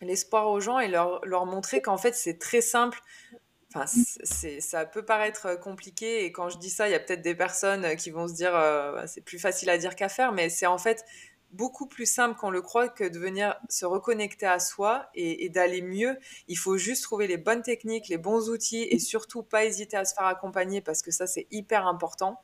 l'espoir 0.02 0.50
aux 0.50 0.60
gens 0.60 0.80
et 0.80 0.88
leur, 0.88 1.24
leur 1.26 1.46
montrer 1.46 1.82
qu'en 1.82 1.98
fait 1.98 2.16
c'est 2.16 2.40
très 2.40 2.62
simple. 2.62 3.02
Enfin, 3.76 3.92
c'est, 4.24 4.62
ça 4.62 4.86
peut 4.86 5.04
paraître 5.04 5.60
compliqué 5.60 6.24
et 6.24 6.32
quand 6.32 6.48
je 6.48 6.58
dis 6.58 6.70
ça, 6.70 6.88
il 6.88 6.92
y 6.92 6.96
a 6.96 7.00
peut-être 7.00 7.22
des 7.22 7.36
personnes 7.36 7.98
qui 7.98 8.10
vont 8.10 8.26
se 8.28 8.34
dire 8.34 8.56
euh, 8.56 9.04
c'est 9.06 9.22
plus 9.22 9.38
facile 9.38 9.70
à 9.70 9.78
dire 9.78 9.98
qu'à 9.98 10.08
faire, 10.08 10.32
mais 10.32 10.50
c'est 10.50 10.66
en 10.66 10.78
fait 10.78 11.04
beaucoup 11.52 11.86
plus 11.86 12.06
simple 12.06 12.38
qu'on 12.38 12.50
le 12.50 12.62
croit 12.62 12.88
que 12.88 13.04
de 13.04 13.20
venir 13.20 13.56
se 13.70 13.86
reconnecter 13.86 14.46
à 14.46 14.60
soi 14.60 15.10
et, 15.14 15.50
d'aller 15.50 15.82
mieux. 15.82 16.18
Il 16.48 16.58
faut 16.58 16.78
juste 16.78 17.04
trouver 17.04 17.28
les 17.28 17.38
bonnes 17.38 17.62
techniques, 17.64 18.08
les 18.08 18.18
bons 18.18 18.50
outils 18.50 18.84
et 18.84 19.00
surtout 19.00 19.44
pas 19.44 19.66
hésiter 19.66 19.98
à 19.98 20.06
se 20.06 20.14
faire 20.14 20.26
accompagner 20.26 20.82
parce 20.82 21.02
que 21.02 21.12
ça, 21.12 21.28
c'est 21.28 21.48
hyper 21.52 21.88
important. 21.88 22.40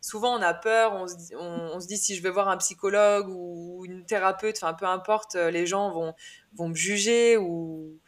Souvent, 0.00 0.38
on 0.38 0.42
a 0.42 0.54
peur, 0.54 0.94
on 0.94 1.08
se, 1.08 1.16
dit, 1.16 1.34
on, 1.36 1.80
se, 1.80 1.86
dit, 1.86 1.96
si 1.96 2.14
je 2.14 2.22
vais 2.22 2.30
voir 2.30 2.48
un 2.48 2.56
psychologue 2.58 3.28
ou 3.28 3.84
une 3.84 4.04
thérapeute, 4.04 4.56
enfin 4.56 4.74
peu 4.74 4.86
importe, 4.86 5.34
les 5.34 5.66
gens 5.66 5.90
vont, 5.90 6.14
vont 6.54 6.68
me 6.68 6.74
juger 6.74 7.36
ou, 7.36 7.98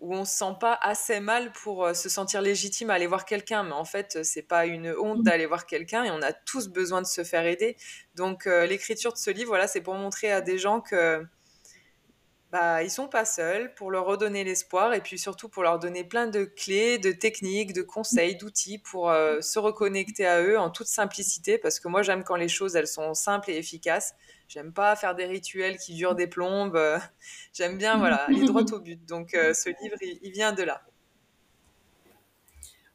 où 0.00 0.14
on 0.14 0.24
se 0.24 0.36
sent 0.36 0.56
pas 0.60 0.78
assez 0.80 1.20
mal 1.20 1.52
pour 1.52 1.84
euh, 1.84 1.94
se 1.94 2.08
sentir 2.08 2.42
légitime 2.42 2.90
à 2.90 2.94
aller 2.94 3.06
voir 3.06 3.24
quelqu'un. 3.24 3.62
Mais 3.62 3.72
en 3.72 3.84
fait, 3.84 4.24
c'est 4.24 4.42
pas 4.42 4.66
une 4.66 4.94
honte 4.98 5.20
mmh. 5.20 5.22
d'aller 5.22 5.46
voir 5.46 5.66
quelqu'un 5.66 6.04
et 6.04 6.10
on 6.10 6.22
a 6.22 6.32
tous 6.32 6.68
besoin 6.68 7.02
de 7.02 7.06
se 7.06 7.24
faire 7.24 7.46
aider. 7.46 7.76
Donc, 8.14 8.46
euh, 8.46 8.66
l'écriture 8.66 9.12
de 9.12 9.18
ce 9.18 9.30
livre, 9.30 9.48
voilà, 9.48 9.66
c'est 9.66 9.80
pour 9.80 9.94
montrer 9.94 10.30
à 10.30 10.40
des 10.40 10.58
gens 10.58 10.80
que 10.80 11.24
bah, 12.54 12.84
ils 12.84 12.90
sont 12.90 13.08
pas 13.08 13.24
seuls, 13.24 13.74
pour 13.74 13.90
leur 13.90 14.06
redonner 14.06 14.44
l'espoir 14.44 14.94
et 14.94 15.00
puis 15.00 15.18
surtout 15.18 15.48
pour 15.48 15.64
leur 15.64 15.80
donner 15.80 16.04
plein 16.04 16.28
de 16.28 16.44
clés, 16.44 16.98
de 16.98 17.10
techniques, 17.10 17.72
de 17.72 17.82
conseils, 17.82 18.36
d'outils 18.36 18.78
pour 18.78 19.10
euh, 19.10 19.40
se 19.40 19.58
reconnecter 19.58 20.24
à 20.24 20.40
eux 20.40 20.56
en 20.56 20.70
toute 20.70 20.86
simplicité. 20.86 21.58
Parce 21.58 21.80
que 21.80 21.88
moi, 21.88 22.02
j'aime 22.02 22.22
quand 22.22 22.36
les 22.36 22.46
choses 22.46 22.76
elles 22.76 22.86
sont 22.86 23.12
simples 23.12 23.50
et 23.50 23.56
efficaces. 23.56 24.14
J'aime 24.46 24.72
pas 24.72 24.94
faire 24.94 25.16
des 25.16 25.24
rituels 25.24 25.78
qui 25.78 25.94
durent 25.94 26.14
des 26.14 26.28
plombes. 26.28 26.80
J'aime 27.52 27.76
bien 27.76 27.96
voilà, 27.98 28.22
aller 28.26 28.42
droit 28.46 28.62
au 28.70 28.78
but. 28.78 29.04
Donc 29.04 29.34
euh, 29.34 29.52
ce 29.52 29.70
livre, 29.82 29.96
il, 30.22 30.30
vient 30.30 30.52
de 30.52 30.62
là. 30.62 30.80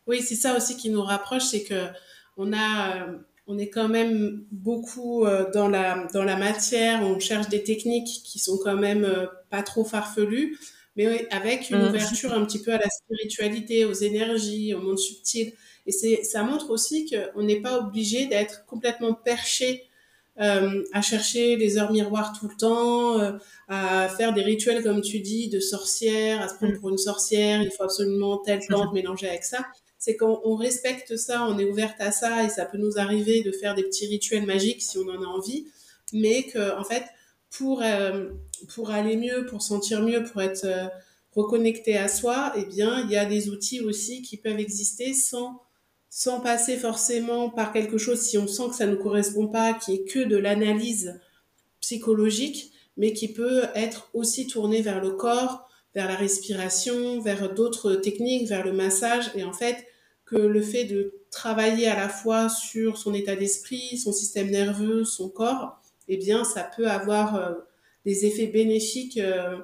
Oui, 0.08 0.22
c'est 0.22 0.36
ça 0.36 0.56
aussi 0.56 0.78
qui 0.78 0.90
nous 0.90 1.04
rapproche, 1.04 1.44
c'est 1.44 1.66
que 1.66 1.88
on 2.38 2.54
a, 2.54 2.96
euh, 2.96 3.18
on 3.50 3.58
est 3.58 3.70
quand 3.70 3.90
même 3.90 4.46
beaucoup 4.52 5.26
euh, 5.26 5.52
dans 5.52 5.68
la 5.68 6.08
dans 6.14 6.24
la 6.24 6.38
matière. 6.38 7.02
On 7.02 7.20
cherche 7.20 7.50
des 7.50 7.64
techniques 7.64 8.22
qui 8.24 8.40
sont 8.40 8.58
quand 8.58 8.78
même 8.78 9.06
pas 9.50 9.64
trop 9.64 9.84
farfelues, 9.84 10.58
mais 10.96 11.28
avec 11.32 11.70
une 11.70 11.80
mmh. 11.80 11.90
ouverture 11.90 12.34
un 12.34 12.46
petit 12.46 12.62
peu 12.62 12.72
à 12.72 12.78
la 12.78 12.90
spiritualité, 12.90 13.84
aux 13.84 13.94
énergies, 13.94 14.74
au 14.74 14.82
monde 14.82 15.00
subtil. 15.00 15.52
Et 15.86 15.92
c'est 15.92 16.24
ça 16.24 16.44
montre 16.44 16.70
aussi 16.70 17.10
qu'on 17.10 17.44
n'est 17.44 17.60
pas 17.60 17.80
obligé 17.80 18.28
d'être 18.28 18.66
complètement 18.66 19.14
perché 19.14 19.90
euh, 20.40 20.84
à 20.94 21.02
chercher 21.02 21.58
les 21.58 21.78
heures 21.78 21.92
miroirs 21.92 22.32
tout 22.40 22.48
le 22.48 22.56
temps, 22.56 23.20
euh, 23.20 23.34
à 23.68 24.08
faire 24.08 24.34
des 24.34 24.42
rituels, 24.42 24.82
comme 24.84 25.02
tu 25.02 25.20
dis, 25.20 25.50
de 25.50 25.60
sorcière, 25.60 26.42
à 26.42 26.48
se 26.48 26.54
prendre 26.54 26.74
mm. 26.74 26.80
pour 26.80 26.90
une 26.92 26.98
sorcière, 26.98 27.62
il 27.62 27.70
faut 27.72 27.84
absolument 27.84 28.38
telle 28.38 28.62
plante 28.66 28.94
mélangée 28.94 29.28
avec 29.28 29.44
ça. 29.44 29.66
C'est 30.00 30.16
quand 30.16 30.42
on 30.44 30.56
respecte 30.56 31.16
ça, 31.18 31.46
on 31.46 31.60
est 31.60 31.66
ouverte 31.66 32.00
à 32.00 32.12
ça, 32.12 32.44
et 32.44 32.50
ça 32.50 32.66
peut 32.66 32.78
nous 32.78 32.98
arriver 32.98 33.44
de 33.44 33.52
faire 33.52 33.76
des 33.76 33.84
petits 33.84 34.08
rituels 34.08 34.46
magiques 34.46 34.82
si 34.82 34.98
on 34.98 35.08
en 35.08 35.22
a 35.22 35.28
envie, 35.28 35.68
mais 36.14 36.44
que, 36.44 36.76
en 36.80 36.84
fait, 36.84 37.04
pour, 37.52 37.82
euh, 37.84 38.30
pour 38.74 38.90
aller 38.90 39.18
mieux, 39.18 39.46
pour 39.46 39.62
sentir 39.62 40.02
mieux, 40.02 40.24
pour 40.24 40.42
être 40.42 40.66
reconnecté 41.36 41.98
à 41.98 42.08
soi, 42.08 42.54
eh 42.56 42.66
bien, 42.66 43.04
il 43.06 43.12
y 43.12 43.18
a 43.18 43.26
des 43.26 43.50
outils 43.50 43.82
aussi 43.82 44.24
qui 44.24 44.38
peuvent 44.38 44.60
exister 44.60 45.14
sans 45.14 45.62
sans 46.10 46.40
passer 46.40 46.76
forcément 46.76 47.50
par 47.50 47.72
quelque 47.72 47.98
chose 47.98 48.20
si 48.20 48.38
on 48.38 48.48
sent 48.48 48.70
que 48.70 48.76
ça 48.76 48.88
ne 48.88 48.96
correspond 48.96 49.48
pas, 49.48 49.74
qui 49.74 49.94
est 49.94 50.06
que 50.06 50.20
de 50.20 50.38
l'analyse 50.38 51.20
psychologique, 51.80 52.72
mais 52.98 53.14
qui 53.14 53.32
peut 53.32 53.64
être 53.76 54.10
aussi 54.14 54.48
tourné 54.48 54.82
vers 54.82 55.02
le 55.02 55.12
corps, 55.12 55.70
vers 55.94 56.08
la 56.08 56.16
respiration, 56.16 57.22
vers 57.22 57.54
d'autres 57.54 57.96
techniques, 57.96 58.48
vers 58.48 58.66
le 58.66 58.74
massage, 58.74 59.32
et 59.36 59.44
en 59.44 59.54
fait 59.54 59.86
que 60.30 60.36
le 60.36 60.62
fait 60.62 60.84
de 60.84 61.14
travailler 61.32 61.88
à 61.88 61.96
la 61.96 62.10
fois 62.10 62.50
sur 62.50 62.98
son 62.98 63.14
état 63.14 63.36
d'esprit, 63.36 63.98
son 63.98 64.12
système 64.12 64.50
nerveux, 64.50 65.04
son 65.04 65.30
corps, 65.30 65.82
eh 66.08 66.18
bien 66.18 66.44
ça 66.44 66.64
peut 66.64 66.88
avoir 66.88 67.36
euh, 67.36 67.54
des 68.06 68.26
effets 68.26 68.48
bénéfiques 68.48 69.18
euh, 69.18 69.58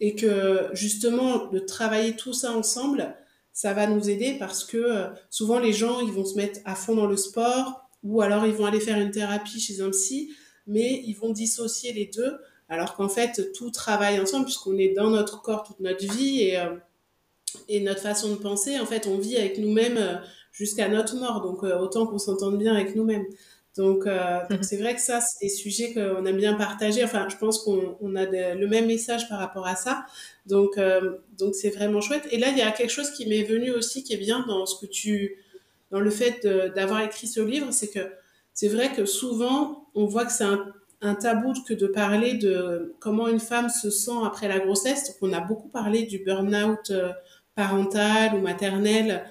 et 0.00 0.14
que 0.14 0.68
justement 0.72 1.46
de 1.46 1.58
travailler 1.58 2.14
tout 2.14 2.32
ça 2.32 2.52
ensemble, 2.52 3.14
ça 3.52 3.72
va 3.72 3.86
nous 3.86 4.08
aider 4.08 4.36
parce 4.38 4.64
que 4.64 4.76
euh, 4.76 5.06
souvent 5.30 5.58
les 5.58 5.72
gens 5.72 6.00
ils 6.00 6.12
vont 6.12 6.24
se 6.24 6.36
mettre 6.36 6.60
à 6.64 6.74
fond 6.74 6.94
dans 6.94 7.06
le 7.06 7.16
sport 7.16 7.88
ou 8.04 8.20
alors 8.20 8.46
ils 8.46 8.54
vont 8.54 8.66
aller 8.66 8.80
faire 8.80 8.98
une 8.98 9.10
thérapie 9.10 9.60
chez 9.60 9.80
un 9.80 9.90
psy, 9.90 10.30
mais 10.66 11.02
ils 11.06 11.14
vont 11.14 11.30
dissocier 11.30 11.92
les 11.92 12.06
deux 12.06 12.38
alors 12.68 12.94
qu'en 12.94 13.08
fait 13.08 13.52
tout 13.52 13.70
travaille 13.70 14.20
ensemble 14.20 14.44
puisqu'on 14.44 14.78
est 14.78 14.94
dans 14.94 15.10
notre 15.10 15.42
corps 15.42 15.64
toute 15.64 15.80
notre 15.80 16.06
vie 16.12 16.42
et 16.42 16.58
et 17.68 17.80
notre 17.80 18.00
façon 18.00 18.30
de 18.30 18.36
penser 18.36 18.78
en 18.78 18.86
fait 18.86 19.06
on 19.06 19.18
vit 19.18 19.36
avec 19.36 19.58
nous-mêmes 19.58 19.98
euh, 19.98 20.14
jusqu'à 20.52 20.88
notre 20.88 21.16
mort 21.16 21.42
donc 21.42 21.62
autant 21.62 22.06
qu'on 22.06 22.18
s'entende 22.18 22.58
bien 22.58 22.74
avec 22.74 22.94
nous-mêmes. 22.94 23.24
Donc, 23.76 24.06
euh, 24.06 24.40
mhm. 24.50 24.62
c'est 24.62 24.76
vrai 24.76 24.94
que 24.94 25.00
ça, 25.00 25.20
c'est 25.20 25.46
des 25.46 25.48
sujets 25.48 25.92
qu'on 25.92 26.24
aime 26.24 26.36
bien 26.36 26.54
partager. 26.54 27.04
Enfin, 27.04 27.28
je 27.28 27.36
pense 27.36 27.58
qu'on 27.58 27.96
on 28.00 28.16
a 28.16 28.24
le 28.24 28.66
même 28.66 28.86
message 28.86 29.28
par 29.28 29.38
rapport 29.38 29.66
à 29.66 29.76
ça. 29.76 30.06
Donc, 30.46 30.78
euh, 30.78 31.16
donc 31.38 31.54
c'est 31.54 31.70
vraiment 31.70 32.00
chouette. 32.00 32.26
Et 32.30 32.38
là, 32.38 32.48
il 32.50 32.58
y 32.58 32.62
a 32.62 32.70
quelque 32.70 32.92
chose 32.92 33.10
qui 33.10 33.26
m'est 33.26 33.42
venu 33.42 33.70
aussi, 33.70 34.04
qui 34.04 34.14
est 34.14 34.18
bien 34.18 34.44
dans 34.46 34.66
ce 34.66 34.80
que 34.80 34.90
tu, 34.90 35.36
dans 35.90 36.00
le 36.00 36.10
fait 36.10 36.46
d'avoir 36.74 37.00
écrit 37.02 37.26
ce 37.26 37.40
livre, 37.40 37.68
c'est 37.72 37.88
que 37.88 38.12
c'est 38.52 38.68
vrai 38.68 38.92
que 38.92 39.04
souvent, 39.04 39.88
on 39.94 40.06
voit 40.06 40.24
que 40.24 40.32
c'est 40.32 40.44
un, 40.44 40.72
un, 41.00 41.16
tabou 41.16 41.52
que 41.66 41.74
de 41.74 41.88
parler 41.88 42.34
de 42.34 42.94
comment 43.00 43.26
une 43.26 43.40
femme 43.40 43.68
se 43.68 43.90
sent 43.90 44.12
après 44.24 44.46
la 44.46 44.60
grossesse. 44.60 45.08
Donc, 45.08 45.16
on 45.22 45.32
a 45.32 45.40
beaucoup 45.40 45.68
parlé 45.68 46.04
du 46.04 46.18
burn-out 46.18 46.90
euh, 46.90 47.10
parental 47.54 48.34
ou 48.34 48.40
maternel 48.40 49.24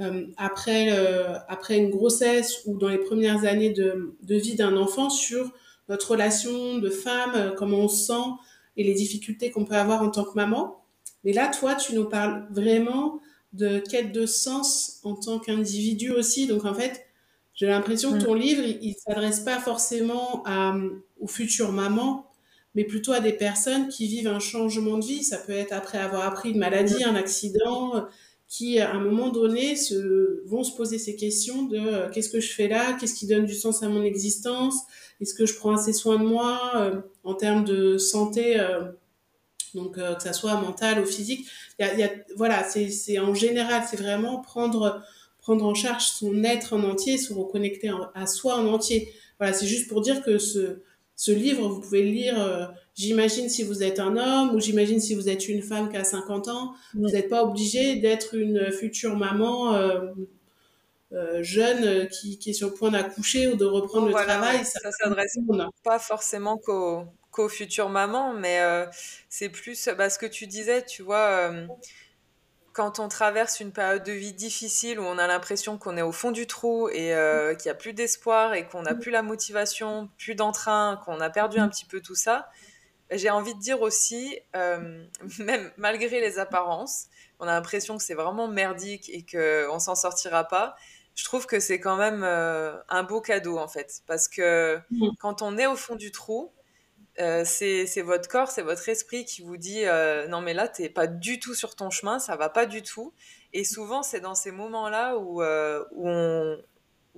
euh, 0.00 0.26
après, 0.36 0.92
euh, 0.92 1.34
après 1.48 1.76
une 1.76 1.90
grossesse 1.90 2.62
ou 2.66 2.78
dans 2.78 2.88
les 2.88 2.98
premières 2.98 3.44
années 3.44 3.70
de, 3.70 4.16
de 4.22 4.36
vie 4.36 4.54
d'un 4.54 4.76
enfant 4.76 5.10
sur 5.10 5.52
notre 5.88 6.12
relation 6.12 6.78
de 6.78 6.90
femme, 6.90 7.32
euh, 7.34 7.50
comment 7.50 7.78
on 7.78 7.88
se 7.88 8.06
sent 8.06 8.30
et 8.76 8.84
les 8.84 8.94
difficultés 8.94 9.50
qu'on 9.50 9.64
peut 9.64 9.74
avoir 9.74 10.02
en 10.02 10.10
tant 10.10 10.24
que 10.24 10.34
maman. 10.34 10.84
Mais 11.24 11.32
là, 11.32 11.48
toi, 11.48 11.74
tu 11.74 11.94
nous 11.94 12.08
parles 12.08 12.46
vraiment 12.50 13.20
de 13.52 13.78
quête 13.78 14.12
de 14.12 14.24
sens 14.24 15.00
en 15.02 15.14
tant 15.14 15.40
qu'individu 15.40 16.12
aussi. 16.12 16.46
Donc, 16.46 16.64
en 16.64 16.74
fait, 16.74 17.06
j'ai 17.54 17.66
l'impression 17.66 18.12
que 18.16 18.22
ton 18.22 18.34
livre, 18.34 18.62
il, 18.64 18.90
ne 18.90 18.94
s'adresse 18.94 19.40
pas 19.40 19.58
forcément 19.58 20.44
à, 20.46 20.76
aux 21.18 21.26
futures 21.26 21.72
mamans, 21.72 22.27
mais 22.74 22.84
plutôt 22.84 23.12
à 23.12 23.20
des 23.20 23.32
personnes 23.32 23.88
qui 23.88 24.06
vivent 24.06 24.28
un 24.28 24.40
changement 24.40 24.98
de 24.98 25.04
vie. 25.04 25.24
Ça 25.24 25.38
peut 25.38 25.52
être 25.52 25.72
après 25.72 25.98
avoir 25.98 26.26
appris 26.26 26.50
une 26.50 26.58
maladie, 26.58 27.02
un 27.04 27.14
accident, 27.14 28.06
qui, 28.48 28.80
à 28.80 28.92
un 28.92 29.00
moment 29.00 29.28
donné, 29.28 29.76
se, 29.76 30.42
vont 30.46 30.64
se 30.64 30.74
poser 30.74 30.98
ces 30.98 31.16
questions 31.16 31.64
de 31.64 31.76
euh, 31.76 32.08
qu'est-ce 32.10 32.30
que 32.30 32.40
je 32.40 32.50
fais 32.50 32.66
là, 32.66 32.94
qu'est-ce 32.94 33.14
qui 33.14 33.26
donne 33.26 33.44
du 33.44 33.54
sens 33.54 33.82
à 33.82 33.88
mon 33.88 34.02
existence, 34.02 34.74
est-ce 35.20 35.34
que 35.34 35.44
je 35.44 35.54
prends 35.54 35.76
assez 35.76 35.92
soin 35.92 36.18
de 36.18 36.24
moi 36.24 36.72
euh, 36.76 37.00
en 37.24 37.34
termes 37.34 37.64
de 37.64 37.98
santé, 37.98 38.58
euh, 38.58 38.84
donc 39.74 39.96
que 39.96 40.22
ça 40.22 40.32
soit 40.32 40.58
mental 40.60 41.00
ou 41.00 41.04
physique? 41.04 41.46
Y 41.78 41.98
y 41.98 42.02
a, 42.02 42.10
voilà, 42.36 42.64
c'est 42.64 43.18
en 43.18 43.34
général, 43.34 43.84
c'est 43.88 43.98
vraiment 44.00 44.40
prendre 44.40 45.02
prendre 45.38 45.64
en 45.64 45.74
charge 45.74 46.04
son 46.08 46.42
être 46.44 46.74
en 46.74 46.82
entier, 46.84 47.16
se 47.16 47.32
reconnecter 47.32 47.90
à 48.14 48.26
soi 48.26 48.56
en 48.56 48.66
entier. 48.66 49.12
Voilà, 49.38 49.54
c'est 49.54 49.66
juste 49.66 49.88
pour 49.88 50.02
dire 50.02 50.22
que 50.22 50.36
ce, 50.36 50.80
ce 51.18 51.32
livre, 51.32 51.68
vous 51.68 51.80
pouvez 51.80 52.02
le 52.02 52.10
lire 52.10 52.72
J'imagine 52.98 53.48
si 53.48 53.62
vous 53.62 53.84
êtes 53.84 54.00
un 54.00 54.16
homme 54.16 54.56
ou 54.56 54.60
j'imagine 54.60 54.98
si 54.98 55.14
vous 55.14 55.28
êtes 55.28 55.48
une 55.48 55.62
femme 55.62 55.88
qui 55.88 55.96
a 55.96 56.02
50 56.02 56.48
ans, 56.48 56.74
vous 56.94 57.06
n'êtes 57.06 57.28
pas 57.28 57.44
obligé 57.44 57.94
d'être 57.94 58.34
une 58.34 58.72
future 58.72 59.14
maman 59.14 59.72
euh, 59.76 60.10
euh, 61.12 61.40
jeune 61.40 62.08
qui, 62.08 62.40
qui, 62.40 62.50
est 62.50 62.54
sur 62.54 62.70
le 62.70 62.74
point 62.74 62.90
d'accoucher 62.90 63.46
ou 63.46 63.54
de 63.54 63.64
reprendre 63.64 64.08
le 64.08 64.14
travail. 64.14 64.64
Ça, 64.64 64.80
ça 64.80 64.90
s'adresse 64.90 65.38
pas 65.84 66.00
forcément 66.00 66.58
qu'aux 66.58 67.48
futures 67.48 67.88
mamans, 67.88 68.34
mais 68.34 68.58
euh, 68.62 68.84
c'est 69.28 69.48
plus 69.48 69.88
bah, 69.96 70.10
ce 70.10 70.18
que 70.18 70.26
tu 70.26 70.48
disais, 70.48 70.84
tu 70.84 71.02
vois 71.02 71.52
quand 72.78 73.00
on 73.00 73.08
traverse 73.08 73.58
une 73.58 73.72
période 73.72 74.04
de 74.04 74.12
vie 74.12 74.32
difficile 74.32 75.00
où 75.00 75.02
on 75.02 75.18
a 75.18 75.26
l'impression 75.26 75.78
qu'on 75.78 75.96
est 75.96 76.02
au 76.02 76.12
fond 76.12 76.30
du 76.30 76.46
trou 76.46 76.88
et 76.88 77.12
qu'il 77.58 77.64
n'y 77.66 77.70
a 77.70 77.74
plus 77.74 77.92
d'espoir 77.92 78.54
et 78.54 78.66
qu'on 78.68 78.82
n'a 78.82 78.94
plus 78.94 79.10
la 79.10 79.22
motivation, 79.22 80.08
plus 80.16 80.36
d'entrain, 80.36 81.00
qu'on 81.04 81.20
a 81.20 81.28
perdu 81.28 81.58
un 81.58 81.68
petit 81.68 81.86
peu 81.86 82.00
tout 82.00 82.14
ça, 82.14 82.48
j'ai 83.10 83.30
envie 83.30 83.54
de 83.54 83.60
dire 83.60 83.80
aussi, 83.80 84.38
euh, 84.56 85.04
même 85.38 85.70
malgré 85.76 86.20
les 86.20 86.38
apparences, 86.38 87.06
on 87.40 87.46
a 87.46 87.52
l'impression 87.52 87.96
que 87.96 88.02
c'est 88.02 88.14
vraiment 88.14 88.48
merdique 88.48 89.08
et 89.10 89.24
qu'on 89.24 89.78
s'en 89.78 89.94
sortira 89.94 90.44
pas. 90.44 90.76
Je 91.14 91.24
trouve 91.24 91.46
que 91.46 91.58
c'est 91.58 91.80
quand 91.80 91.96
même 91.96 92.22
euh, 92.22 92.76
un 92.88 93.02
beau 93.02 93.20
cadeau 93.20 93.58
en 93.58 93.68
fait, 93.68 94.02
parce 94.06 94.28
que 94.28 94.80
mmh. 94.90 95.08
quand 95.18 95.42
on 95.42 95.58
est 95.58 95.66
au 95.66 95.76
fond 95.76 95.96
du 95.96 96.12
trou, 96.12 96.52
euh, 97.20 97.44
c'est 97.44 98.02
votre 98.02 98.28
corps, 98.28 98.50
c'est 98.50 98.62
votre 98.62 98.88
esprit 98.88 99.24
qui 99.24 99.42
vous 99.42 99.56
dit 99.56 99.84
non 100.28 100.40
mais 100.40 100.54
là 100.54 100.68
t'es 100.68 100.88
pas 100.88 101.06
du 101.06 101.40
tout 101.40 101.54
sur 101.54 101.74
ton 101.76 101.90
chemin, 101.90 102.18
ça 102.18 102.36
va 102.36 102.48
pas 102.48 102.66
du 102.66 102.82
tout. 102.82 103.12
Et 103.52 103.64
souvent 103.64 104.02
c'est 104.02 104.20
dans 104.20 104.34
ces 104.34 104.50
moments-là 104.50 105.16
où, 105.16 105.42
où 105.42 106.08
on, 106.08 106.58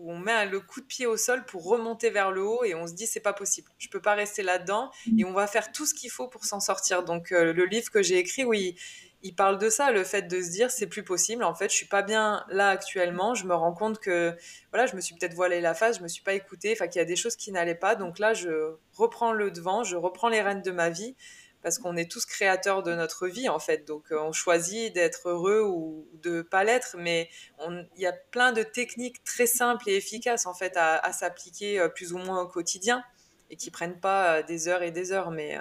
où 0.01 0.13
on 0.13 0.19
met 0.19 0.47
le 0.47 0.61
coup 0.61 0.81
de 0.81 0.87
pied 0.87 1.07
au 1.07 1.17
sol 1.17 1.45
pour 1.45 1.65
remonter 1.65 2.11
vers 2.11 2.31
le 2.31 2.43
haut 2.43 2.65
et 2.65 2.75
on 2.75 2.87
se 2.87 2.95
dit 2.95 3.07
c'est 3.07 3.21
pas 3.21 3.33
possible, 3.33 3.71
je 3.79 3.89
peux 3.89 4.01
pas 4.01 4.15
rester 4.15 4.43
là-dedans 4.43 4.91
et 5.19 5.25
on 5.25 5.33
va 5.33 5.47
faire 5.47 5.73
tout 5.73 5.85
ce 5.85 5.95
qu'il 5.95 6.11
faut 6.11 6.27
pour 6.27 6.45
s'en 6.45 6.61
sortir. 6.61 7.05
Donc 7.05 7.33
euh, 7.33 7.53
le 7.53 7.67
livre 7.67 7.91
que 7.91 8.03
j'ai 8.03 8.17
écrit, 8.19 8.45
oui, 8.45 8.77
il 9.23 9.35
parle 9.35 9.59
de 9.59 9.69
ça, 9.69 9.91
le 9.91 10.05
fait 10.05 10.23
de 10.23 10.43
se 10.43 10.51
dire 10.51 10.71
c'est 10.71 10.87
plus 10.87 11.05
possible. 11.05 11.45
En 11.45 11.55
fait, 11.55 11.69
je 11.71 11.75
suis 11.75 11.87
pas 11.87 12.03
bien 12.03 12.45
là 12.49 12.69
actuellement. 12.71 13.35
Je 13.35 13.47
me 13.47 13.55
rends 13.55 13.73
compte 13.75 13.99
que 13.99 14.35
voilà, 14.73 14.87
je 14.87 14.97
me 14.97 15.01
suis 15.01 15.15
peut-être 15.15 15.35
voilé 15.35 15.61
la 15.61 15.75
face, 15.75 15.99
je 15.99 16.03
me 16.03 16.09
suis 16.09 16.23
pas 16.23 16.35
écoutée, 16.35 16.73
enfin 16.73 16.89
qu'il 16.89 16.99
y 17.01 17.03
a 17.03 17.07
des 17.07 17.17
choses 17.17 17.37
qui 17.37 17.53
n'allaient 17.53 17.75
pas. 17.75 17.97
Donc 17.97 18.19
là, 18.19 18.35
je 18.35 18.75
reprends 18.95 19.33
le 19.33 19.51
devant, 19.51 19.85
je 19.85 19.97
reprends 19.97 20.29
les 20.29 20.41
rênes 20.41 20.63
de 20.63 20.71
ma 20.71 20.91
vie 20.91 21.15
parce 21.63 21.79
qu'on 21.79 21.97
est 21.97 22.11
tous 22.11 22.25
créateurs 22.25 22.83
de 22.83 22.95
notre 22.95 23.27
vie 23.27 23.49
en 23.49 23.59
fait. 23.59 23.87
Donc 23.87 24.13
euh, 24.13 24.19
on 24.21 24.33
choisit 24.33 24.93
d'être 24.95 25.29
heureux 25.29 25.61
ou 25.61 26.09
de 26.23 26.43
pas 26.43 26.65
l'être, 26.65 26.97
mais 26.99 27.29
il 27.69 28.03
y 28.03 28.07
a 28.07 28.13
plein 28.13 28.53
de 28.53 28.63
techniques 28.63 29.23
très 29.25 29.47
simples 29.47 29.89
et 29.89 29.97
efficaces 29.97 30.47
en 30.47 30.55
fait 30.55 30.77
à, 30.77 31.13
s'appliquer 31.13 31.79
euh, 31.79 31.89
plus 31.89 32.13
ou 32.13 32.19
moins 32.19 32.43
au 32.43 32.49
quotidien 32.49 33.05
et 33.51 33.57
qui 33.57 33.71
prennent 33.71 34.01
pas 34.01 34.37
euh, 34.39 34.43
des 34.43 34.69
heures 34.69 34.83
et 34.83 34.91
des 34.91 35.13
heures. 35.13 35.31
Mais, 35.31 35.59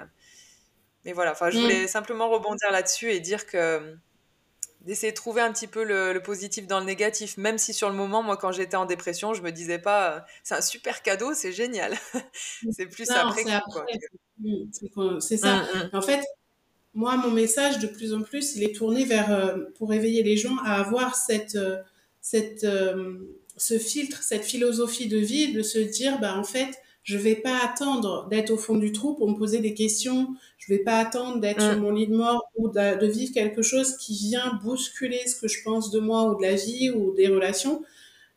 mais 1.04 1.12
voilà, 1.12 1.32
enfin 1.32 1.50
je 1.50 1.58
mm. 1.58 1.62
voulais 1.62 1.86
simplement 1.86 2.28
rebondir 2.28 2.70
là-dessus 2.70 3.10
et 3.10 3.20
dire 3.20 3.46
que 3.46 3.96
d'essayer 4.82 5.12
de 5.12 5.16
trouver 5.16 5.42
un 5.42 5.52
petit 5.52 5.66
peu 5.66 5.84
le, 5.84 6.18
positif 6.22 6.66
dans 6.66 6.80
le 6.80 6.86
négatif, 6.86 7.36
même 7.36 7.58
si 7.58 7.74
sur 7.74 7.90
le 7.90 7.94
moment, 7.94 8.22
moi, 8.22 8.36
quand 8.36 8.52
j'étais 8.52 8.76
en 8.76 8.86
dépression, 8.86 9.34
je 9.34 9.42
me 9.42 9.52
disais 9.52 9.78
pas, 9.78 10.24
c'est 10.42 10.54
un 10.54 10.62
super 10.62 11.02
cadeau, 11.02 11.34
c'est 11.34 11.52
génial. 11.52 11.94
c'est 12.70 12.86
plus 12.86 13.10
après, 13.10 13.42
C'est 15.20 15.36
ça. 15.36 15.56
Mmh, 15.56 15.88
mmh. 15.92 15.96
En 15.96 16.02
fait, 16.02 16.24
moi, 16.94 17.16
mon 17.16 17.30
message, 17.30 17.78
de 17.78 17.86
plus 17.86 18.14
en 18.14 18.22
plus, 18.22 18.56
il 18.56 18.64
est 18.64 18.74
tourné 18.74 19.04
vers, 19.04 19.30
euh, 19.32 19.58
pour 19.76 19.92
éveiller 19.92 20.22
les 20.22 20.36
gens 20.36 20.56
à 20.64 20.80
avoir 20.80 21.14
cette, 21.14 21.56
euh, 21.56 21.76
cette, 22.20 22.64
euh, 22.64 23.18
ce 23.56 23.78
filtre, 23.78 24.22
cette 24.22 24.44
philosophie 24.44 25.08
de 25.08 25.18
vie, 25.18 25.52
de 25.52 25.62
se 25.62 25.78
dire, 25.78 26.18
bah, 26.20 26.36
en 26.36 26.44
fait, 26.44 26.70
je 27.10 27.18
vais 27.18 27.34
pas 27.34 27.58
attendre 27.64 28.28
d'être 28.28 28.50
au 28.50 28.56
fond 28.56 28.76
du 28.76 28.92
trou 28.92 29.14
pour 29.14 29.28
me 29.28 29.36
poser 29.36 29.58
des 29.58 29.74
questions. 29.74 30.28
Je 30.58 30.72
vais 30.72 30.78
pas 30.78 30.98
attendre 31.00 31.40
d'être 31.40 31.60
sur 31.60 31.76
mm. 31.76 31.80
mon 31.80 31.90
lit 31.90 32.06
de 32.06 32.14
mort 32.14 32.48
ou 32.54 32.68
de, 32.68 33.06
vivre 33.06 33.32
quelque 33.32 33.62
chose 33.62 33.96
qui 33.96 34.16
vient 34.16 34.60
bousculer 34.62 35.26
ce 35.26 35.34
que 35.34 35.48
je 35.48 35.60
pense 35.64 35.90
de 35.90 35.98
moi 35.98 36.30
ou 36.30 36.36
de 36.36 36.42
la 36.42 36.54
vie 36.54 36.90
ou 36.90 37.12
des 37.16 37.26
relations. 37.26 37.82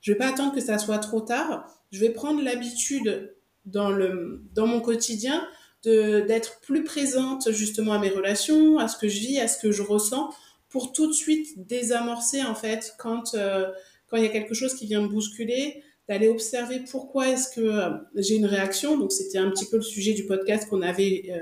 Je 0.02 0.12
vais 0.12 0.18
pas 0.18 0.30
attendre 0.30 0.56
que 0.56 0.60
ça 0.60 0.80
soit 0.80 0.98
trop 0.98 1.22
tard. 1.22 1.68
Je 1.92 2.00
vais 2.00 2.10
prendre 2.10 2.42
l'habitude 2.42 3.36
dans 3.66 3.92
le 3.92 4.42
dans 4.56 4.66
mon 4.66 4.82
quotidien 4.82 5.48
de 5.84 6.22
d'être 6.22 6.60
plus 6.62 6.84
présente 6.84 7.52
justement 7.52 7.94
à 7.94 8.00
mes 8.00 8.10
relations, 8.10 8.80
à 8.80 8.88
ce 8.88 8.98
que 8.98 9.08
je 9.08 9.20
vis, 9.20 9.40
à 9.40 9.48
ce 9.48 9.60
que 9.60 9.72
je 9.72 9.84
ressens, 9.84 10.32
pour 10.70 10.94
tout 10.94 11.06
de 11.06 11.14
suite 11.14 11.68
désamorcer 11.68 12.42
en 12.42 12.56
fait 12.56 12.96
quand 12.98 13.36
euh, 13.36 13.70
quand 14.08 14.18
il 14.18 14.24
y 14.24 14.28
a 14.28 14.32
quelque 14.32 14.56
chose 14.56 14.74
qui 14.74 14.88
vient 14.88 15.02
me 15.02 15.10
bousculer 15.10 15.83
d'aller 16.10 16.28
observer 16.28 16.82
pourquoi 16.90 17.30
est-ce 17.30 17.54
que 17.56 17.62
euh, 17.62 17.90
j'ai 18.16 18.36
une 18.36 18.46
réaction. 18.46 18.98
Donc 18.98 19.12
c'était 19.12 19.38
un 19.38 19.50
petit 19.50 19.66
peu 19.66 19.78
le 19.78 19.84
sujet 19.84 20.14
du 20.14 20.26
podcast 20.26 20.68
qu'on 20.70 20.82
avait 20.82 21.24
euh, 21.30 21.40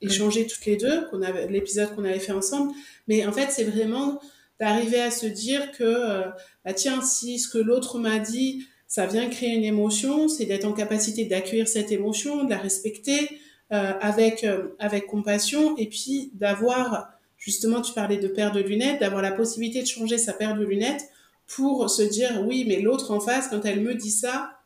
échangé 0.00 0.46
toutes 0.46 0.64
les 0.66 0.76
deux, 0.76 1.06
qu'on 1.10 1.22
avait 1.22 1.46
l'épisode 1.48 1.94
qu'on 1.94 2.04
avait 2.04 2.18
fait 2.18 2.32
ensemble. 2.32 2.72
Mais 3.06 3.26
en 3.26 3.32
fait, 3.32 3.50
c'est 3.50 3.64
vraiment 3.64 4.20
d'arriver 4.60 5.00
à 5.00 5.10
se 5.10 5.26
dire 5.26 5.72
que 5.72 5.84
euh, 5.84 6.22
bah 6.64 6.74
tiens, 6.74 7.00
si 7.02 7.38
ce 7.38 7.48
que 7.48 7.58
l'autre 7.58 7.98
m'a 7.98 8.18
dit, 8.18 8.66
ça 8.86 9.06
vient 9.06 9.28
créer 9.28 9.54
une 9.54 9.64
émotion, 9.64 10.28
c'est 10.28 10.46
d'être 10.46 10.64
en 10.64 10.72
capacité 10.72 11.24
d'accueillir 11.24 11.68
cette 11.68 11.92
émotion, 11.92 12.44
de 12.44 12.50
la 12.50 12.58
respecter 12.58 13.28
euh, 13.72 13.92
avec 14.00 14.46
avec 14.78 15.06
compassion 15.06 15.76
et 15.76 15.88
puis 15.88 16.30
d'avoir 16.34 17.18
justement, 17.38 17.80
tu 17.80 17.92
parlais 17.92 18.18
de 18.18 18.28
paire 18.28 18.52
de 18.52 18.60
lunettes, 18.60 19.00
d'avoir 19.00 19.22
la 19.22 19.32
possibilité 19.32 19.80
de 19.80 19.86
changer 19.86 20.18
sa 20.18 20.32
paire 20.32 20.56
de 20.56 20.64
lunettes 20.64 21.08
pour 21.48 21.90
se 21.90 22.02
dire 22.02 22.44
oui, 22.46 22.64
mais 22.66 22.80
l'autre 22.80 23.10
en 23.10 23.20
face, 23.20 23.48
quand 23.48 23.64
elle 23.64 23.80
me 23.80 23.94
dit 23.94 24.10
ça, 24.10 24.60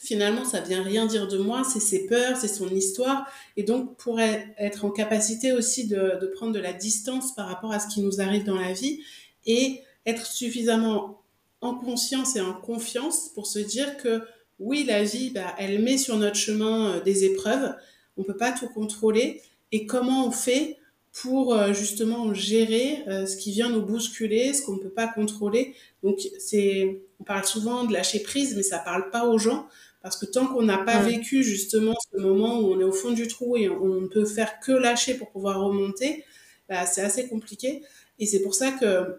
finalement, 0.00 0.44
ça 0.44 0.60
vient 0.60 0.82
rien 0.82 1.06
dire 1.06 1.28
de 1.28 1.38
moi, 1.38 1.62
c'est 1.64 1.80
ses 1.80 2.06
peurs, 2.06 2.36
c'est 2.36 2.48
son 2.48 2.68
histoire, 2.68 3.26
et 3.56 3.62
donc 3.62 3.96
pour 3.96 4.18
être 4.20 4.84
en 4.84 4.90
capacité 4.90 5.52
aussi 5.52 5.86
de, 5.86 6.18
de, 6.20 6.26
prendre 6.26 6.52
de 6.52 6.58
la 6.58 6.72
distance 6.72 7.34
par 7.34 7.46
rapport 7.46 7.72
à 7.72 7.78
ce 7.78 7.88
qui 7.88 8.00
nous 8.00 8.20
arrive 8.20 8.44
dans 8.44 8.58
la 8.58 8.72
vie 8.72 9.00
et 9.46 9.80
être 10.06 10.26
suffisamment 10.26 11.22
en 11.60 11.74
conscience 11.74 12.34
et 12.36 12.40
en 12.40 12.54
confiance 12.54 13.28
pour 13.34 13.46
se 13.46 13.60
dire 13.60 13.96
que 13.96 14.22
oui, 14.58 14.84
la 14.84 15.02
vie, 15.02 15.30
bah, 15.30 15.54
elle 15.58 15.82
met 15.82 15.98
sur 15.98 16.16
notre 16.16 16.36
chemin 16.36 16.90
euh, 16.90 17.00
des 17.00 17.24
épreuves, 17.24 17.74
on 18.16 18.22
peut 18.22 18.36
pas 18.36 18.52
tout 18.52 18.68
contrôler, 18.68 19.42
et 19.72 19.86
comment 19.86 20.26
on 20.26 20.30
fait 20.30 20.78
pour 21.12 21.54
euh, 21.54 21.72
justement 21.72 22.32
gérer 22.32 23.04
euh, 23.06 23.26
ce 23.26 23.36
qui 23.36 23.52
vient 23.52 23.68
nous 23.68 23.82
bousculer, 23.82 24.54
ce 24.54 24.62
qu'on 24.62 24.76
ne 24.76 24.80
peut 24.80 24.90
pas 24.90 25.08
contrôler. 25.08 25.74
Donc 26.02 26.20
c'est, 26.38 27.02
on 27.20 27.24
parle 27.24 27.44
souvent 27.44 27.84
de 27.84 27.92
lâcher 27.92 28.20
prise, 28.20 28.56
mais 28.56 28.62
ça 28.62 28.78
parle 28.78 29.10
pas 29.10 29.26
aux 29.26 29.38
gens 29.38 29.68
parce 30.02 30.16
que 30.16 30.26
tant 30.26 30.46
qu'on 30.46 30.62
n'a 30.62 30.78
pas 30.78 31.00
vécu 31.00 31.44
justement 31.44 31.94
ce 32.12 32.20
moment 32.20 32.58
où 32.58 32.72
on 32.72 32.80
est 32.80 32.84
au 32.84 32.92
fond 32.92 33.12
du 33.12 33.28
trou 33.28 33.56
et 33.56 33.68
on 33.68 34.00
ne 34.00 34.06
peut 34.08 34.24
faire 34.24 34.58
que 34.58 34.72
lâcher 34.72 35.14
pour 35.14 35.30
pouvoir 35.30 35.60
remonter, 35.60 36.24
bah, 36.68 36.86
c'est 36.86 37.02
assez 37.02 37.28
compliqué. 37.28 37.82
Et 38.18 38.26
c'est 38.26 38.40
pour 38.40 38.54
ça 38.54 38.72
que 38.72 39.16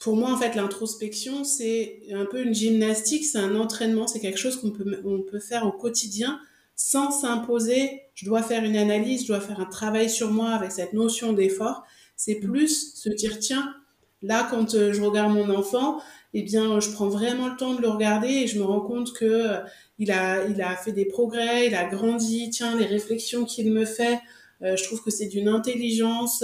pour 0.00 0.14
moi, 0.14 0.30
en 0.30 0.36
fait, 0.36 0.54
l'introspection, 0.54 1.42
c'est 1.42 2.00
un 2.12 2.26
peu 2.26 2.42
une 2.42 2.54
gymnastique, 2.54 3.24
c'est 3.24 3.38
un 3.38 3.56
entraînement, 3.56 4.06
c'est 4.06 4.20
quelque 4.20 4.38
chose 4.38 4.60
qu'on 4.60 4.70
peut, 4.70 5.00
on 5.04 5.22
peut 5.22 5.40
faire 5.40 5.66
au 5.66 5.72
quotidien 5.72 6.38
sans 6.74 7.10
s'imposer, 7.10 8.02
je 8.16 8.24
dois 8.24 8.42
faire 8.42 8.64
une 8.64 8.76
analyse, 8.76 9.22
je 9.22 9.26
dois 9.28 9.40
faire 9.40 9.60
un 9.60 9.66
travail 9.66 10.10
sur 10.10 10.32
moi 10.32 10.48
avec 10.50 10.72
cette 10.72 10.94
notion 10.94 11.34
d'effort. 11.34 11.84
C'est 12.16 12.36
plus 12.36 12.94
se 12.94 13.10
dire, 13.10 13.38
tiens, 13.38 13.74
là, 14.22 14.48
quand 14.50 14.74
euh, 14.74 14.94
je 14.94 15.02
regarde 15.02 15.34
mon 15.34 15.54
enfant, 15.54 16.00
eh 16.32 16.42
bien, 16.42 16.80
je 16.80 16.90
prends 16.90 17.08
vraiment 17.08 17.48
le 17.48 17.56
temps 17.56 17.74
de 17.74 17.82
le 17.82 17.88
regarder 17.88 18.28
et 18.28 18.46
je 18.46 18.58
me 18.58 18.64
rends 18.64 18.80
compte 18.80 19.12
que 19.12 19.24
euh, 19.24 19.58
il 19.98 20.10
a, 20.10 20.46
il 20.46 20.62
a 20.62 20.74
fait 20.76 20.92
des 20.92 21.04
progrès, 21.04 21.66
il 21.66 21.74
a 21.74 21.84
grandi. 21.84 22.48
Tiens, 22.48 22.74
les 22.78 22.86
réflexions 22.86 23.44
qu'il 23.44 23.70
me 23.70 23.84
fait, 23.84 24.18
euh, 24.62 24.76
je 24.76 24.84
trouve 24.84 25.02
que 25.02 25.10
c'est 25.10 25.28
d'une 25.28 25.48
intelligence 25.48 26.42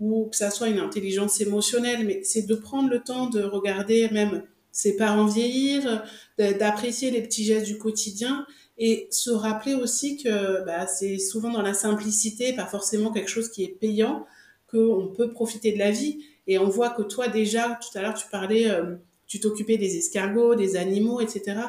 ou 0.00 0.26
que 0.28 0.36
ça 0.36 0.50
soit 0.50 0.68
une 0.68 0.80
intelligence 0.80 1.40
émotionnelle, 1.40 2.04
mais 2.04 2.24
c'est 2.24 2.48
de 2.48 2.54
prendre 2.56 2.90
le 2.90 2.98
temps 2.98 3.30
de 3.30 3.44
regarder 3.44 4.08
même 4.10 4.42
ses 4.72 4.96
parents 4.96 5.26
vieillir, 5.26 6.04
d'apprécier 6.38 7.12
les 7.12 7.22
petits 7.22 7.44
gestes 7.44 7.66
du 7.66 7.78
quotidien 7.78 8.44
et 8.84 9.06
se 9.12 9.30
rappeler 9.30 9.74
aussi 9.74 10.16
que 10.16 10.64
bah, 10.64 10.88
c'est 10.88 11.16
souvent 11.16 11.50
dans 11.50 11.62
la 11.62 11.72
simplicité, 11.72 12.52
pas 12.52 12.66
forcément 12.66 13.12
quelque 13.12 13.30
chose 13.30 13.48
qui 13.48 13.62
est 13.62 13.78
payant, 13.78 14.26
qu'on 14.68 15.12
peut 15.16 15.30
profiter 15.30 15.70
de 15.70 15.78
la 15.78 15.92
vie. 15.92 16.24
Et 16.48 16.58
on 16.58 16.68
voit 16.68 16.90
que 16.90 17.02
toi 17.02 17.28
déjà, 17.28 17.78
tout 17.80 17.96
à 17.96 18.02
l'heure, 18.02 18.14
tu 18.14 18.26
parlais, 18.28 18.68
euh, 18.68 18.96
tu 19.28 19.38
t'occupais 19.38 19.76
des 19.76 19.98
escargots, 19.98 20.56
des 20.56 20.74
animaux, 20.74 21.20
etc. 21.20 21.60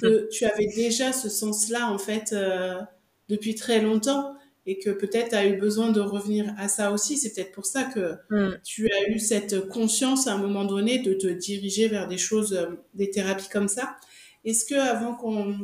que 0.00 0.30
tu 0.30 0.46
avais 0.46 0.66
déjà 0.66 1.12
ce 1.12 1.28
sens-là, 1.28 1.90
en 1.90 1.98
fait, 1.98 2.32
euh, 2.32 2.80
depuis 3.28 3.54
très 3.54 3.82
longtemps. 3.82 4.34
Et 4.64 4.78
que 4.78 4.88
peut-être 4.88 5.30
tu 5.30 5.34
as 5.34 5.46
eu 5.46 5.58
besoin 5.58 5.90
de 5.90 6.00
revenir 6.00 6.54
à 6.56 6.68
ça 6.68 6.92
aussi. 6.92 7.18
C'est 7.18 7.34
peut-être 7.34 7.52
pour 7.52 7.66
ça 7.66 7.82
que 7.82 8.14
mm. 8.30 8.60
tu 8.64 8.90
as 8.90 9.10
eu 9.10 9.18
cette 9.18 9.68
conscience 9.68 10.26
à 10.26 10.32
un 10.32 10.38
moment 10.38 10.64
donné 10.64 11.00
de 11.00 11.12
te 11.12 11.26
diriger 11.26 11.88
vers 11.88 12.08
des 12.08 12.16
choses, 12.16 12.54
euh, 12.54 12.76
des 12.94 13.10
thérapies 13.10 13.50
comme 13.50 13.68
ça. 13.68 13.96
Est-ce 14.44 14.64
que 14.64 14.74
avant 14.74 15.14
qu'on 15.14 15.58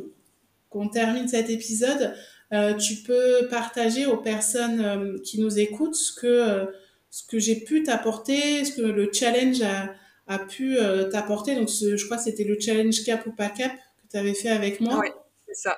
qu'on 0.71 0.89
termine 0.89 1.29
cet 1.29 1.51
épisode, 1.51 2.15
euh, 2.53 2.75
tu 2.75 2.97
peux 2.97 3.47
partager 3.51 4.07
aux 4.07 4.17
personnes 4.17 4.81
euh, 4.81 5.19
qui 5.23 5.41
nous 5.41 5.59
écoutent 5.59 5.95
ce 5.95 6.13
que, 6.13 6.27
euh, 6.27 6.65
ce 7.11 7.27
que 7.27 7.39
j'ai 7.39 7.57
pu 7.57 7.83
t'apporter, 7.83 8.65
ce 8.65 8.73
que 8.73 8.83
le 8.83 9.11
challenge 9.13 9.61
a, 9.63 9.93
a 10.27 10.39
pu 10.39 10.77
t'apporter. 11.11 11.55
Donc, 11.55 11.69
je 11.69 12.05
crois 12.05 12.19
que 12.19 12.23
c'était 12.23 12.45
le 12.45 12.59
challenge 12.61 13.03
cap 13.05 13.27
ou 13.27 13.33
pas 13.33 13.49
cap 13.49 13.73
que 13.73 14.11
tu 14.11 14.17
avais 14.17 14.35
fait 14.35 14.51
avec 14.51 14.81
moi. 14.81 14.99
Oui, 15.01 15.09
c'est 15.47 15.55
ça. 15.55 15.77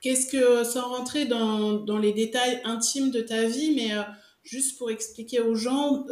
Qu'est-ce 0.00 0.26
que, 0.26 0.64
sans 0.64 0.88
rentrer 0.88 1.24
dans, 1.24 1.74
dans, 1.74 1.98
les 1.98 2.12
détails 2.12 2.60
intimes 2.64 3.10
de 3.10 3.20
ta 3.20 3.44
vie, 3.44 3.74
mais 3.76 3.92
juste 4.42 4.76
pour 4.76 4.90
expliquer 4.90 5.40
aux 5.40 5.54
gens 5.54 6.04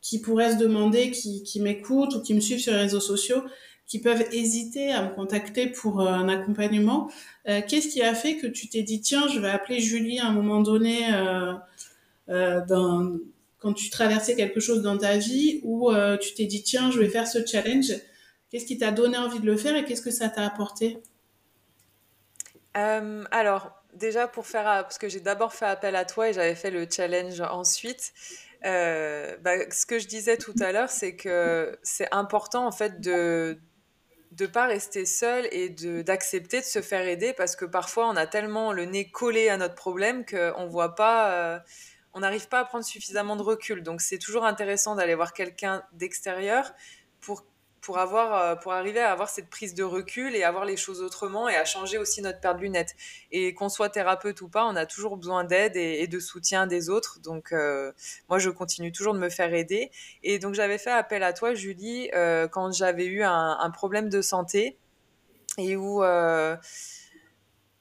qui 0.00 0.18
pourraient 0.20 0.52
se 0.52 0.56
demander, 0.56 1.10
qui, 1.10 1.42
qui 1.42 1.60
m'écoutent 1.60 2.14
ou 2.14 2.22
qui 2.22 2.32
me 2.32 2.40
suivent 2.40 2.58
sur 2.58 2.72
les 2.72 2.80
réseaux 2.80 3.00
sociaux, 3.00 3.42
qui 3.86 4.00
peuvent 4.00 4.24
hésiter 4.32 4.92
à 4.92 5.02
me 5.02 5.14
contacter 5.14 5.68
pour 5.68 6.00
euh, 6.00 6.08
un 6.08 6.28
accompagnement. 6.28 7.10
Euh, 7.48 7.60
qu'est-ce 7.66 7.88
qui 7.88 8.02
a 8.02 8.14
fait 8.14 8.36
que 8.36 8.46
tu 8.46 8.68
t'es 8.68 8.82
dit, 8.82 9.00
tiens, 9.00 9.28
je 9.28 9.38
vais 9.38 9.48
appeler 9.48 9.80
Julie 9.80 10.18
à 10.18 10.26
un 10.26 10.32
moment 10.32 10.60
donné 10.60 11.06
euh, 12.28 12.60
quand 13.58 13.72
tu 13.72 13.88
traversais 13.90 14.34
quelque 14.34 14.60
chose 14.60 14.82
dans 14.82 14.98
ta 14.98 15.16
vie 15.16 15.60
ou 15.62 15.92
tu 16.20 16.34
t'es 16.34 16.46
dit, 16.46 16.62
tiens, 16.62 16.90
je 16.90 16.98
vais 16.98 17.08
faire 17.08 17.26
ce 17.26 17.44
challenge 17.44 17.92
Qu'est-ce 18.48 18.64
qui 18.64 18.78
t'a 18.78 18.92
donné 18.92 19.18
envie 19.18 19.40
de 19.40 19.46
le 19.46 19.56
faire 19.56 19.74
et 19.74 19.84
qu'est-ce 19.84 20.02
que 20.02 20.12
ça 20.12 20.28
t'a 20.28 20.46
apporté? 20.46 21.02
Alors, 22.74 23.72
déjà 23.92 24.28
pour 24.28 24.46
faire, 24.46 24.64
parce 24.64 24.98
que 24.98 25.08
j'ai 25.08 25.18
d'abord 25.18 25.52
fait 25.52 25.64
appel 25.64 25.96
à 25.96 26.04
toi 26.04 26.28
et 26.28 26.32
j'avais 26.32 26.54
fait 26.54 26.70
le 26.70 26.86
challenge 26.88 27.40
ensuite. 27.40 28.12
Bah, 28.62 29.70
ce 29.70 29.84
que 29.84 29.98
je 29.98 30.06
disais 30.06 30.36
tout 30.36 30.54
à 30.60 30.70
l'heure, 30.70 30.90
c'est 30.90 31.16
que 31.16 31.76
c'est 31.82 32.08
important 32.12 32.66
en 32.66 32.72
fait 32.72 33.00
de, 33.00 33.58
de 34.32 34.46
pas 34.46 34.66
rester 34.66 35.06
seul 35.06 35.48
et 35.52 35.68
d'accepter 36.02 36.60
de 36.60 36.64
se 36.64 36.82
faire 36.82 37.06
aider 37.06 37.32
parce 37.32 37.56
que 37.56 37.64
parfois 37.64 38.08
on 38.08 38.16
a 38.16 38.26
tellement 38.26 38.72
le 38.72 38.84
nez 38.84 39.10
collé 39.10 39.48
à 39.48 39.56
notre 39.56 39.74
problème 39.74 40.24
qu'on 40.26 40.66
voit 40.66 40.94
pas 40.94 41.32
euh, 41.32 41.58
on 42.16 42.20
n'arrive 42.20 42.48
pas 42.48 42.60
à 42.60 42.64
prendre 42.64 42.84
suffisamment 42.84 43.36
de 43.36 43.42
recul. 43.42 43.82
Donc 43.82 44.00
c'est 44.00 44.18
toujours 44.18 44.46
intéressant 44.46 44.94
d'aller 44.94 45.14
voir 45.14 45.34
quelqu'un 45.34 45.84
d'extérieur 45.92 46.72
pour 47.20 47.44
pour, 47.86 47.98
avoir, 47.98 48.34
euh, 48.34 48.56
pour 48.56 48.72
arriver 48.72 48.98
à 48.98 49.12
avoir 49.12 49.28
cette 49.28 49.48
prise 49.48 49.72
de 49.72 49.84
recul 49.84 50.34
et 50.34 50.42
avoir 50.42 50.64
les 50.64 50.76
choses 50.76 51.02
autrement 51.02 51.48
et 51.48 51.54
à 51.54 51.64
changer 51.64 51.98
aussi 51.98 52.20
notre 52.20 52.40
paire 52.40 52.56
de 52.56 52.60
lunettes. 52.60 52.96
Et 53.30 53.54
qu'on 53.54 53.68
soit 53.68 53.90
thérapeute 53.90 54.40
ou 54.40 54.48
pas, 54.48 54.66
on 54.66 54.74
a 54.74 54.86
toujours 54.86 55.16
besoin 55.16 55.44
d'aide 55.44 55.76
et, 55.76 56.08
de 56.08 56.18
soutien 56.18 56.66
des 56.66 56.90
autres. 56.90 57.20
Donc, 57.20 57.52
euh, 57.52 57.92
moi, 58.28 58.40
je 58.40 58.50
continue 58.50 58.90
toujours 58.90 59.14
de 59.14 59.20
me 59.20 59.28
faire 59.28 59.54
aider. 59.54 59.92
Et 60.24 60.40
donc, 60.40 60.54
j'avais 60.54 60.78
fait 60.78 60.90
appel 60.90 61.22
à 61.22 61.32
toi, 61.32 61.54
Julie, 61.54 62.10
euh, 62.12 62.48
quand 62.48 62.72
j'avais 62.72 63.06
eu 63.06 63.22
un, 63.22 63.70
problème 63.70 64.08
de 64.08 64.20
santé 64.20 64.76
et 65.58 65.76
où 65.76 66.02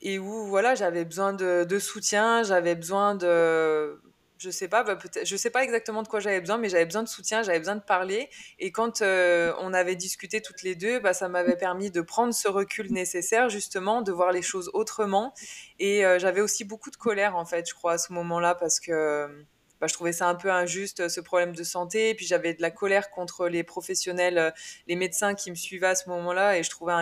et 0.02 0.20
où 0.20 0.48
voilà 0.48 0.76
j'avais 0.76 1.06
besoin 1.06 1.32
de 1.34 1.80
soutien 1.80 2.44
j'avais 2.44 2.76
besoin 2.76 3.16
de 3.16 4.02
je 4.38 4.50
sais 4.50 4.68
pas, 4.68 4.84
bah, 4.84 4.98
je 5.24 5.36
sais 5.36 5.50
pas 5.50 5.64
exactement 5.64 6.04
de 6.04 6.08
quoi 6.08 6.20
j'avais 6.20 6.40
besoin, 6.40 6.58
mais 6.58 6.70
j'avais 6.70 6.86
besoin 6.86 7.04
de 7.04 7.08
soutien, 7.08 7.44
j'avais 7.44 7.60
besoin 7.60 7.76
de 7.76 7.84
parler. 7.84 8.30
Et 8.60 8.72
quand 8.72 9.02
euh, 9.02 9.54
on 9.60 9.74
avait 9.74 9.96
discuté 9.96 10.42
toutes 10.42 10.62
les 10.64 10.76
deux, 10.76 11.00
bah, 11.00 11.14
ça 11.14 11.30
m'avait 11.30 11.56
permis 11.58 11.92
de 11.92 12.02
prendre 12.02 12.34
ce 12.34 12.48
recul 12.48 12.92
nécessaire, 12.92 13.50
justement, 13.50 14.02
de 14.02 14.12
voir 14.12 14.32
les 14.32 14.42
choses 14.42 14.70
autrement. 14.74 15.34
Et 15.80 16.06
euh, 16.06 16.20
j'avais 16.20 16.42
aussi 16.42 16.66
beaucoup 16.66 16.92
de 16.92 16.98
colère, 16.98 17.36
en 17.36 17.46
fait, 17.46 17.68
je 17.70 17.74
crois, 17.74 17.94
à 17.94 17.98
ce 17.98 18.14
moment-là, 18.14 18.56
parce 18.56 18.80
que 18.80 19.46
bah, 19.80 19.88
je 19.88 19.94
trouvais 19.94 20.14
ça 20.14 20.28
un 20.28 20.36
peu 20.36 20.52
injuste, 20.52 21.10
ce 21.10 21.22
problème 21.22 21.56
de 21.56 21.64
santé. 21.64 22.10
Et 22.10 22.16
puis 22.16 22.26
j'avais 22.26 22.54
de 22.54 22.62
la 22.62 22.72
colère 22.72 23.12
contre 23.12 23.48
les 23.48 23.64
professionnels, 23.64 24.38
euh, 24.38 24.52
les 24.88 24.96
médecins 24.96 25.36
qui 25.36 25.50
me 25.50 25.56
suivaient 25.56 25.88
à 25.88 25.96
ce 25.96 26.10
moment-là. 26.10 26.58
Et 26.58 26.64
je 26.64 26.70
trouvais 26.70 26.94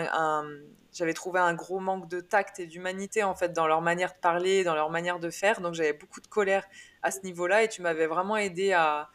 j'avais 0.92 1.14
trouvé 1.14 1.40
un 1.40 1.56
gros 1.56 1.80
manque 1.80 2.08
de 2.08 2.20
tact 2.20 2.60
et 2.60 2.68
d'humanité, 2.68 3.24
en 3.24 3.34
fait, 3.34 3.52
dans 3.52 3.66
leur 3.66 3.82
manière 3.82 4.14
de 4.14 4.20
parler, 4.20 4.64
dans 4.64 4.76
leur 4.76 4.92
manière 4.92 5.20
de 5.20 5.30
faire. 5.32 5.60
Donc 5.62 5.74
j'avais 5.74 5.94
beaucoup 5.94 6.22
de 6.22 6.28
colère 6.28 6.66
à 7.04 7.12
ce 7.12 7.22
niveau-là. 7.22 7.64
Et 7.64 7.68
tu 7.68 7.82
m'avais 7.82 8.08
vraiment 8.08 8.38
aidé 8.38 8.74
à, 8.74 9.10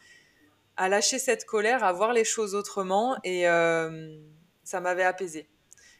à 0.77 0.89
lâcher 0.89 1.19
cette 1.19 1.45
colère, 1.45 1.83
à 1.83 1.91
voir 1.91 2.13
les 2.13 2.23
choses 2.23 2.55
autrement. 2.55 3.17
Et 3.23 3.47
euh, 3.49 4.17
ça 4.63 4.79
m'avait 4.79 5.03
apaisé 5.03 5.49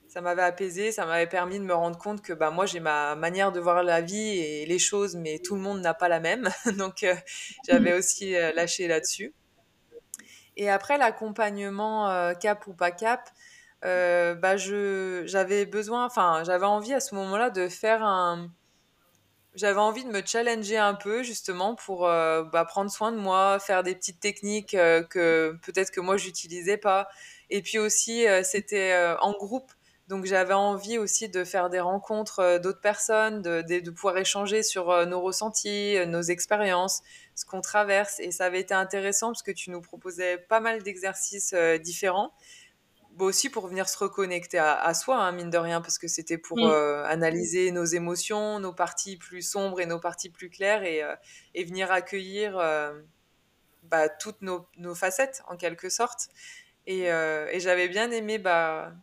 ça 0.10 0.22
m'avait 0.22 0.42
apaisé, 0.42 0.92
ça 0.92 1.06
m'avait 1.06 1.28
permis 1.28 1.60
de 1.60 1.64
me 1.64 1.74
rendre 1.74 1.98
compte 1.98 2.24
que 2.24 2.34
bah, 2.34 2.50
moi 2.50 2.66
j'ai 2.66 2.80
ma 2.80 3.16
manière 3.16 3.52
de 3.52 3.60
voir 3.60 3.84
la 3.84 4.02
vie 4.02 4.40
et 4.40 4.66
les 4.66 4.80
choses, 4.80 5.16
mais 5.16 5.38
tout 5.38 5.54
le 5.56 5.62
monde 5.62 5.82
n'a 5.82 5.94
pas 5.94 6.10
la 6.10 6.20
même. 6.20 6.50
Donc 6.78 7.04
euh, 7.04 7.14
j'avais 7.68 7.94
aussi 7.94 8.36
euh, 8.36 8.52
lâché 8.54 8.88
là-dessus. 8.88 9.34
Et 10.58 10.70
après 10.70 10.98
l'accompagnement 10.98 12.34
cap 12.42 12.68
ou 12.68 12.74
pas 12.74 12.92
cap, 12.92 13.30
bah, 13.84 14.58
j'avais 14.58 15.66
besoin, 15.66 16.06
enfin 16.06 16.44
j'avais 16.44 16.66
envie 16.66 16.94
à 16.94 17.00
ce 17.00 17.16
moment-là 17.16 17.50
de 17.50 17.70
faire 17.70 18.04
un... 18.04 18.50
J'avais 19.56 19.80
envie 19.80 20.04
de 20.04 20.10
me 20.10 20.22
challenger 20.26 20.78
un 20.78 20.94
peu 20.94 21.24
justement 21.24 21.76
pour 21.76 22.02
bah, 22.02 22.66
prendre 22.68 22.92
soin 22.92 23.12
de 23.12 23.18
moi, 23.18 23.60
faire 23.60 23.82
des 23.82 23.96
petites 23.96 24.20
techniques 24.20 24.72
que 24.72 25.58
peut-être 25.64 25.92
que 25.92 26.00
moi 26.00 26.18
j'utilisais 26.18 26.78
pas. 26.78 27.10
Et 27.50 27.62
puis 27.64 27.80
aussi 27.80 28.26
c'était 28.44 29.16
en 29.20 29.32
groupe 29.32 29.72
donc 30.10 30.26
j'avais 30.26 30.56
envie 30.56 30.98
aussi 30.98 31.30
de 31.30 31.44
faire 31.44 31.70
des 31.70 31.80
rencontres 31.80 32.40
euh, 32.40 32.60
d'autres 32.60 32.82
personnes, 32.82 33.44
de, 33.44 33.62
de, 33.62 33.92
pouvoir 33.92 34.18
échanger 34.18 34.64
sur 34.64 34.90
euh, 34.90 35.06
nos 35.06 35.22
ressentis, 35.22 35.96
euh, 35.98 36.08
nos 36.08 36.24
expériences, 36.24 37.04
ce 37.36 37.46
qu'on 37.46 37.62
traverse. 37.62 38.20
Et 38.20 38.32
ça 38.32 38.46
avait 38.46 38.60
été 38.60 38.74
intéressant 38.74 39.28
parce 39.28 39.44
que 39.44 39.52
tu 39.52 39.70
nous 39.70 39.82
proposais 39.82 40.40
pas 40.40 40.62
mal 40.62 40.82
d'exercices 40.82 41.54
différents. 41.84 42.34
Bon, 43.20 43.26
aussi 43.26 43.50
pour 43.50 43.68
venir 43.68 43.90
se 43.90 43.98
reconnecter 43.98 44.58
à, 44.58 44.94
soi, 44.94 45.18
hein, 45.18 45.32
mine 45.34 45.50
de 45.50 45.58
rien, 45.58 45.82
parce 45.82 46.00
que 46.00 46.08
c'était 46.08 46.38
pour 46.38 46.58
mm. 46.58 47.04
analyser 47.06 47.72
nos 47.72 47.84
émotions, 47.84 48.60
nos 48.60 48.74
parties 48.74 49.18
plus 49.18 49.42
sombres 49.42 49.82
et 49.82 49.86
nos 49.86 50.00
parties 50.00 50.30
plus 50.30 50.50
claires 50.50 50.84
et, 50.84 51.04
et 51.54 51.64
venir 51.66 51.92
accueillir 51.92 52.54
bah, 53.84 54.08
toutes 54.08 54.42
nos, 54.42 54.66
nos, 54.78 54.96
facettes 54.96 55.44
en 55.50 55.58
quelque 55.58 55.90
sorte. 55.90 56.30
Et, 56.88 57.08
et 57.08 57.60
j'avais 57.60 57.90
bien 57.90 58.10
aimé 58.10 58.40
bah, 58.40 58.94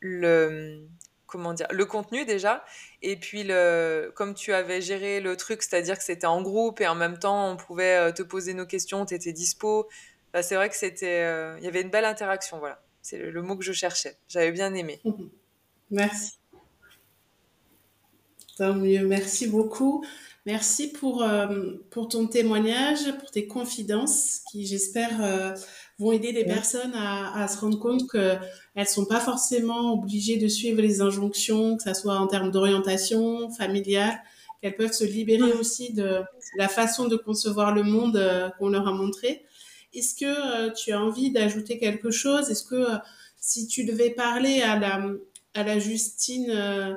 le 0.00 0.88
comment 1.32 1.54
dire 1.54 1.66
le 1.70 1.86
contenu 1.86 2.26
déjà 2.26 2.62
et 3.00 3.16
puis 3.16 3.42
le 3.42 4.12
comme 4.14 4.34
tu 4.34 4.52
avais 4.52 4.82
géré 4.82 5.20
le 5.20 5.36
truc 5.36 5.62
c'est-à-dire 5.62 5.96
que 5.96 6.04
c'était 6.04 6.26
en 6.26 6.42
groupe 6.42 6.80
et 6.82 6.86
en 6.86 6.94
même 6.94 7.18
temps 7.18 7.50
on 7.50 7.56
pouvait 7.56 7.96
euh, 7.96 8.12
te 8.12 8.22
poser 8.22 8.52
nos 8.52 8.66
questions 8.66 9.06
tu 9.06 9.14
étais 9.14 9.32
dispo 9.32 9.88
bah, 10.32 10.42
c'est 10.42 10.56
vrai 10.56 10.68
que 10.68 10.76
c'était 10.76 11.22
euh, 11.22 11.56
il 11.58 11.64
y 11.64 11.68
avait 11.68 11.80
une 11.80 11.88
belle 11.88 12.04
interaction 12.04 12.58
voilà 12.58 12.82
c'est 13.02 13.18
le, 13.18 13.42
mot 13.42 13.56
que 13.56 13.64
je 13.64 13.72
cherchais. 13.72 14.16
J'avais 14.28 14.52
bien 14.52 14.72
aimé. 14.74 15.00
Merci. 15.90 16.38
Tant 18.56 18.74
mieux, 18.74 19.06
merci 19.06 19.46
beaucoup. 19.46 20.04
Merci 20.44 20.92
pour, 20.92 21.22
euh, 21.22 21.72
pour 21.90 22.08
ton 22.08 22.26
témoignage, 22.26 23.16
pour 23.18 23.30
tes 23.30 23.46
confidences 23.46 24.40
qui, 24.50 24.66
j'espère, 24.66 25.22
euh, 25.22 25.54
vont 25.98 26.12
aider 26.12 26.32
des 26.32 26.44
personnes 26.44 26.92
à, 26.94 27.42
à, 27.42 27.48
se 27.48 27.58
rendre 27.58 27.78
compte 27.78 28.10
qu'elles 28.10 28.88
sont 28.88 29.06
pas 29.06 29.20
forcément 29.20 29.94
obligées 29.94 30.36
de 30.36 30.48
suivre 30.48 30.82
les 30.82 31.00
injonctions, 31.00 31.76
que 31.76 31.82
ça 31.82 31.94
soit 31.94 32.18
en 32.18 32.26
termes 32.26 32.50
d'orientation 32.50 33.50
familiale, 33.50 34.20
qu'elles 34.60 34.76
peuvent 34.76 34.92
se 34.92 35.04
libérer 35.04 35.52
aussi 35.52 35.92
de 35.92 36.22
la 36.56 36.68
façon 36.68 37.08
de 37.08 37.16
concevoir 37.16 37.74
le 37.74 37.82
monde 37.82 38.16
euh, 38.16 38.48
qu'on 38.58 38.68
leur 38.68 38.86
a 38.86 38.92
montré. 38.92 39.44
Est-ce 39.92 40.14
que 40.14 40.70
tu 40.74 40.92
as 40.92 41.00
envie 41.00 41.30
d'ajouter 41.30 41.78
quelque 41.78 42.10
chose? 42.10 42.50
Est-ce 42.50 42.64
que 42.64 42.84
si 43.38 43.66
tu 43.66 43.84
devais 43.84 44.10
parler 44.10 44.62
à 44.62 44.78
la, 44.78 45.02
à 45.54 45.62
la 45.62 45.78
Justine 45.78 46.96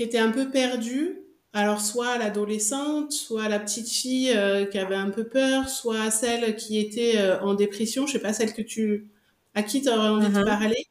qui 0.00 0.04
était 0.04 0.18
un 0.18 0.30
peu 0.30 0.50
perdue, 0.50 1.20
alors 1.52 1.80
soit 1.80 2.16
l'adolescente, 2.16 3.12
soit 3.12 3.48
la 3.48 3.58
petite 3.58 3.88
fille 3.88 4.32
euh, 4.34 4.64
qui 4.64 4.78
avait 4.78 4.94
un 4.94 5.10
peu 5.10 5.24
peur, 5.24 5.68
soit 5.68 6.10
celle 6.10 6.56
qui 6.56 6.78
était 6.78 7.18
euh, 7.18 7.40
en 7.40 7.54
dépression, 7.54 8.06
je 8.06 8.12
sais 8.12 8.18
pas 8.18 8.32
celle 8.32 8.54
que 8.54 8.62
tu 8.62 9.10
à 9.54 9.62
qui 9.62 9.82
tu 9.82 9.88
aurais 9.88 10.08
envie 10.08 10.28
de 10.28 10.32
uh-huh. 10.32 10.44
parler. 10.44 10.86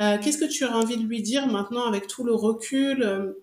Euh, 0.00 0.18
qu'est-ce 0.22 0.38
que 0.38 0.44
tu 0.44 0.64
aurais 0.64 0.74
envie 0.74 0.96
de 0.96 1.02
lui 1.02 1.22
dire 1.22 1.46
maintenant 1.46 1.86
avec 1.86 2.06
tout 2.06 2.24
le 2.24 2.34
recul, 2.34 2.98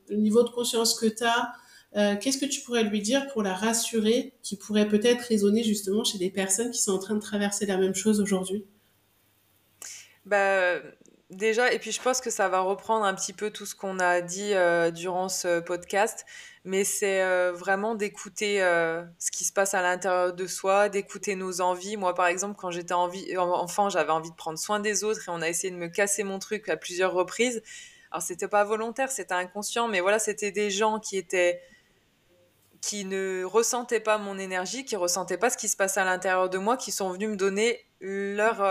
le 0.09 0.15
niveau 0.15 0.43
de 0.43 0.49
conscience 0.49 0.97
que 0.97 1.07
tu 1.07 1.23
as 1.23 1.51
Qu'est-ce 1.93 2.37
que 2.37 2.45
tu 2.45 2.61
pourrais 2.61 2.83
lui 2.83 3.01
dire 3.01 3.27
pour 3.33 3.41
la 3.41 3.53
rassurer, 3.53 4.33
qui 4.43 4.55
pourrait 4.57 4.87
peut-être 4.87 5.21
résonner 5.21 5.63
justement 5.63 6.03
chez 6.03 6.17
des 6.17 6.29
personnes 6.29 6.71
qui 6.71 6.81
sont 6.81 6.91
en 6.91 6.99
train 6.99 7.15
de 7.15 7.19
traverser 7.19 7.65
la 7.65 7.77
même 7.77 7.95
chose 7.95 8.21
aujourd'hui? 8.21 8.63
Bah, 10.25 10.79
Déjà, 11.29 11.71
et 11.71 11.77
puis 11.77 11.91
je 11.91 12.01
pense 12.01 12.21
que 12.21 12.31
ça 12.31 12.49
va 12.49 12.61
reprendre 12.61 13.05
un 13.05 13.13
petit 13.13 13.33
peu 13.33 13.51
tout 13.51 13.67
ce 13.67 13.75
qu'on 13.75 13.99
a 13.99 14.19
dit 14.21 14.55
euh, 14.55 14.89
durant 14.89 15.29
ce 15.29 15.59
podcast, 15.59 16.25
mais 16.63 16.83
c'est 16.83 17.21
euh, 17.21 17.51
vraiment 17.51 17.93
d'écouter 17.93 18.63
euh, 18.63 19.03
ce 19.19 19.29
qui 19.29 19.45
se 19.45 19.53
passe 19.53 19.75
à 19.75 19.83
l'intérieur 19.83 20.33
de 20.33 20.47
soi, 20.47 20.89
d'écouter 20.89 21.35
nos 21.35 21.61
envies. 21.61 21.97
Moi, 21.97 22.15
par 22.15 22.25
exemple, 22.25 22.55
quand 22.57 22.71
j'étais 22.71 22.95
enfant, 22.95 23.89
j'avais 23.89 24.11
envie 24.11 24.31
de 24.31 24.35
prendre 24.35 24.57
soin 24.57 24.79
des 24.79 25.03
autres 25.03 25.29
et 25.29 25.31
on 25.31 25.43
a 25.43 25.47
essayé 25.47 25.69
de 25.69 25.77
me 25.77 25.87
casser 25.87 26.23
mon 26.23 26.39
truc 26.39 26.67
à 26.67 26.77
plusieurs 26.77 27.13
reprises. 27.13 27.61
Alors, 28.09 28.23
c'était 28.23 28.47
pas 28.47 28.63
volontaire, 28.63 29.11
c'était 29.11 29.35
inconscient, 29.35 29.87
mais 29.87 29.99
voilà, 29.99 30.17
c'était 30.17 30.51
des 30.51 30.71
gens 30.71 30.99
qui 30.99 31.15
étaient 31.15 31.61
qui 32.81 33.05
ne 33.05 33.43
ressentaient 33.43 33.99
pas 33.99 34.17
mon 34.17 34.37
énergie, 34.37 34.85
qui 34.85 34.95
ressentaient 34.95 35.37
pas 35.37 35.49
ce 35.49 35.57
qui 35.57 35.67
se 35.67 35.75
passait 35.75 35.99
à 35.99 36.05
l'intérieur 36.05 36.49
de 36.49 36.57
moi, 36.57 36.77
qui 36.77 36.91
sont 36.91 37.11
venus 37.11 37.29
me 37.29 37.35
donner 37.35 37.85
leur, 37.99 38.63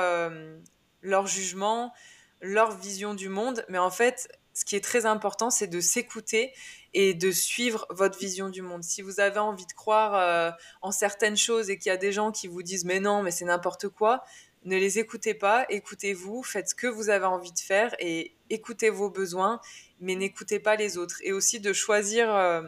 leur 1.03 1.27
jugement, 1.27 1.93
leur 2.41 2.77
vision 2.77 3.15
du 3.15 3.29
monde, 3.29 3.65
mais 3.69 3.79
en 3.79 3.91
fait, 3.91 4.29
ce 4.59 4.65
qui 4.65 4.75
est 4.75 4.85
très 4.85 5.07
important, 5.07 5.51
c'est 5.51 5.69
de 5.69 5.81
s'écouter 5.81 6.53
et 6.93 7.15
de 7.15 7.31
suivre 7.31 7.87
votre 7.91 8.19
vision 8.19 8.49
du 8.49 8.61
monde. 8.61 8.83
Si 8.83 9.03
vous 9.03 9.21
avez 9.21 9.39
envie 9.39 9.67
de 9.67 9.73
croire 9.73 10.15
euh, 10.17 10.51
en 10.83 10.91
certaines 10.91 11.37
choses 11.37 11.71
et 11.71 11.79
qu'il 11.79 11.91
y 11.91 11.93
a 11.93 11.97
des 11.97 12.11
gens 12.11 12.33
qui 12.33 12.49
vous 12.49 12.65
disent 12.65 12.85
mais 12.85 12.99
non, 12.99 13.23
mais 13.23 13.31
c'est 13.31 13.45
n'importe 13.45 13.89
quoi, 13.89 14.25
ne 14.65 14.77
les 14.77 14.99
écoutez 14.99 15.35
pas, 15.35 15.65
écoutez-vous, 15.69 16.43
faites 16.43 16.71
ce 16.71 16.75
que 16.75 16.89
vous 16.89 17.09
avez 17.09 17.27
envie 17.27 17.53
de 17.53 17.59
faire 17.59 17.95
et 18.01 18.35
écoutez 18.51 18.91
vos 18.91 19.11
besoins, 19.11 19.61
mais 20.01 20.17
n'écoutez 20.17 20.59
pas 20.59 20.75
les 20.75 20.99
autres. 20.99 21.19
Et 21.23 21.33
aussi 21.33 21.61
de 21.61 21.73
choisir 21.73 22.35
euh, 22.35 22.63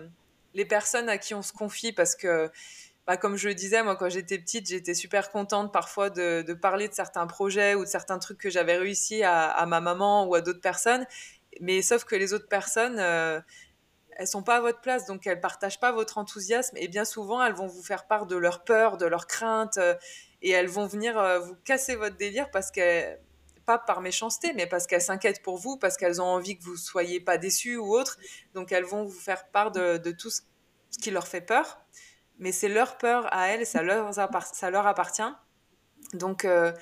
les 0.55 0.64
personnes 0.64 1.09
à 1.09 1.18
qui 1.18 1.34
on 1.34 1.42
se 1.42 1.53
confie 1.53 1.92
parce 1.92 2.16
que 2.16 2.51
bah, 3.11 3.16
comme 3.16 3.36
je 3.36 3.48
le 3.48 3.55
disais, 3.55 3.82
moi, 3.82 3.96
quand 3.96 4.09
j'étais 4.09 4.38
petite, 4.38 4.68
j'étais 4.68 4.94
super 4.94 5.30
contente 5.30 5.72
parfois 5.72 6.11
de, 6.11 6.53
parler 6.55 6.86
de 6.86 6.94
certains 6.94 7.26
projets 7.26 7.74
ou 7.74 7.80
de 7.80 7.88
certains 7.88 8.20
trucs 8.20 8.38
que 8.38 8.51
j'avais 8.51 8.76
réussi 8.76 9.24
à, 9.24 9.64
ma 9.66 9.80
maman 9.80 10.26
ou 10.26 10.34
à 10.36 10.40
d'autres 10.40 10.61
personnes. 10.61 11.05
Mais 11.61 11.82
sauf 11.82 12.05
que 12.05 12.14
les 12.14 12.32
autres 12.34 12.46
personnes, 12.48 13.01
euh, 13.01 13.40
elles 14.12 14.28
sont 14.28 14.44
pas 14.44 14.59
à 14.59 14.61
votre 14.61 14.80
place, 14.80 15.07
donc 15.07 15.26
elles 15.26 15.40
partagent 15.40 15.80
pas 15.80 15.92
votre 15.92 16.18
enthousiasme. 16.18 16.76
Et 16.76 16.86
bien 16.86 17.05
souvent, 17.05 17.44
elles 17.44 17.55
vont 17.55 17.66
vous 17.66 17.82
faire 17.82 18.07
part 18.07 18.26
de 18.26 18.36
leur 18.36 18.62
peur, 18.62 18.96
de 18.96 19.07
leurs 19.07 19.26
craintes, 19.26 19.78
euh, 19.78 19.94
et 20.42 20.51
elles 20.51 20.68
vont 20.68 20.86
venir 20.86 21.18
euh, 21.18 21.40
vous 21.40 21.57
casser 21.64 21.96
votre 21.96 22.16
délire 22.16 22.51
parce 22.53 22.70
qu'elles 22.70 23.18
pas 23.71 23.79
par 23.79 24.01
méchanceté, 24.01 24.53
mais 24.55 24.66
parce 24.66 24.87
qu'elles 24.87 25.03
s'inquiètent 25.03 25.43
pour 25.43 25.57
vous, 25.57 25.77
parce 25.77 25.97
qu'elles 25.97 26.21
ont 26.21 26.27
envie 26.27 26.59
que 26.59 26.64
vous 26.64 26.77
soyez 26.77 27.21
pas 27.21 27.39
déçus 27.39 27.77
ou 27.77 27.95
autre. 27.95 28.18
Donc 28.55 28.73
elles 28.73 28.85
vont 28.85 29.05
vous 29.05 29.21
faire 29.21 29.49
part 29.51 29.71
de, 29.71 29.99
de 29.99 30.11
tout 30.11 30.31
ce 30.31 30.43
qui 31.01 31.11
leur 31.11 31.29
fait 31.29 31.41
peur 31.41 31.81
mais 32.41 32.53
c'est 32.53 32.68
leur 32.68 32.99
peur 32.99 33.33
à 33.33 33.49
elles, 33.49 33.66
ça 33.66 33.83
leur, 33.83 34.12
ça 34.12 34.71
leur 34.71 34.87
appartient. 34.87 35.23
Donc, 36.14 36.45
euh, 36.45 36.73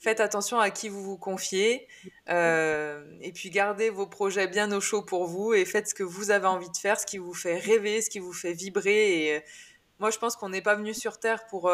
faites 0.00 0.20
attention 0.20 0.58
à 0.58 0.70
qui 0.70 0.88
vous 0.88 1.02
vous 1.02 1.16
confiez, 1.16 1.86
euh, 2.28 3.02
et 3.22 3.32
puis 3.32 3.50
gardez 3.50 3.88
vos 3.88 4.06
projets 4.06 4.48
bien 4.48 4.70
au 4.72 4.80
chaud 4.80 5.02
pour 5.02 5.26
vous, 5.26 5.54
et 5.54 5.64
faites 5.64 5.88
ce 5.88 5.94
que 5.94 6.02
vous 6.02 6.30
avez 6.32 6.48
envie 6.48 6.70
de 6.70 6.76
faire, 6.76 7.00
ce 7.00 7.06
qui 7.06 7.18
vous 7.18 7.32
fait 7.32 7.56
rêver, 7.56 8.02
ce 8.02 8.10
qui 8.10 8.18
vous 8.18 8.32
fait 8.32 8.52
vibrer. 8.52 9.26
Et 9.26 9.36
euh, 9.36 9.40
moi, 10.00 10.10
je 10.10 10.18
pense 10.18 10.36
qu'on 10.36 10.48
n'est 10.48 10.60
pas 10.60 10.74
venu 10.74 10.92
sur 10.92 11.18
Terre 11.18 11.46
pour 11.46 11.70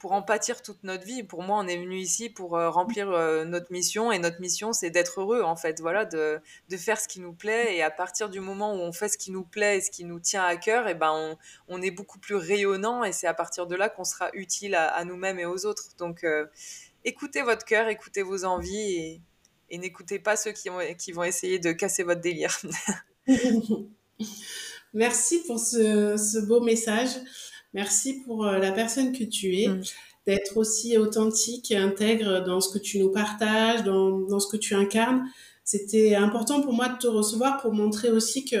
pour 0.00 0.12
en 0.12 0.22
pâtir 0.22 0.62
toute 0.62 0.82
notre 0.82 1.04
vie. 1.04 1.22
Pour 1.22 1.42
moi, 1.42 1.58
on 1.58 1.68
est 1.68 1.76
venu 1.76 1.98
ici 1.98 2.30
pour 2.30 2.56
euh, 2.56 2.70
remplir 2.70 3.10
euh, 3.10 3.44
notre 3.44 3.70
mission 3.70 4.10
et 4.10 4.18
notre 4.18 4.40
mission, 4.40 4.72
c'est 4.72 4.88
d'être 4.88 5.20
heureux 5.20 5.42
en 5.42 5.56
fait, 5.56 5.78
voilà, 5.80 6.06
de, 6.06 6.40
de, 6.70 6.76
faire 6.78 6.98
ce 6.98 7.06
qui 7.06 7.20
nous 7.20 7.34
plaît 7.34 7.76
et 7.76 7.82
à 7.82 7.90
partir 7.90 8.30
du 8.30 8.40
moment 8.40 8.74
où 8.74 8.78
on 8.78 8.92
fait 8.92 9.10
ce 9.10 9.18
qui 9.18 9.30
nous 9.30 9.44
plaît 9.44 9.76
et 9.76 9.80
ce 9.82 9.90
qui 9.90 10.04
nous 10.04 10.18
tient 10.18 10.42
à 10.42 10.56
cœur, 10.56 10.88
et 10.88 10.92
eh 10.92 10.94
ben 10.94 11.12
on, 11.12 11.36
on, 11.68 11.82
est 11.82 11.90
beaucoup 11.90 12.18
plus 12.18 12.34
rayonnant 12.34 13.04
et 13.04 13.12
c'est 13.12 13.26
à 13.26 13.34
partir 13.34 13.66
de 13.66 13.76
là 13.76 13.90
qu'on 13.90 14.04
sera 14.04 14.30
utile 14.32 14.74
à, 14.74 15.04
nous-mêmes 15.04 15.38
et 15.38 15.44
aux 15.44 15.66
autres. 15.66 15.90
Donc, 15.98 16.24
euh, 16.24 16.46
écoutez 17.04 17.42
votre 17.42 17.66
cœur, 17.66 17.88
écoutez 17.88 18.22
vos 18.22 18.46
envies 18.46 18.94
et, 18.96 19.20
et 19.68 19.76
n'écoutez 19.76 20.18
pas 20.18 20.36
ceux 20.36 20.52
qui, 20.52 20.70
ont, 20.70 20.80
qui 20.96 21.12
vont 21.12 21.24
essayer 21.24 21.58
de 21.58 21.72
casser 21.72 22.04
votre 22.04 22.22
délire. 22.22 22.58
Merci 24.94 25.42
pour 25.46 25.60
ce, 25.60 26.16
ce 26.16 26.38
beau 26.38 26.60
message. 26.60 27.10
Merci 27.72 28.22
pour 28.22 28.46
euh, 28.46 28.58
la 28.58 28.72
personne 28.72 29.12
que 29.16 29.24
tu 29.24 29.56
es, 29.58 29.68
mm. 29.68 29.82
d'être 30.26 30.56
aussi 30.56 30.96
authentique 30.96 31.70
et 31.70 31.76
intègre 31.76 32.42
dans 32.44 32.60
ce 32.60 32.72
que 32.72 32.82
tu 32.82 32.98
nous 32.98 33.10
partages, 33.10 33.84
dans, 33.84 34.18
dans 34.18 34.40
ce 34.40 34.48
que 34.48 34.56
tu 34.56 34.74
incarnes. 34.74 35.24
C'était 35.64 36.16
important 36.16 36.62
pour 36.62 36.72
moi 36.72 36.88
de 36.88 36.98
te 36.98 37.06
recevoir 37.06 37.60
pour 37.60 37.72
montrer 37.72 38.10
aussi 38.10 38.44
que, 38.44 38.56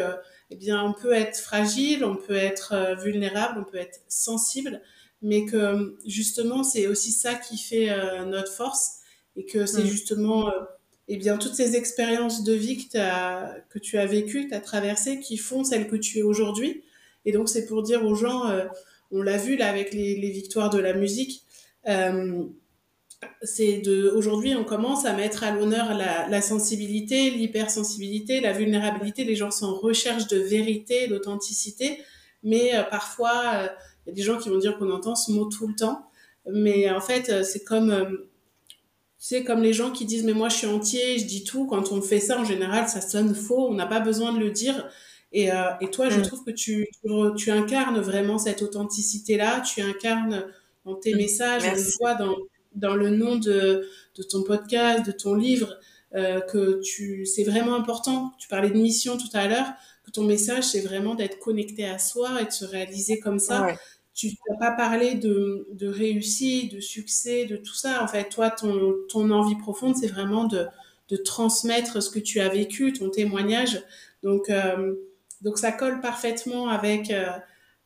eh 0.50 0.56
bien, 0.56 0.82
on 0.82 0.92
peut 0.92 1.12
être 1.12 1.38
fragile, 1.38 2.04
on 2.04 2.16
peut 2.16 2.36
être 2.36 2.72
euh, 2.72 2.94
vulnérable, 2.94 3.58
on 3.60 3.68
peut 3.68 3.78
être 3.78 4.00
sensible, 4.08 4.80
mais 5.22 5.44
que 5.44 5.96
justement, 6.06 6.62
c'est 6.62 6.86
aussi 6.86 7.10
ça 7.10 7.34
qui 7.34 7.58
fait 7.58 7.90
euh, 7.90 8.24
notre 8.24 8.52
force 8.52 8.98
et 9.34 9.44
que 9.44 9.66
c'est 9.66 9.82
mm. 9.82 9.88
justement, 9.88 10.52
eh 11.08 11.16
bien, 11.16 11.36
toutes 11.36 11.56
ces 11.56 11.74
expériences 11.74 12.44
de 12.44 12.52
vie 12.52 12.86
que, 12.86 12.96
as, 12.98 13.56
que 13.70 13.80
tu 13.80 13.98
as 13.98 14.06
vécues, 14.06 14.44
que 14.44 14.50
tu 14.50 14.54
as 14.54 14.60
traversées, 14.60 15.18
qui 15.18 15.36
font 15.36 15.64
celle 15.64 15.88
que 15.88 15.96
tu 15.96 16.18
es 16.18 16.22
aujourd'hui. 16.22 16.84
Et 17.24 17.32
donc, 17.32 17.48
c'est 17.48 17.66
pour 17.66 17.82
dire 17.82 18.06
aux 18.06 18.14
gens, 18.14 18.44
on 19.10 19.22
l'a 19.22 19.36
vu 19.36 19.56
là 19.56 19.68
avec 19.68 19.92
les, 19.92 20.30
victoires 20.30 20.70
de 20.70 20.78
la 20.78 20.92
musique. 20.92 21.42
Euh, 21.88 22.44
c'est 23.42 23.78
de 23.78 24.10
aujourd'hui 24.14 24.54
on 24.54 24.64
commence 24.64 25.04
à 25.04 25.12
mettre 25.12 25.44
à 25.44 25.50
l'honneur 25.50 25.94
la, 25.94 26.42
sensibilité, 26.42 27.30
l'hypersensibilité, 27.30 28.40
la 28.40 28.52
vulnérabilité. 28.52 29.24
Les 29.24 29.36
gens 29.36 29.50
sont 29.50 29.66
en 29.66 29.74
recherche 29.74 30.26
de 30.28 30.38
vérité, 30.38 31.06
d'authenticité, 31.08 31.98
mais 32.42 32.74
euh, 32.74 32.82
parfois 32.82 33.42
euh, 33.54 33.68
il 34.06 34.10
y 34.10 34.12
a 34.12 34.14
des 34.14 34.22
gens 34.22 34.38
qui 34.38 34.48
vont 34.48 34.58
dire 34.58 34.78
qu'on 34.78 34.90
entend 34.90 35.14
ce 35.14 35.32
mot 35.32 35.46
tout 35.46 35.68
le 35.68 35.74
temps, 35.74 36.08
mais 36.50 36.90
en 36.90 37.00
fait 37.00 37.44
c'est 37.44 37.64
comme 37.64 38.26
c'est 39.18 39.44
comme 39.44 39.62
les 39.62 39.74
gens 39.74 39.90
qui 39.90 40.06
disent 40.06 40.24
mais 40.24 40.32
moi 40.32 40.48
je 40.48 40.56
suis 40.56 40.66
entier, 40.66 41.18
je 41.18 41.26
dis 41.26 41.44
tout. 41.44 41.66
Quand 41.66 41.92
on 41.92 42.00
fait 42.00 42.20
ça 42.20 42.38
en 42.38 42.44
général 42.44 42.88
ça 42.88 43.02
sonne 43.02 43.34
faux, 43.34 43.68
on 43.68 43.74
n'a 43.74 43.86
pas 43.86 44.00
besoin 44.00 44.32
de 44.32 44.38
le 44.38 44.50
dire. 44.50 44.88
Et, 45.32 45.52
euh, 45.52 45.70
et 45.80 45.90
toi, 45.90 46.08
je 46.08 46.18
mm. 46.18 46.22
trouve 46.22 46.44
que 46.44 46.50
tu, 46.50 46.88
tu 47.36 47.50
incarnes 47.50 48.00
vraiment 48.00 48.38
cette 48.38 48.62
authenticité-là, 48.62 49.60
tu 49.60 49.80
incarnes 49.80 50.44
dans 50.84 50.94
tes 50.94 51.14
mm. 51.14 51.16
messages, 51.16 51.62
on 51.64 51.74
le 51.74 51.96
voit 51.98 52.14
dans, 52.14 52.36
dans 52.74 52.94
le 52.94 53.10
nom 53.10 53.36
de, 53.36 53.88
de 54.16 54.22
ton 54.22 54.42
podcast, 54.42 55.06
de 55.06 55.12
ton 55.12 55.34
livre, 55.34 55.78
euh, 56.14 56.40
que 56.40 56.80
tu, 56.80 57.24
c'est 57.26 57.44
vraiment 57.44 57.74
important. 57.74 58.32
Tu 58.38 58.48
parlais 58.48 58.70
de 58.70 58.78
mission 58.78 59.16
tout 59.16 59.30
à 59.32 59.46
l'heure, 59.46 59.68
que 60.04 60.10
ton 60.10 60.24
message, 60.24 60.64
c'est 60.64 60.80
vraiment 60.80 61.14
d'être 61.14 61.38
connecté 61.38 61.86
à 61.86 61.98
soi 61.98 62.42
et 62.42 62.46
de 62.46 62.50
se 62.50 62.64
réaliser 62.64 63.20
comme 63.20 63.38
ça. 63.38 63.68
Tu 64.12 64.32
n'as 64.50 64.58
pas 64.58 64.72
parlé 64.72 65.14
de, 65.14 65.68
de 65.72 65.86
réussite, 65.86 66.74
de 66.74 66.80
succès, 66.80 67.46
de 67.46 67.56
tout 67.56 67.74
ça. 67.74 68.02
En 68.02 68.08
fait, 68.08 68.28
toi, 68.28 68.50
ton, 68.50 68.94
ton 69.08 69.30
envie 69.30 69.56
profonde, 69.56 69.94
c'est 69.96 70.08
vraiment 70.08 70.44
de, 70.44 70.66
de 71.08 71.16
transmettre 71.16 72.02
ce 72.02 72.10
que 72.10 72.18
tu 72.18 72.40
as 72.40 72.48
vécu, 72.48 72.92
ton 72.92 73.08
témoignage. 73.08 73.82
Donc, 74.22 74.50
euh, 74.50 74.94
donc 75.40 75.58
ça 75.58 75.72
colle 75.72 76.00
parfaitement 76.00 76.68
avec, 76.68 77.10
euh, 77.10 77.26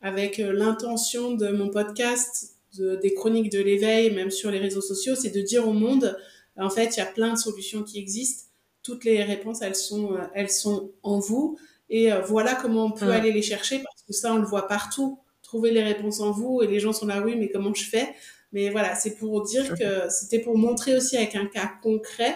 avec 0.01 0.39
euh, 0.39 0.51
l'intention 0.51 1.33
de 1.33 1.49
mon 1.49 1.69
podcast, 1.69 2.57
de, 2.77 2.95
des 2.95 3.13
chroniques 3.13 3.51
de 3.51 3.61
l'éveil, 3.61 4.13
même 4.13 4.31
sur 4.31 4.51
les 4.51 4.59
réseaux 4.59 4.81
sociaux, 4.81 5.15
c'est 5.15 5.29
de 5.29 5.41
dire 5.41 5.67
au 5.67 5.73
monde, 5.73 6.17
en 6.57 6.69
fait, 6.69 6.95
il 6.95 6.99
y 6.99 7.03
a 7.03 7.05
plein 7.05 7.33
de 7.33 7.37
solutions 7.37 7.83
qui 7.83 7.99
existent. 7.99 8.49
Toutes 8.83 9.03
les 9.03 9.23
réponses, 9.23 9.61
elles 9.61 9.75
sont, 9.75 10.13
euh, 10.13 10.21
elles 10.33 10.49
sont 10.49 10.91
en 11.03 11.19
vous. 11.19 11.57
Et 11.89 12.09
voilà 12.25 12.55
comment 12.55 12.85
on 12.85 12.91
peut 12.91 13.11
aller 13.11 13.31
les 13.31 13.43
chercher, 13.43 13.77
parce 13.77 14.01
que 14.07 14.11
ça, 14.11 14.33
on 14.33 14.37
le 14.37 14.45
voit 14.47 14.67
partout. 14.67 15.19
Trouver 15.43 15.69
les 15.69 15.83
réponses 15.83 16.19
en 16.19 16.31
vous, 16.31 16.63
et 16.63 16.67
les 16.67 16.79
gens 16.79 16.93
sont 16.93 17.05
là, 17.05 17.21
oui, 17.21 17.35
mais 17.37 17.51
comment 17.51 17.75
je 17.75 17.87
fais? 17.87 18.15
Mais 18.53 18.71
voilà, 18.71 18.95
c'est 18.95 19.13
pour 19.17 19.43
dire 19.43 19.77
que 19.77 20.09
c'était 20.09 20.39
pour 20.39 20.57
montrer 20.57 20.95
aussi 20.95 21.15
avec 21.15 21.35
un 21.35 21.45
cas 21.45 21.71
concret 21.83 22.35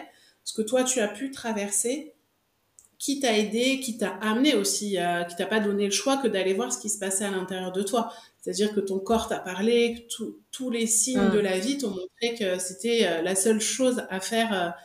ce 0.50 0.54
que 0.56 0.64
toi, 0.64 0.84
tu 0.84 1.00
as 1.00 1.08
pu 1.08 1.30
traverser 1.30 2.16
qui 3.00 3.20
t'a 3.20 3.36
aidé, 3.36 3.80
qui 3.80 3.98
t'a 3.98 4.10
amené 4.22 4.54
aussi, 4.56 4.98
qui 5.30 5.36
t'a 5.36 5.46
pas 5.46 5.60
donné 5.60 5.86
le 5.86 5.92
choix 5.92 6.18
que 6.18 6.28
d'aller 6.28 6.54
voir 6.54 6.72
ce 6.72 6.80
qui 6.80 6.90
se 6.90 7.00
passait 7.00 7.26
à 7.26 7.32
l'intérieur 7.32 7.72
de 7.72 7.82
toi. 7.82 8.12
C'est-à-dire 8.42 8.76
que 8.76 8.82
ton 8.82 9.00
corps 9.00 9.30
t'a 9.30 9.40
parlé, 9.40 10.06
que 10.10 10.24
tous 10.52 10.70
les 10.70 10.86
signes 10.86 11.30
mmh. 11.30 11.32
de 11.32 11.40
la 11.40 11.58
vie 11.58 11.78
t'ont 11.78 11.92
montré 11.92 12.36
que 12.38 12.60
c'était 12.60 13.22
la 13.22 13.36
seule 13.36 13.62
chose 13.62 14.04
à 14.10 14.20
faire 14.20 14.76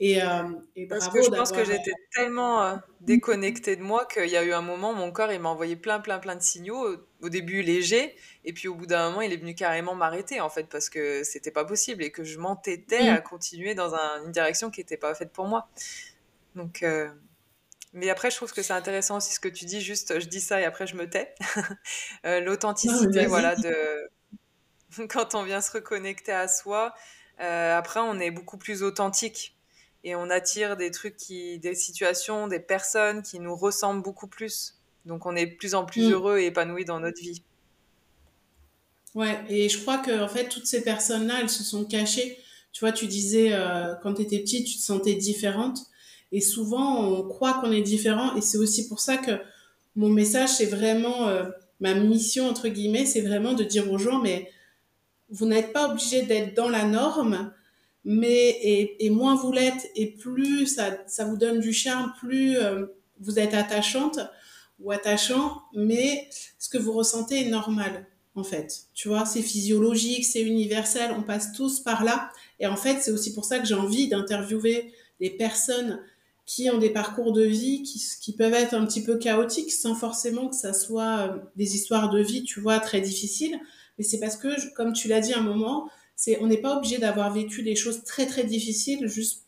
et, 0.00 0.22
euh, 0.22 0.44
et 0.76 0.86
Parce 0.86 1.08
que 1.08 1.22
je 1.22 1.28
pense 1.28 1.50
que 1.50 1.64
j'étais 1.64 1.92
tellement 2.14 2.62
euh, 2.62 2.76
déconnectée 3.00 3.74
de 3.74 3.82
moi 3.82 4.06
qu'il 4.06 4.28
y 4.28 4.36
a 4.36 4.44
eu 4.44 4.52
un 4.52 4.62
moment, 4.62 4.92
mon 4.94 5.10
corps, 5.10 5.32
il 5.32 5.40
m'a 5.40 5.48
envoyé 5.48 5.74
plein, 5.74 5.98
plein, 5.98 6.18
plein 6.18 6.36
de 6.36 6.42
signaux. 6.42 6.96
Au 7.20 7.28
début 7.28 7.62
léger, 7.62 8.14
et 8.44 8.52
puis 8.52 8.68
au 8.68 8.76
bout 8.76 8.86
d'un 8.86 9.08
moment, 9.08 9.22
il 9.22 9.32
est 9.32 9.38
venu 9.38 9.56
carrément 9.56 9.96
m'arrêter, 9.96 10.40
en 10.40 10.48
fait, 10.48 10.68
parce 10.68 10.88
que 10.88 11.24
c'était 11.24 11.50
pas 11.50 11.64
possible 11.64 12.04
et 12.04 12.12
que 12.12 12.22
je 12.22 12.38
m'entêtais 12.38 13.08
à 13.08 13.20
continuer 13.20 13.74
dans 13.74 13.92
une 14.24 14.30
direction 14.30 14.70
qui 14.70 14.80
n'était 14.80 14.96
pas 14.96 15.12
faite 15.16 15.32
pour 15.32 15.46
moi. 15.46 15.68
Donc, 16.54 16.84
euh, 16.84 17.08
mais 17.92 18.10
après, 18.10 18.30
je 18.30 18.36
trouve 18.36 18.52
que 18.52 18.62
c'est 18.62 18.72
intéressant 18.72 19.16
aussi 19.16 19.32
ce 19.34 19.40
que 19.40 19.48
tu 19.48 19.64
dis, 19.64 19.80
juste, 19.80 20.20
je 20.20 20.26
dis 20.26 20.40
ça 20.40 20.60
et 20.60 20.64
après, 20.64 20.86
je 20.86 20.96
me 20.96 21.08
tais. 21.08 21.34
L'authenticité, 22.24 23.26
voilà, 23.26 23.56
de 23.56 24.10
quand 25.08 25.34
on 25.34 25.42
vient 25.42 25.60
se 25.60 25.72
reconnecter 25.72 26.32
à 26.32 26.48
soi, 26.48 26.94
après, 27.38 28.00
on 28.00 28.18
est 28.18 28.30
beaucoup 28.30 28.58
plus 28.58 28.82
authentique 28.82 29.58
et 30.04 30.14
on 30.14 30.30
attire 30.30 30.76
des 30.76 30.90
trucs 30.90 31.16
qui, 31.16 31.58
des 31.58 31.74
situations, 31.74 32.48
des 32.48 32.60
personnes 32.60 33.22
qui 33.22 33.40
nous 33.40 33.54
ressemblent 33.54 34.02
beaucoup 34.02 34.28
plus. 34.28 34.78
Donc 35.04 35.26
on 35.26 35.34
est 35.34 35.46
de 35.46 35.56
plus 35.56 35.74
en 35.74 35.84
plus 35.84 36.08
mm. 36.08 36.12
heureux 36.12 36.38
et 36.38 36.46
épanoui 36.46 36.84
dans 36.84 37.00
notre 37.00 37.20
vie. 37.20 37.42
Ouais, 39.14 39.42
et 39.48 39.68
je 39.68 39.80
crois 39.80 39.98
que 39.98 40.22
en 40.22 40.28
fait 40.28 40.48
toutes 40.48 40.66
ces 40.66 40.82
personnes-là, 40.82 41.40
elles 41.40 41.50
se 41.50 41.64
sont 41.64 41.84
cachées. 41.84 42.38
Tu 42.72 42.80
vois, 42.80 42.92
tu 42.92 43.06
disais 43.06 43.52
euh, 43.52 43.94
quand 44.02 44.14
tu 44.14 44.22
étais 44.22 44.38
petite, 44.38 44.66
tu 44.66 44.76
te 44.76 44.82
sentais 44.82 45.14
différente. 45.14 45.78
Et 46.32 46.40
souvent, 46.40 47.04
on 47.04 47.22
croit 47.26 47.54
qu'on 47.54 47.72
est 47.72 47.82
différent. 47.82 48.34
Et 48.36 48.40
c'est 48.40 48.58
aussi 48.58 48.88
pour 48.88 49.00
ça 49.00 49.16
que 49.16 49.32
mon 49.96 50.08
message, 50.10 50.50
c'est 50.50 50.66
vraiment 50.66 51.28
euh, 51.28 51.44
ma 51.80 51.94
mission 51.94 52.48
entre 52.48 52.68
guillemets, 52.68 53.06
c'est 53.06 53.22
vraiment 53.22 53.54
de 53.54 53.64
dire 53.64 53.90
aux 53.90 53.98
gens, 53.98 54.20
mais 54.20 54.50
vous 55.30 55.46
n'êtes 55.46 55.72
pas 55.72 55.90
obligé 55.90 56.22
d'être 56.22 56.54
dans 56.54 56.68
la 56.68 56.84
norme 56.84 57.52
mais 58.04 58.58
et, 58.98 59.10
moins 59.10 59.34
vous 59.34 59.52
l'êtes 59.52 59.90
et 59.94 60.06
plus 60.12 60.66
ça, 60.66 60.96
ça 61.06 61.26
vous 61.26 61.36
donne 61.36 61.60
du 61.60 61.74
charme, 61.74 62.12
plus 62.18 62.56
euh, 62.56 62.86
vous 63.20 63.38
êtes 63.38 63.52
attachante 63.52 64.18
ou 64.80 64.90
attachant, 64.92 65.62
mais 65.74 66.28
ce 66.58 66.70
que 66.70 66.78
vous 66.78 66.92
ressentez 66.92 67.46
est 67.46 67.50
normal 67.50 68.06
en 68.34 68.44
fait. 68.44 68.84
Tu 68.94 69.08
vois, 69.08 69.26
c'est 69.26 69.42
physiologique, 69.42 70.24
c'est 70.24 70.40
universel, 70.40 71.10
on 71.18 71.22
passe 71.22 71.52
tous 71.52 71.80
par 71.80 72.02
là. 72.02 72.30
Et 72.60 72.66
en 72.66 72.76
fait, 72.76 73.02
c'est 73.02 73.10
aussi 73.10 73.34
pour 73.34 73.44
ça 73.44 73.58
que 73.58 73.66
j'ai 73.66 73.74
envie 73.74 74.08
d'interviewer 74.08 74.92
des 75.20 75.30
personnes 75.30 76.00
qui 76.48 76.70
ont 76.70 76.78
des 76.78 76.88
parcours 76.88 77.34
de 77.34 77.42
vie 77.42 77.82
qui, 77.82 78.02
qui, 78.22 78.32
peuvent 78.32 78.54
être 78.54 78.72
un 78.72 78.86
petit 78.86 79.02
peu 79.02 79.18
chaotiques 79.18 79.70
sans 79.70 79.94
forcément 79.94 80.48
que 80.48 80.56
ça 80.56 80.72
soit 80.72 81.18
euh, 81.18 81.38
des 81.56 81.76
histoires 81.76 82.08
de 82.08 82.22
vie, 82.22 82.42
tu 82.42 82.58
vois, 82.58 82.80
très 82.80 83.02
difficiles. 83.02 83.60
Mais 83.98 84.04
c'est 84.04 84.18
parce 84.18 84.38
que, 84.38 84.48
comme 84.74 84.94
tu 84.94 85.08
l'as 85.08 85.20
dit 85.20 85.34
un 85.34 85.42
moment, 85.42 85.90
c'est 86.16 86.38
on 86.40 86.46
n'est 86.46 86.62
pas 86.62 86.78
obligé 86.78 86.96
d'avoir 86.96 87.30
vécu 87.30 87.62
des 87.62 87.76
choses 87.76 88.02
très 88.02 88.24
très 88.24 88.44
difficiles 88.44 89.06
juste 89.08 89.44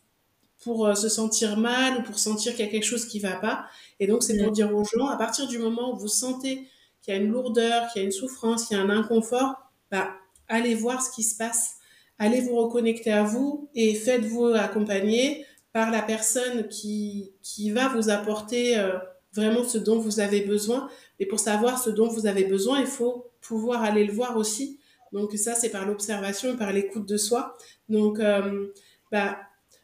pour 0.63 0.85
euh, 0.85 0.93
se 0.93 1.09
sentir 1.09 1.57
mal 1.57 1.97
ou 1.97 2.03
pour 2.03 2.19
sentir 2.19 2.51
qu'il 2.51 2.63
y 2.63 2.67
a 2.67 2.71
quelque 2.71 2.85
chose 2.85 3.05
qui 3.05 3.19
va 3.19 3.35
pas. 3.35 3.65
Et 3.99 4.05
donc 4.05 4.21
c'est 4.21 4.37
pour 4.37 4.51
dire 4.51 4.71
aux 4.71 4.83
gens, 4.83 5.07
à 5.07 5.17
partir 5.17 5.47
du 5.47 5.57
moment 5.57 5.95
où 5.95 5.97
vous 5.97 6.07
sentez 6.07 6.67
qu'il 7.01 7.15
y 7.15 7.17
a 7.17 7.19
une 7.19 7.31
lourdeur, 7.31 7.91
qu'il 7.91 8.03
y 8.03 8.03
a 8.03 8.05
une 8.05 8.11
souffrance, 8.11 8.67
qu'il 8.67 8.77
y 8.77 8.79
a 8.79 8.83
un 8.83 8.91
inconfort, 8.91 9.55
bah 9.89 10.11
allez 10.47 10.75
voir 10.75 11.01
ce 11.01 11.09
qui 11.09 11.23
se 11.23 11.35
passe, 11.35 11.77
allez 12.19 12.41
vous 12.41 12.55
reconnecter 12.55 13.11
à 13.11 13.23
vous 13.23 13.71
et 13.73 13.95
faites-vous 13.95 14.53
accompagner 14.53 15.47
par 15.73 15.91
la 15.91 16.01
personne 16.01 16.67
qui 16.67 17.71
va 17.71 17.87
vous 17.89 18.09
apporter 18.09 18.77
euh, 18.77 18.97
vraiment 19.33 19.63
ce 19.63 19.77
dont 19.77 19.99
vous 19.99 20.19
avez 20.19 20.41
besoin. 20.41 20.89
Et 21.19 21.25
pour 21.25 21.39
savoir 21.39 21.81
ce 21.81 21.89
dont 21.89 22.07
vous 22.07 22.25
avez 22.25 22.43
besoin, 22.43 22.79
il 22.79 22.87
faut 22.87 23.31
pouvoir 23.41 23.83
aller 23.83 24.05
le 24.05 24.13
voir 24.13 24.37
aussi 24.37 24.79
donc 25.11 25.33
ça, 25.33 25.55
c'est 25.55 25.69
par 25.69 25.85
l'observation 25.85 26.55
par 26.55 26.71
l'écoute 26.71 27.07
de 27.07 27.17
soi. 27.17 27.57
Donc, 27.89 28.19
euh, 28.19 28.67
bah, 29.11 29.37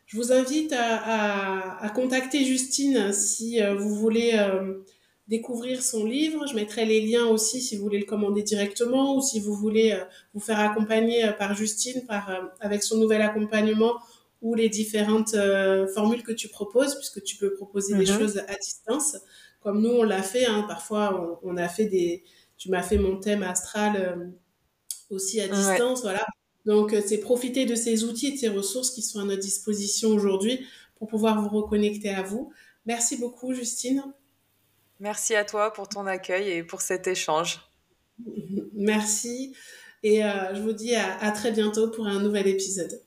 je 0.06 0.18
vous 0.18 0.32
invite 0.32 0.74
à, 0.74 1.92
contacter 1.94 2.46
Justine 2.46 3.12
si 3.12 3.62
euh, 3.62 3.76
vous 3.76 3.94
voulez 3.94 4.40
découvrir 5.28 5.82
son 5.82 6.06
livre. 6.06 6.48
Je 6.48 6.56
mettrai 6.56 6.86
les 6.86 7.02
liens 7.02 7.26
aussi 7.26 7.62
si 7.62 7.76
vous 7.76 7.84
voulez 7.84 8.00
le 8.00 8.06
commander 8.06 8.42
directement 8.42 9.18
ou 9.18 9.22
si 9.22 9.42
vous 9.42 9.54
voulez 9.54 10.00
vous 10.34 10.40
faire 10.40 10.60
accompagner 10.60 11.30
par 11.38 11.54
Justine 11.56 12.02
avec 12.62 12.84
son 12.84 12.98
nouvel 12.98 13.22
accompagnement 13.22 13.96
ou 14.42 14.54
les 14.56 14.70
différentes 14.70 15.36
formules 15.94 16.24
que 16.24 16.32
tu 16.32 16.48
proposes, 16.48 16.96
puisque 16.96 17.24
tu 17.24 17.38
peux 17.38 17.54
proposer 17.54 17.96
des 17.96 18.12
mhm. 18.12 18.20
choses 18.20 18.38
à 18.48 18.56
distance, 18.56 19.18
comme 19.62 19.82
nous 19.82 19.90
on 19.90 20.04
l'a 20.04 20.22
fait. 20.22 20.46
Hein. 20.46 20.66
Parfois, 20.68 21.40
on, 21.44 21.54
on, 21.54 21.58
a 21.58 21.68
fait 21.68 21.86
des. 21.86 22.24
Tu 22.58 22.70
m'as 22.70 22.84
fait 22.84 22.98
mon 22.98 23.20
thème 23.20 23.44
astral 23.44 24.34
aussi 25.10 25.42
à 25.42 25.48
distance, 25.48 26.02
voilà. 26.02 26.26
Donc, 26.68 26.94
euh, 26.94 27.02
c'est 27.04 27.20
profiter 27.20 27.66
de 27.66 27.76
ces 27.76 28.04
outils 28.04 28.28
et 28.28 28.32
de 28.34 28.38
ces 28.38 28.50
ressources 28.50 28.92
qui 28.92 29.02
sont 29.02 29.20
à 29.20 29.24
notre 29.24 29.42
disposition 29.42 30.10
aujourd'hui 30.10 30.68
pour 30.98 31.08
pouvoir 31.08 31.42
vous 31.42 31.50
reconnecter 31.50 32.10
à 32.10 32.22
vous. 32.22 32.52
Merci 32.86 33.18
beaucoup, 33.18 33.54
Justine. 33.54 34.04
Merci 35.00 35.36
à 35.36 35.46
toi 35.46 35.72
pour 35.72 35.88
ton 35.88 36.06
accueil 36.08 36.50
et 36.50 36.64
pour 36.64 36.82
cet 36.82 37.08
échange. 37.08 37.62
Merci. 38.74 39.56
Et 40.04 40.26
euh, 40.26 40.54
je 40.56 40.62
vous 40.62 40.74
dis 40.74 40.94
à 40.96 41.32
très 41.32 41.52
bientôt 41.52 41.90
pour 41.90 42.06
un 42.06 42.22
nouvel 42.22 42.48
épisode. 42.48 43.02